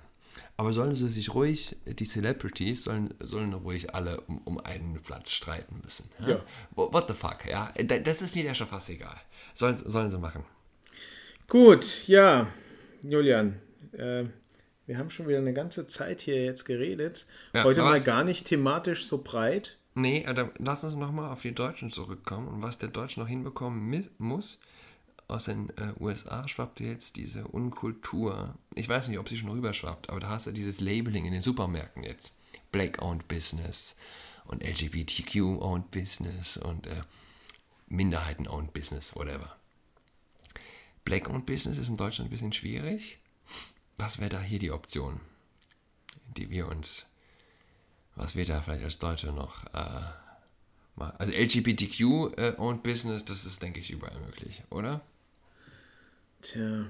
Aber 0.56 0.72
sollen 0.72 0.94
sie 0.94 1.10
sich 1.10 1.34
ruhig, 1.34 1.76
die 1.86 2.06
Celebrities 2.06 2.84
sollen, 2.84 3.14
sollen 3.20 3.54
ruhig 3.54 3.96
alle 3.96 4.22
um, 4.22 4.38
um 4.46 4.60
einen 4.60 5.02
Platz 5.02 5.32
streiten 5.32 5.82
müssen. 5.84 6.10
Ja? 6.20 6.30
ja. 6.30 6.42
What 6.76 7.08
the 7.08 7.14
fuck, 7.14 7.46
ja. 7.48 7.74
Das 8.04 8.22
ist 8.22 8.36
mir 8.36 8.44
ja 8.44 8.54
schon 8.54 8.68
fast 8.68 8.90
egal. 8.90 9.20
Sollen, 9.56 9.78
sollen 9.78 10.12
sie 10.12 10.20
machen. 10.20 10.46
Gut, 11.48 12.08
ja, 12.08 12.48
Julian, 13.02 13.60
äh, 13.94 14.26
wir 14.86 14.98
haben 14.98 15.10
schon 15.10 15.28
wieder 15.28 15.40
eine 15.40 15.54
ganze 15.54 15.88
Zeit 15.88 16.22
hier 16.22 16.44
jetzt 16.44 16.66
geredet. 16.66 17.26
Ja, 17.54 17.64
Heute 17.64 17.82
mal 17.82 18.02
gar 18.02 18.24
nicht 18.24 18.46
thematisch 18.46 19.06
so 19.06 19.20
breit. 19.24 19.78
Nee, 19.96 20.26
dann 20.36 20.52
lass 20.58 20.84
uns 20.84 20.96
nochmal 20.96 21.32
auf 21.32 21.42
die 21.42 21.54
Deutschen 21.54 21.92
zurückkommen 21.92 22.48
und 22.48 22.62
was 22.62 22.80
der 22.80 22.90
Deutsche 22.90 23.20
noch 23.20 23.28
hinbekommen 23.28 24.10
muss 24.18 24.60
aus 25.28 25.46
den 25.46 25.70
äh, 25.78 25.94
USA 26.00 26.48
schwappt 26.48 26.80
jetzt 26.80 27.16
diese 27.16 27.48
Unkultur. 27.48 28.56
Ich 28.76 28.88
weiß 28.88 29.08
nicht, 29.08 29.20
ob 29.20 29.30
sie 29.30 29.38
schon 29.38 29.50
rüberschwappt, 29.50 30.10
aber 30.10 30.20
da 30.20 30.30
hast 30.30 30.48
du 30.48 30.52
dieses 30.52 30.80
Labeling 30.80 31.26
in 31.26 31.34
den 31.34 31.42
Supermärkten 31.42 32.04
jetzt. 32.04 32.34
Black-owned 32.72 33.28
Business 33.28 33.96
und 34.46 34.64
LGBTQ-owned 34.64 35.92
Business 35.92 36.58
und 36.58 36.88
äh, 36.88 37.02
Minderheiten-owned 37.88 38.74
Business, 38.74 39.16
whatever. 39.16 39.56
Black-owned 41.06 41.46
Business 41.46 41.78
ist 41.78 41.90
in 41.90 41.98
Deutschland 41.98 42.30
ein 42.30 42.32
bisschen 42.32 42.54
schwierig. 42.54 43.20
Was 43.98 44.20
wäre 44.20 44.30
da 44.30 44.42
hier 44.42 44.60
die 44.60 44.72
Option, 44.72 45.20
die 46.36 46.50
wir 46.50 46.68
uns, 46.68 47.06
was 48.16 48.36
wir 48.36 48.46
da 48.46 48.62
vielleicht 48.62 48.84
als 48.84 49.00
Deutsche 49.00 49.28
noch 49.28 49.66
äh, 49.74 50.02
mal, 50.96 51.12
also 51.18 51.34
LGBTQ-owned 51.34 52.84
Business, 52.84 53.26
das 53.26 53.46
ist, 53.46 53.62
denke 53.62 53.80
ich, 53.80 53.92
überall 53.92 54.20
möglich, 54.22 54.64
oder? 54.70 55.02
Tja, 56.44 56.86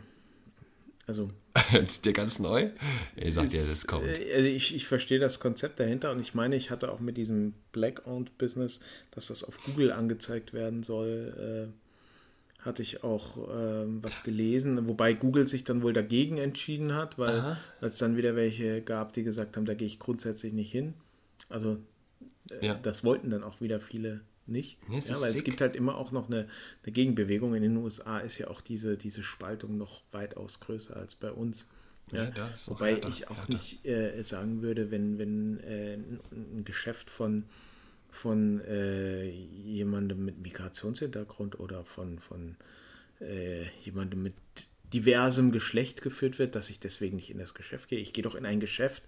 also. 1.05 1.29
ist 1.87 2.05
dir 2.05 2.13
ganz 2.13 2.39
neu? 2.39 2.71
Ihr 3.15 3.31
sagt 3.31 3.53
ja, 3.53 3.59
das 3.59 3.85
kommt. 3.85 4.07
Äh, 4.07 4.33
also 4.33 4.47
ich, 4.47 4.75
ich 4.75 4.87
verstehe 4.87 5.19
das 5.19 5.39
Konzept 5.39 5.79
dahinter 5.79 6.11
und 6.11 6.19
ich 6.19 6.33
meine, 6.33 6.55
ich 6.55 6.71
hatte 6.71 6.91
auch 6.91 6.99
mit 6.99 7.17
diesem 7.17 7.53
Black-Owned 7.71 8.37
Business, 8.39 8.79
dass 9.11 9.27
das 9.27 9.43
auf 9.43 9.63
Google 9.63 9.91
angezeigt 9.91 10.53
werden 10.53 10.81
soll, 10.81 11.69
äh, 11.69 12.65
hatte 12.65 12.81
ich 12.81 13.03
auch 13.03 13.37
äh, 13.37 13.85
was 14.01 14.23
gelesen, 14.23 14.87
wobei 14.87 15.13
Google 15.13 15.47
sich 15.47 15.63
dann 15.63 15.83
wohl 15.83 15.93
dagegen 15.93 16.39
entschieden 16.39 16.95
hat, 16.95 17.19
weil 17.19 17.57
es 17.81 17.97
dann 17.97 18.17
wieder 18.17 18.35
welche 18.35 18.81
gab, 18.81 19.13
die 19.13 19.23
gesagt 19.23 19.55
haben, 19.55 19.65
da 19.65 19.75
gehe 19.75 19.87
ich 19.87 19.99
grundsätzlich 19.99 20.53
nicht 20.53 20.71
hin. 20.71 20.95
Also 21.49 21.77
äh, 22.49 22.65
ja. 22.65 22.73
das 22.73 23.03
wollten 23.03 23.29
dann 23.29 23.43
auch 23.43 23.61
wieder 23.61 23.79
viele 23.79 24.21
nicht. 24.47 24.77
Ja, 24.89 24.99
ja 24.99 25.21
weil 25.21 25.29
sick. 25.29 25.39
es 25.39 25.43
gibt 25.43 25.61
halt 25.61 25.75
immer 25.75 25.97
auch 25.97 26.11
noch 26.11 26.27
eine, 26.27 26.47
eine, 26.83 26.91
Gegenbewegung. 26.91 27.55
In 27.55 27.63
den 27.63 27.77
USA 27.77 28.19
ist 28.19 28.37
ja 28.37 28.47
auch 28.47 28.61
diese, 28.61 28.97
diese 28.97 29.23
Spaltung 29.23 29.77
noch 29.77 30.03
weitaus 30.11 30.59
größer 30.59 30.95
als 30.95 31.15
bei 31.15 31.31
uns. 31.31 31.69
Ja, 32.11 32.25
ja 32.25 32.49
Wobei 32.67 32.93
härter, 32.93 33.09
ich 33.09 33.29
auch 33.29 33.47
nicht 33.47 33.85
äh, 33.85 34.21
sagen 34.23 34.61
würde, 34.61 34.91
wenn, 34.91 35.17
wenn 35.17 35.59
äh, 35.61 35.93
ein 36.31 36.63
Geschäft 36.65 37.09
von, 37.09 37.45
von 38.09 38.61
äh, 38.61 39.29
jemandem 39.29 40.25
mit 40.25 40.39
Migrationshintergrund 40.39 41.59
oder 41.59 41.85
von, 41.85 42.19
von 42.19 42.55
äh, 43.21 43.65
jemandem 43.83 44.23
mit 44.23 44.33
diversem 44.93 45.51
Geschlecht 45.51 46.01
geführt 46.01 46.37
wird, 46.39 46.55
dass 46.55 46.69
ich 46.69 46.79
deswegen 46.79 47.15
nicht 47.15 47.31
in 47.31 47.39
das 47.39 47.53
Geschäft 47.53 47.89
gehe. 47.89 47.99
Ich 47.99 48.13
gehe 48.13 48.23
doch 48.23 48.35
in 48.35 48.45
ein 48.45 48.59
Geschäft, 48.59 49.03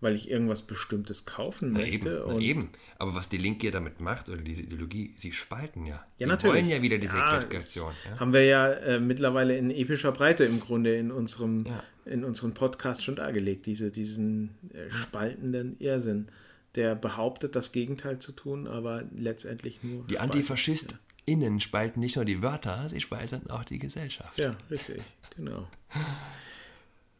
weil 0.00 0.14
ich 0.14 0.30
irgendwas 0.30 0.62
Bestimmtes 0.62 1.24
kaufen 1.24 1.72
na 1.72 1.80
möchte. 1.80 2.10
Eben, 2.10 2.24
na 2.26 2.38
eben. 2.38 2.68
Aber 2.98 3.14
was 3.14 3.28
die 3.28 3.38
Linke 3.38 3.70
damit 3.70 4.00
macht, 4.00 4.28
oder 4.28 4.42
diese 4.42 4.62
Ideologie, 4.62 5.14
sie 5.16 5.32
spalten 5.32 5.86
ja. 5.86 6.04
Sie 6.16 6.24
ja, 6.24 6.26
natürlich. 6.28 6.56
wollen 6.56 6.68
ja 6.68 6.82
wieder 6.82 6.98
diese 6.98 7.16
ja, 7.16 7.40
Segregation. 7.40 7.92
Ja? 8.10 8.20
Haben 8.20 8.32
wir 8.32 8.44
ja 8.44 8.70
äh, 8.70 9.00
mittlerweile 9.00 9.56
in 9.56 9.70
epischer 9.70 10.12
Breite 10.12 10.44
im 10.44 10.60
Grunde 10.60 10.96
in 10.96 11.10
unserem, 11.10 11.64
ja. 11.66 11.82
in 12.04 12.24
unserem 12.24 12.52
Podcast 12.52 13.02
schon 13.02 13.16
dargelegt, 13.16 13.66
diese, 13.66 13.90
diesen 13.90 14.50
äh, 14.72 14.90
spaltenden 14.90 15.78
Irrsinn, 15.78 16.28
der 16.74 16.94
behauptet, 16.94 17.56
das 17.56 17.72
Gegenteil 17.72 18.18
zu 18.18 18.32
tun, 18.32 18.66
aber 18.66 19.04
letztendlich 19.16 19.82
nur. 19.82 20.06
Die 20.08 20.18
AntifaschistInnen 20.18 21.60
spalten 21.60 22.00
nicht 22.00 22.16
nur 22.16 22.26
die 22.26 22.42
Wörter, 22.42 22.90
sie 22.90 23.00
spalten 23.00 23.48
auch 23.48 23.64
die 23.64 23.78
Gesellschaft. 23.78 24.38
Ja, 24.38 24.56
richtig, 24.70 25.02
genau. 25.34 25.66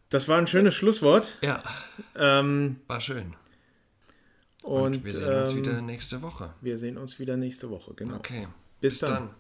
Das 0.08 0.28
war 0.28 0.38
ein 0.38 0.46
schönes 0.46 0.74
Schlusswort. 0.74 1.38
Ja. 1.42 1.62
Ähm, 2.14 2.80
war 2.86 3.00
schön. 3.00 3.34
Und, 4.62 4.96
und 4.96 5.04
wir 5.04 5.12
sehen 5.12 5.28
uns 5.28 5.50
ähm, 5.50 5.56
wieder 5.56 5.82
nächste 5.82 6.22
Woche. 6.22 6.54
Wir 6.60 6.78
sehen 6.78 6.98
uns 6.98 7.18
wieder 7.18 7.36
nächste 7.36 7.70
Woche, 7.70 7.94
genau. 7.94 8.16
Okay. 8.16 8.48
Bis, 8.80 8.94
Bis 8.94 9.00
dann. 9.00 9.12
dann. 9.12 9.30